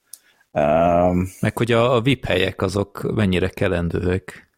Um, 0.52 1.28
meg 1.40 1.58
hogy 1.58 1.72
a, 1.72 1.94
a 1.94 2.00
VIP 2.00 2.24
helyek 2.24 2.62
azok 2.62 3.12
mennyire 3.14 3.48
kelendőek. 3.48 4.48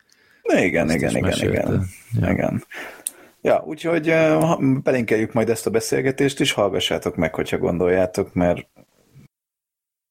Igen, 0.43 0.91
igen, 0.91 1.17
igen, 1.17 1.37
igen, 1.37 1.89
ja. 2.21 2.31
igen. 2.31 2.65
Ja, 3.43 3.63
úgyhogy 3.67 4.15
belinkeljük 4.83 5.33
majd 5.33 5.49
ezt 5.49 5.67
a 5.67 5.71
beszélgetést 5.71 6.41
is, 6.41 6.53
hallgassátok 6.53 7.17
meg, 7.17 7.35
hogyha 7.35 7.59
gondoljátok, 7.59 8.35
mert 8.35 8.69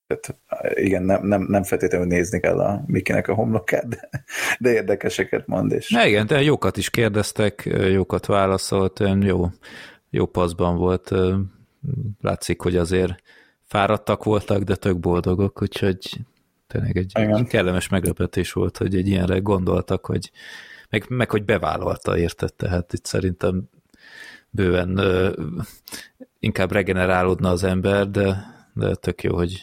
tehát, 0.08 0.78
igen, 0.78 1.04
nem, 1.04 1.26
nem, 1.26 1.46
nem 1.50 1.64
feltétlenül 1.64 2.08
nézni 2.08 2.40
kell 2.40 2.60
a 2.60 2.84
Mikinek 2.88 3.28
a 3.28 3.34
homlokát, 3.34 3.88
de, 3.88 4.10
de 4.60 4.72
érdekeseket 4.72 5.48
mond. 5.48 5.72
És... 5.72 5.90
Na 5.90 6.06
igen, 6.06 6.26
de 6.26 6.42
jókat 6.42 6.78
is 6.78 6.90
kérdeztek, 6.90 7.70
jókat 7.92 8.26
válaszolt, 8.26 9.04
jó, 9.22 9.50
jó 10.10 10.26
paszban 10.26 10.78
volt. 10.78 11.12
Látszik, 12.22 12.62
hogy 12.62 12.76
azért 12.76 13.16
fáradtak 13.64 14.24
voltak, 14.24 14.64
de 14.64 14.76
tök 14.76 15.00
boldogok, 15.00 15.62
úgyhogy 15.62 16.20
tényleg 16.68 16.98
egy 16.98 17.12
igen. 17.20 17.46
kellemes 17.46 17.88
meglepetés 17.88 18.52
volt, 18.52 18.78
hogy 18.78 18.96
egy 18.96 19.08
ilyenre 19.08 19.38
gondoltak, 19.38 20.06
hogy 20.06 20.32
meg, 20.90 21.06
meg 21.08 21.30
hogy 21.30 21.46
bevállalta, 21.46 22.18
érted? 22.18 22.54
Tehát 22.54 22.94
itt 22.94 23.06
szerintem 23.06 23.70
bőven 24.50 24.98
ö, 24.98 25.32
inkább 26.40 26.72
regenerálódna 26.72 27.50
az 27.50 27.64
ember, 27.64 28.10
de, 28.10 28.46
de 28.74 28.96
tök 28.96 29.24
jó, 29.24 29.36
hogy, 29.36 29.62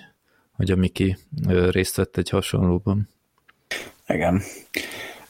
hogy 0.52 0.70
a 0.70 0.76
Miki 0.76 1.16
részt 1.70 1.96
vett 1.96 2.16
egy 2.16 2.28
hasonlóban. 2.28 3.08
Igen. 4.06 4.42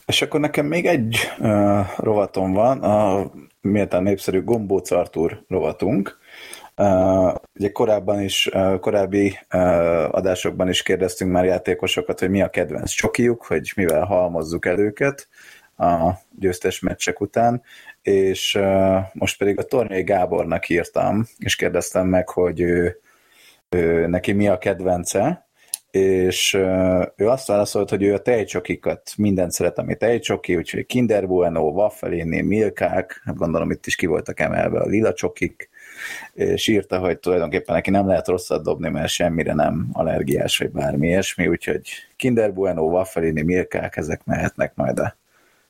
És 0.05 0.21
akkor 0.21 0.39
nekem 0.39 0.65
még 0.65 0.85
egy 0.85 1.17
uh, 1.39 1.97
rovatom 1.97 2.53
van, 2.53 2.83
a 2.83 3.31
méltán 3.61 4.03
népszerű 4.03 4.43
Gombóc 4.43 4.91
Artur 4.91 5.43
rovatunk. 5.47 6.17
Uh, 6.77 7.33
ugye 7.55 7.71
korábban 7.71 8.21
is, 8.21 8.49
uh, 8.53 8.79
korábbi 8.79 9.37
uh, 9.53 10.15
adásokban 10.15 10.69
is 10.69 10.83
kérdeztünk 10.83 11.31
már 11.31 11.45
játékosokat, 11.45 12.19
hogy 12.19 12.29
mi 12.29 12.41
a 12.41 12.49
kedvenc 12.49 12.89
csokiuk, 12.89 13.45
hogy 13.45 13.71
mivel 13.75 14.03
halmozzuk 14.03 14.65
el 14.65 14.79
őket 14.79 15.27
a 15.77 16.11
győztes 16.39 16.79
meccsek 16.79 17.21
után, 17.21 17.61
és 18.01 18.59
most 19.13 19.37
pedig 19.37 19.59
a 19.59 19.63
Tornyai 19.63 20.03
Gábornak 20.03 20.69
írtam, 20.69 21.25
és 21.37 21.55
kérdeztem 21.55 22.07
meg, 22.07 22.29
hogy 22.29 22.61
ő 22.61 22.99
neki 24.07 24.31
mi 24.31 24.47
a 24.47 24.57
kedvence, 24.57 25.47
és 25.91 26.53
ő 27.15 27.27
azt 27.27 27.47
válaszolt, 27.47 27.89
hogy 27.89 28.03
ő 28.03 28.13
a 28.13 28.21
tejcsokikat 28.21 29.13
mindent 29.17 29.51
szeret, 29.51 29.77
ami 29.77 29.95
tejcsoki, 29.95 30.55
úgyhogy 30.55 30.85
Kinder 30.85 31.27
Bueno, 31.27 31.61
Waffelini, 31.61 32.41
Milkák, 32.41 33.21
hát 33.25 33.35
gondolom 33.35 33.71
itt 33.71 33.85
is 33.85 33.95
ki 33.95 34.05
voltak 34.05 34.39
emelve 34.39 34.79
a 34.79 34.85
lila 34.85 35.13
csokik, 35.13 35.69
és 36.33 36.67
írta, 36.67 36.99
hogy 36.99 37.19
tulajdonképpen 37.19 37.75
neki 37.75 37.89
nem 37.89 38.07
lehet 38.07 38.27
rosszat 38.27 38.63
dobni, 38.63 38.89
mert 38.89 39.09
semmire 39.09 39.53
nem 39.53 39.87
allergiás, 39.91 40.57
vagy 40.57 40.71
bármi 40.71 41.07
ilyesmi, 41.07 41.47
úgyhogy 41.47 41.89
Kinder 42.15 42.53
Bueno, 42.53 42.81
Waffelini, 42.81 43.41
Milkák, 43.41 43.97
ezek 43.97 44.25
mehetnek 44.25 44.75
majd 44.75 44.99
a 44.99 45.17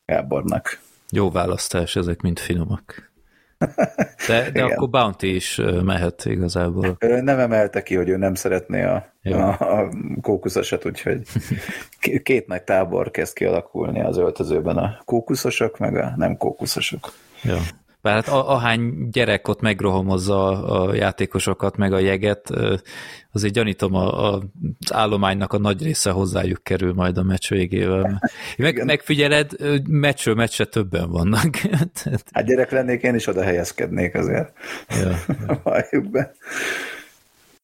Gábornak. 0.08 0.80
Jó 1.10 1.32
választás, 1.32 1.96
ezek 1.96 2.22
mind 2.22 2.40
finomak. 2.40 3.12
De, 4.28 4.50
de 4.54 4.64
akkor 4.64 4.90
Bounty 4.90 5.24
is 5.24 5.62
mehet 5.84 6.26
igazából. 6.26 6.96
Ő 7.00 7.22
nem 7.22 7.40
emelte 7.40 7.84
ki, 7.84 7.96
hogy 7.96 8.10
ő 8.10 8.18
nem 8.18 8.36
szeretné 8.36 8.84
a, 8.84 9.12
a, 9.24 9.80
a 9.80 9.90
kókuszosat, 10.22 10.86
úgyhogy 10.86 11.22
két 12.24 12.48
nagy 12.48 12.64
tábor 12.64 13.12
kezd 13.12 13.34
kialakulni 13.34 14.02
az 14.02 14.18
öltözőben 14.18 14.78
a 14.78 15.02
kókuszosok, 15.06 15.78
meg 15.78 15.96
a 15.96 16.14
nem 16.16 16.38
kókuszosok. 16.38 17.14
Ja. 17.44 17.58
Bár 18.08 18.16
hát 18.16 18.28
ahány 18.28 19.10
gyerek 19.12 19.48
ott 19.48 19.62
megrohamozza 19.62 20.66
a 20.66 20.94
játékosokat, 20.94 21.78
meg 21.78 21.94
a 21.94 22.00
jeget, 22.00 22.50
azért 23.32 23.54
gyanítom 23.54 23.94
a, 23.94 24.34
a, 24.34 24.44
az 24.80 24.94
állománynak 24.94 25.54
a 25.54 25.58
nagy 25.58 25.84
része 25.84 26.12
hozzájuk 26.12 26.64
kerül 26.64 26.94
majd 26.94 27.18
a 27.18 27.24
meccs 27.24 27.50
végével. 27.50 28.22
Meg, 28.58 28.86
megfigyeled, 28.86 29.52
meccsről 29.90 30.36
meccsre 30.36 30.66
többen 30.66 31.10
vannak. 31.10 31.56
hát 32.32 32.46
gyerek 32.46 32.72
lennék, 32.72 33.02
én 33.02 33.16
is 33.16 33.28
oda 33.28 33.44
helyezkednék 33.44 34.16
azért. 34.16 34.54
Ja, 34.90 35.10
ja. 35.92 36.32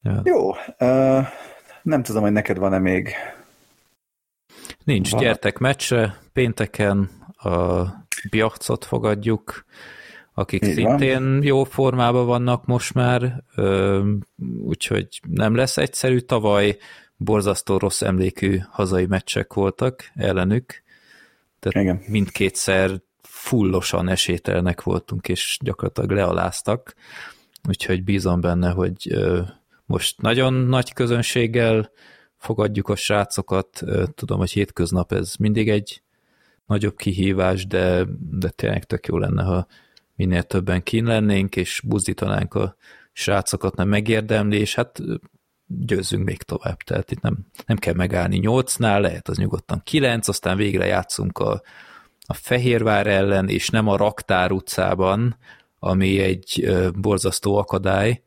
Ja. 0.02 0.20
Jó, 0.24 0.50
uh, 0.78 1.26
nem 1.82 2.02
tudom, 2.02 2.22
hogy 2.22 2.32
neked 2.32 2.58
van-e 2.58 2.78
még 2.78 3.14
Nincs, 4.84 5.10
van. 5.10 5.20
gyertek 5.20 5.58
meccsre, 5.58 6.16
pénteken 6.32 7.10
a 7.36 7.82
Biachcot 8.30 8.84
fogadjuk, 8.84 9.64
akik 10.34 10.66
Így 10.66 10.72
szintén 10.72 11.22
van. 11.22 11.42
jó 11.42 11.64
formában 11.64 12.26
vannak 12.26 12.66
most 12.66 12.94
már, 12.94 13.42
úgyhogy 14.58 15.20
nem 15.30 15.54
lesz 15.54 15.76
egyszerű. 15.76 16.18
Tavaly 16.18 16.76
borzasztó 17.16 17.76
rossz 17.76 18.02
emlékű 18.02 18.58
hazai 18.70 19.06
meccsek 19.06 19.52
voltak 19.52 20.10
ellenük, 20.14 20.82
tehát 21.58 21.86
Igen. 21.86 22.02
mindkétszer 22.06 22.90
fullosan 23.22 24.08
esételnek 24.08 24.82
voltunk, 24.82 25.28
és 25.28 25.58
gyakorlatilag 25.62 26.10
lealáztak, 26.10 26.94
úgyhogy 27.68 28.04
bízom 28.04 28.40
benne, 28.40 28.70
hogy 28.70 29.16
most 29.86 30.22
nagyon 30.22 30.52
nagy 30.52 30.92
közönséggel 30.92 31.90
fogadjuk 32.36 32.88
a 32.88 32.96
srácokat, 32.96 33.82
tudom, 34.14 34.38
hogy 34.38 34.50
hétköznap 34.52 35.12
ez 35.12 35.34
mindig 35.38 35.68
egy 35.68 36.02
nagyobb 36.66 36.96
kihívás, 36.96 37.66
de, 37.66 38.04
de 38.30 38.48
tényleg 38.48 38.84
tök 38.84 39.06
jó 39.06 39.18
lenne, 39.18 39.42
ha 39.42 39.66
minél 40.16 40.42
többen 40.42 40.82
kín 40.82 41.04
lennénk, 41.04 41.56
és 41.56 41.82
buzdítanánk 41.84 42.54
a 42.54 42.76
srácokat, 43.12 43.76
nem 43.76 43.88
megérdemli, 43.88 44.58
és 44.58 44.74
hát 44.74 45.00
győzzünk 45.66 46.24
még 46.24 46.42
tovább. 46.42 46.76
Tehát 46.76 47.10
itt 47.10 47.20
nem, 47.20 47.38
nem 47.66 47.76
kell 47.76 47.94
megállni 47.94 48.36
nyolcnál, 48.36 49.00
lehet 49.00 49.28
az 49.28 49.36
nyugodtan 49.36 49.80
kilenc, 49.84 50.28
aztán 50.28 50.56
végre 50.56 50.86
játszunk 50.86 51.38
a, 51.38 51.62
a 52.26 52.34
Fehérvár 52.34 53.06
ellen, 53.06 53.48
és 53.48 53.68
nem 53.68 53.88
a 53.88 53.96
Raktár 53.96 54.52
utcában, 54.52 55.36
ami 55.78 56.18
egy 56.18 56.74
borzasztó 56.94 57.56
akadály, 57.56 58.22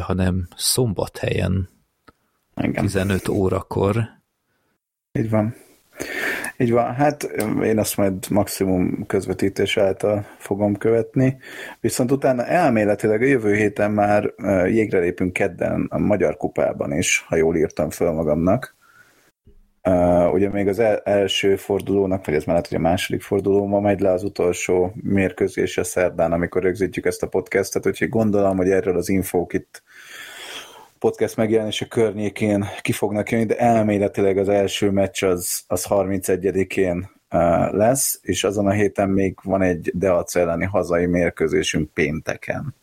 hanem 0.00 0.48
szombathelyen 0.56 1.68
Engem. 2.54 2.84
15 2.84 3.28
órakor. 3.28 4.08
Így 5.12 5.30
van. 5.30 5.54
Így 6.56 6.72
van, 6.72 6.94
hát 6.94 7.22
én 7.62 7.78
azt 7.78 7.96
majd 7.96 8.30
maximum 8.30 9.06
közvetítés 9.06 9.76
által 9.76 10.26
fogom 10.38 10.76
követni, 10.76 11.36
viszont 11.80 12.10
utána 12.12 12.46
elméletileg 12.46 13.22
a 13.22 13.26
jövő 13.26 13.54
héten 13.54 13.90
már 13.90 14.34
jégre 14.66 14.98
lépünk 14.98 15.32
kedden 15.32 15.86
a 15.90 15.98
Magyar 15.98 16.36
Kupában 16.36 16.92
is, 16.92 17.24
ha 17.28 17.36
jól 17.36 17.56
írtam 17.56 17.90
föl 17.90 18.12
magamnak. 18.12 18.78
Uh, 19.88 20.32
ugye 20.32 20.48
még 20.48 20.68
az 20.68 20.78
el- 20.78 21.00
első 21.04 21.56
fordulónak, 21.56 22.26
vagy 22.26 22.34
ez 22.34 22.44
lehet, 22.44 22.66
hogy 22.66 22.76
a 22.76 22.80
második 22.80 23.22
forduló, 23.22 23.66
ma 23.66 23.80
megy 23.80 24.00
le 24.00 24.10
az 24.10 24.24
utolsó 24.24 24.92
mérkőzés 25.02 25.78
a 25.78 25.84
szerdán, 25.84 26.32
amikor 26.32 26.62
rögzítjük 26.62 27.06
ezt 27.06 27.22
a 27.22 27.28
podcastet, 27.28 27.86
úgyhogy 27.86 28.08
gondolom, 28.08 28.56
hogy 28.56 28.70
erről 28.70 28.96
az 28.96 29.08
infók 29.08 29.52
itt 29.52 29.82
podcast 31.00 31.36
megjelenése 31.36 31.86
környékén 31.86 32.68
ki 32.80 32.92
fognak 32.92 33.30
jönni, 33.30 33.44
de 33.44 33.56
elméletileg 33.56 34.38
az 34.38 34.48
első 34.48 34.90
meccs 34.90 35.24
az, 35.24 35.62
az 35.66 35.86
31-én 35.88 37.10
lesz, 37.70 38.20
és 38.22 38.44
azon 38.44 38.66
a 38.66 38.70
héten 38.70 39.08
még 39.08 39.38
van 39.42 39.62
egy 39.62 39.90
Deac 39.94 40.34
elleni 40.34 40.64
hazai 40.64 41.06
mérkőzésünk 41.06 41.92
pénteken. 41.92 42.74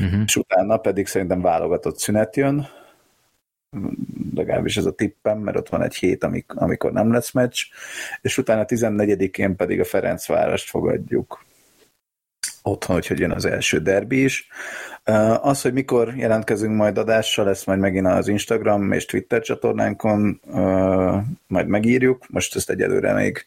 Uh-huh. 0.00 0.20
És 0.24 0.36
utána 0.36 0.76
pedig 0.76 1.06
szerintem 1.06 1.40
válogatott 1.40 1.98
szünet 1.98 2.36
jön, 2.36 2.68
legalábbis 4.34 4.76
ez 4.76 4.84
a 4.84 4.92
tippem, 4.92 5.38
mert 5.38 5.56
ott 5.56 5.68
van 5.68 5.82
egy 5.82 5.94
hét, 5.94 6.26
amikor 6.46 6.92
nem 6.92 7.12
lesz 7.12 7.32
meccs, 7.32 7.58
és 8.20 8.38
utána 8.38 8.64
14-én 8.64 9.56
pedig 9.56 9.80
a 9.80 9.84
Ferencvárost 9.84 10.68
fogadjuk 10.68 11.44
otthon, 12.62 13.00
hogy 13.08 13.18
jön 13.18 13.30
az 13.30 13.44
első 13.44 13.78
derbi 13.78 14.22
is. 14.22 14.46
Az, 15.40 15.62
hogy 15.62 15.72
mikor 15.72 16.14
jelentkezünk 16.16 16.76
majd 16.76 16.98
adással, 16.98 17.44
lesz 17.44 17.64
majd 17.64 17.78
megint 17.78 18.06
az 18.06 18.28
Instagram 18.28 18.92
és 18.92 19.04
Twitter 19.04 19.40
csatornánkon, 19.40 20.40
majd 21.46 21.66
megírjuk, 21.66 22.26
most 22.28 22.56
ezt 22.56 22.70
egyelőre 22.70 23.12
még, 23.12 23.46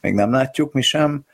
még 0.00 0.14
nem 0.14 0.30
látjuk 0.30 0.72
mi 0.72 0.82
sem. 0.82 1.24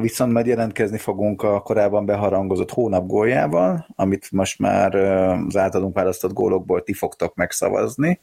Viszont 0.00 0.32
majd 0.32 0.46
jelentkezni 0.46 0.98
fogunk 0.98 1.42
a 1.42 1.60
korábban 1.60 2.06
beharangozott 2.06 2.70
hónap 2.70 3.06
góljával, 3.06 3.86
amit 3.96 4.28
most 4.30 4.58
már 4.58 4.94
az 4.94 5.56
általunk 5.56 5.94
választott 5.94 6.32
gólokból 6.32 6.82
ti 6.82 6.92
fogtok 6.92 7.34
megszavazni. 7.34 8.20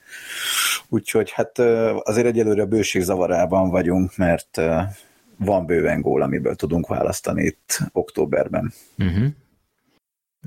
Úgyhogy 0.89 1.31
hát 1.31 1.59
azért 2.03 2.27
egyelőre 2.27 2.65
bőség 2.65 3.01
zavarában 3.01 3.69
vagyunk, 3.69 4.17
mert 4.17 4.61
van 5.43 5.65
bőven 5.65 6.01
gól, 6.01 6.21
amiből 6.21 6.55
tudunk 6.55 6.87
választani 6.87 7.43
itt 7.43 7.79
októberben. 7.91 8.73
Uh-huh. 8.97 9.27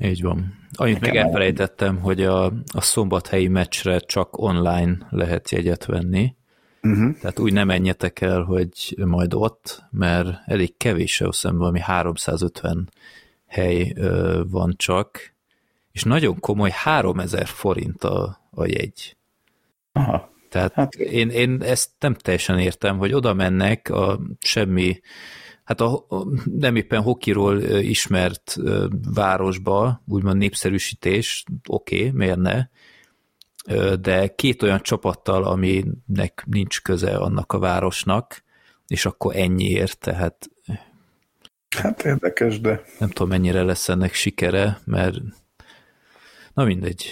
Így 0.01 0.23
van. 0.23 0.55
Annyit 0.73 1.01
még 1.01 1.15
elfelejtettem, 1.15 1.99
hogy 2.01 2.23
a, 2.23 2.45
a 2.75 2.81
szombathelyi 2.81 3.49
meccsre 3.49 3.99
csak 3.99 4.39
online 4.39 4.97
lehet 5.11 5.51
jegyet 5.51 5.85
venni. 5.85 6.35
Uh-huh. 6.83 7.19
Tehát 7.19 7.39
úgy 7.39 7.53
nem 7.53 7.67
menjetek 7.67 8.21
el, 8.21 8.43
hogy 8.43 8.97
majd 9.05 9.35
ott, 9.35 9.85
mert 9.91 10.29
elég 10.45 10.77
kevés, 10.77 11.21
azt 11.21 11.41
hiszem 11.41 11.57
valami 11.57 11.81
350 11.81 12.91
hely 13.47 13.93
ö, 13.97 14.43
van 14.51 14.75
csak, 14.77 15.35
és 15.93 16.03
nagyon 16.03 16.41
komoly 16.41 16.71
3000 16.73 17.47
forint 17.47 18.05
a, 18.05 18.41
a 18.51 18.65
jegy. 18.67 19.17
Aha. 19.93 20.35
Tehát 20.57 20.75
hát. 20.75 20.95
én, 20.95 21.29
én 21.29 21.63
ezt 21.63 21.91
nem 21.99 22.15
teljesen 22.15 22.59
értem, 22.59 22.99
hogy 22.99 23.13
oda 23.13 23.35
mennek 23.35 23.89
a 23.91 24.21
semmi, 24.39 25.01
hát 25.65 25.81
a, 25.81 26.07
a 26.09 26.27
nem 26.45 26.77
éppen 26.77 27.03
hokiról 27.03 27.63
ismert 27.63 28.57
városba, 29.15 30.03
úgymond 30.09 30.37
népszerűsítés, 30.37 31.45
oké, 31.69 31.97
okay, 31.97 32.11
miért 32.11 32.39
ne, 32.39 32.67
de 33.97 34.35
két 34.35 34.63
olyan 34.63 34.83
csapattal, 34.83 35.45
aminek 35.45 36.45
nincs 36.47 36.83
köze 36.83 37.17
annak 37.17 37.53
a 37.53 37.59
városnak, 37.59 38.45
és 38.87 39.07
akkor 39.07 39.37
ennyiért, 39.37 39.99
tehát 39.99 40.51
Hát 41.77 42.05
érdekes, 42.05 42.61
de... 42.61 42.83
Nem 42.99 43.09
tudom, 43.09 43.29
mennyire 43.29 43.63
lesz 43.63 43.89
ennek 43.89 44.15
sikere, 44.15 44.79
mert 44.85 45.17
na 46.57 46.65
mindegy. 46.65 47.07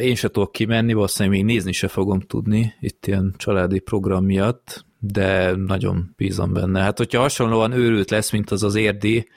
Én 0.00 0.14
se 0.14 0.28
tudok 0.28 0.52
kimenni, 0.52 0.92
valószínűleg 0.92 1.38
még 1.38 1.54
nézni 1.54 1.72
se 1.72 1.88
fogom 1.88 2.20
tudni 2.20 2.74
itt 2.80 3.06
ilyen 3.06 3.34
családi 3.36 3.78
program 3.78 4.24
miatt, 4.24 4.84
de 4.98 5.56
nagyon 5.56 6.14
bízom 6.16 6.52
benne. 6.52 6.80
Hát, 6.80 6.98
hogyha 6.98 7.20
hasonlóan 7.20 7.72
őrült 7.72 8.10
lesz, 8.10 8.30
mint 8.30 8.50
az 8.50 8.62
az 8.62 8.74
érdi 8.74 9.28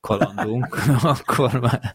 kalandunk, 0.00 0.78
akkor 1.02 1.60
már 1.60 1.94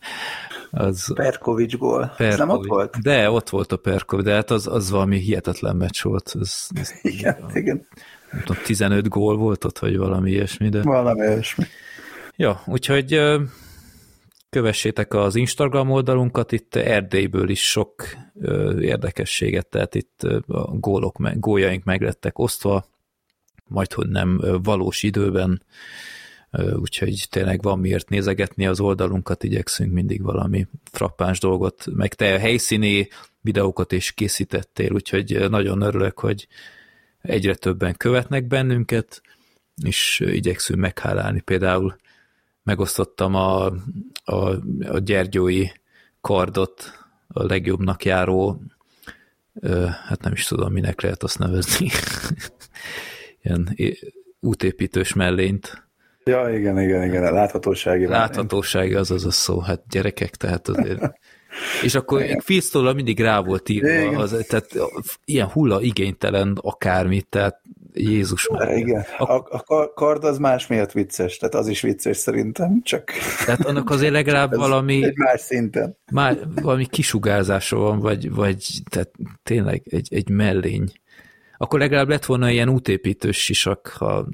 az... 0.71 1.13
Perkovics 1.13 1.77
gól. 1.77 1.99
Perkovics. 1.99 2.31
Ez 2.31 2.37
nem 2.37 2.49
ott 2.49 2.65
volt? 2.65 3.01
De, 3.01 3.29
ott 3.29 3.49
volt 3.49 3.71
a 3.71 3.77
Perkovics, 3.77 4.25
de 4.25 4.33
hát 4.33 4.51
az, 4.51 4.67
az 4.67 4.89
valami 4.89 5.17
hihetetlen 5.17 5.75
meccs 5.75 6.01
volt. 6.03 6.35
Ez, 6.39 6.67
ez 6.73 6.91
igen, 7.01 7.33
a, 7.49 7.57
igen. 7.57 7.87
Nem 8.31 8.41
tudom, 8.43 8.61
15 8.63 9.07
gól 9.07 9.37
volt 9.37 9.63
ott, 9.63 9.79
vagy 9.79 9.97
valami 9.97 10.31
ilyesmi, 10.31 10.69
de... 10.69 10.81
Valami 10.81 11.19
ilyesmi. 11.19 11.65
Ja, 12.35 12.61
úgyhogy 12.65 13.19
kövessétek 14.55 15.13
az 15.13 15.35
Instagram 15.35 15.91
oldalunkat, 15.91 16.51
itt 16.51 16.75
Erdélyből 16.75 17.49
is 17.49 17.69
sok 17.69 18.03
érdekességet, 18.79 19.67
tehát 19.67 19.95
itt 19.95 20.23
a 20.47 20.77
gólok, 20.77 21.17
góljaink 21.33 21.83
meg 21.83 22.01
lettek 22.01 22.39
osztva, 22.39 22.85
majd 23.67 23.93
hogy 23.93 24.07
nem 24.07 24.41
valós 24.63 25.03
időben, 25.03 25.63
úgyhogy 26.75 27.27
tényleg 27.29 27.61
van 27.61 27.79
miért 27.79 28.09
nézegetni 28.09 28.67
az 28.67 28.79
oldalunkat, 28.79 29.43
igyekszünk 29.43 29.91
mindig 29.91 30.21
valami 30.21 30.67
frappáns 30.91 31.39
dolgot, 31.39 31.85
meg 31.91 32.13
te 32.13 32.33
a 32.33 32.39
helyszíni 32.39 33.07
videókat 33.41 33.91
is 33.91 34.11
készítettél, 34.11 34.91
úgyhogy 34.91 35.49
nagyon 35.49 35.81
örülök, 35.81 36.19
hogy 36.19 36.47
egyre 37.21 37.55
többen 37.55 37.95
követnek 37.97 38.47
bennünket, 38.47 39.21
és 39.83 40.23
igyekszünk 40.25 40.79
meghálálni. 40.79 41.39
Például 41.39 41.95
megosztottam 42.65 43.35
a, 43.35 43.65
a, 44.23 44.49
a 44.87 44.99
gyergyói 44.99 45.65
kardot, 46.21 46.91
a 47.27 47.43
legjobbnak 47.43 48.05
járó, 48.05 48.61
hát 50.07 50.21
nem 50.21 50.31
is 50.31 50.45
tudom, 50.45 50.71
minek 50.71 51.01
lehet 51.01 51.23
azt 51.23 51.39
nevezni, 51.39 51.89
ilyen 53.43 53.75
útépítős 54.39 55.13
mellényt, 55.13 55.85
Ja, 56.27 56.49
igen, 56.49 56.79
igen, 56.79 57.03
igen, 57.03 57.25
a 57.25 57.31
láthatósági. 57.31 58.05
Láthatósági, 58.05 58.93
az 58.93 59.11
az 59.11 59.25
a 59.25 59.31
szó, 59.31 59.59
hát 59.59 59.81
gyerekek, 59.89 60.35
tehát 60.35 60.67
azért. 60.67 61.01
És 61.83 61.95
akkor 61.95 62.25
Filztól 62.43 62.93
mindig 62.93 63.19
rá 63.19 63.39
volt 63.39 63.69
írva, 63.69 64.19
az, 64.19 64.45
tehát 64.47 64.69
ilyen 65.25 65.47
hulla 65.47 65.81
igénytelen 65.81 66.57
akármit, 66.61 67.27
tehát 67.27 67.61
Jézus 67.97 68.47
már. 68.47 68.77
Igen, 68.77 69.05
a, 69.17 69.33
a 69.65 69.93
kard 69.93 70.23
az 70.23 70.37
más 70.37 70.67
miatt 70.67 70.91
vicces, 70.91 71.37
tehát 71.37 71.55
az 71.55 71.67
is 71.67 71.81
vicces 71.81 72.17
szerintem, 72.17 72.81
csak... 72.83 73.11
Tehát 73.45 73.65
annak 73.65 73.89
azért 73.89 74.11
legalább 74.11 74.55
valami... 74.65 75.03
Egy 75.03 75.17
más 75.17 75.41
szinten. 75.41 75.97
Már 76.11 76.37
valami 76.61 76.85
kisugárzása 76.85 77.77
van, 77.77 77.99
vagy, 77.99 78.31
vagy 78.31 78.65
tehát 78.89 79.11
tényleg 79.43 79.81
egy, 79.89 80.07
egy 80.13 80.29
mellény. 80.29 80.91
Akkor 81.57 81.79
legalább 81.79 82.09
lett 82.09 82.25
volna 82.25 82.49
ilyen 82.49 82.69
útépítős 82.69 83.43
sisak, 83.43 83.87
ha 83.87 84.27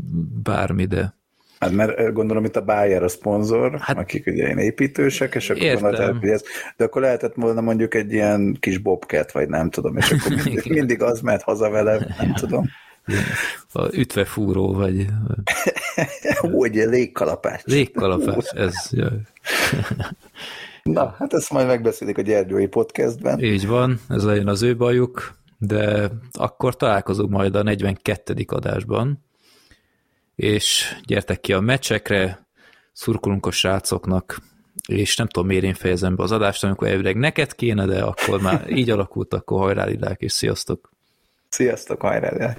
bármi, 0.44 0.86
de... 0.86 1.20
Hát 1.60 1.72
mert 1.72 2.14
gondolom 2.14 2.46
itt 2.46 2.56
a 2.56 2.64
Bayer 2.64 3.04
a 3.04 3.08
szponzor, 3.08 3.80
hát, 3.80 3.98
akik 3.98 4.28
ugye 4.28 4.44
ilyen 4.44 4.58
építősek, 4.58 5.36
és 5.36 5.50
akkor 5.50 5.74
gondolták, 5.74 6.16
hogy 6.16 6.30
ez, 6.30 6.44
de 6.78 6.84
akkor 6.84 7.02
lehetett 7.02 7.34
volna 7.36 7.62
mondjuk 7.62 7.94
egy 7.94 8.14
ilyen 8.14 8.58
kis 8.60 8.78
bobcat, 8.78 9.32
vagy 9.32 9.50
nem 9.50 9.70
tudom, 9.70 9.98
és 9.98 10.12
akkor 10.12 10.32
mindig, 10.46 10.72
mindig 10.72 11.02
az 11.02 11.22
mehet 11.22 11.42
haza 11.42 11.70
vele, 11.70 12.16
nem 12.20 12.34
tudom. 12.34 12.66
A 13.74 13.96
ütvefúró, 13.96 14.74
vagy... 14.74 15.06
Úgy, 16.42 16.76
légkalapács. 16.76 17.64
Légkalapács, 17.64 18.50
ez, 18.50 18.76
jaj. 18.92 19.22
Na, 20.84 21.16
hát 21.18 21.34
ezt 21.34 21.52
majd 21.52 21.68
megbeszélik 21.68 22.18
a 22.18 22.22
Gyergyói 22.22 22.68
podcastben. 22.68 23.40
Így 23.40 23.68
van, 23.68 24.00
ez 24.10 24.24
legyen 24.24 24.48
az 24.48 24.62
ő 24.62 24.76
bajuk, 24.76 25.36
de 25.58 26.10
akkor 26.32 26.76
találkozunk 26.76 27.30
majd 27.30 27.56
a 27.56 27.64
42. 27.64 28.46
adásban 28.48 29.20
és 30.42 30.96
gyertek 31.06 31.40
ki 31.40 31.54
a 31.54 31.60
meccsekre, 31.60 32.46
szurkolunk 32.92 33.46
a 33.46 33.52
srácoknak, 33.52 34.38
és 34.88 35.16
nem 35.16 35.28
tudom, 35.28 35.48
miért 35.48 35.64
én 35.64 35.74
fejezem 35.74 36.16
be 36.16 36.24
az 36.24 36.32
adást, 36.32 36.64
amikor 36.64 36.88
elvileg 36.88 37.16
neked 37.16 37.56
kéne, 37.56 37.86
de 37.86 38.04
akkor 38.04 38.42
már 38.42 38.70
így 38.70 38.90
alakult, 38.90 39.34
akkor 39.34 39.60
hajrá, 39.60 40.12
és 40.18 40.32
sziasztok! 40.32 40.90
Sziasztok, 41.50 42.02
hajrá, 42.02 42.56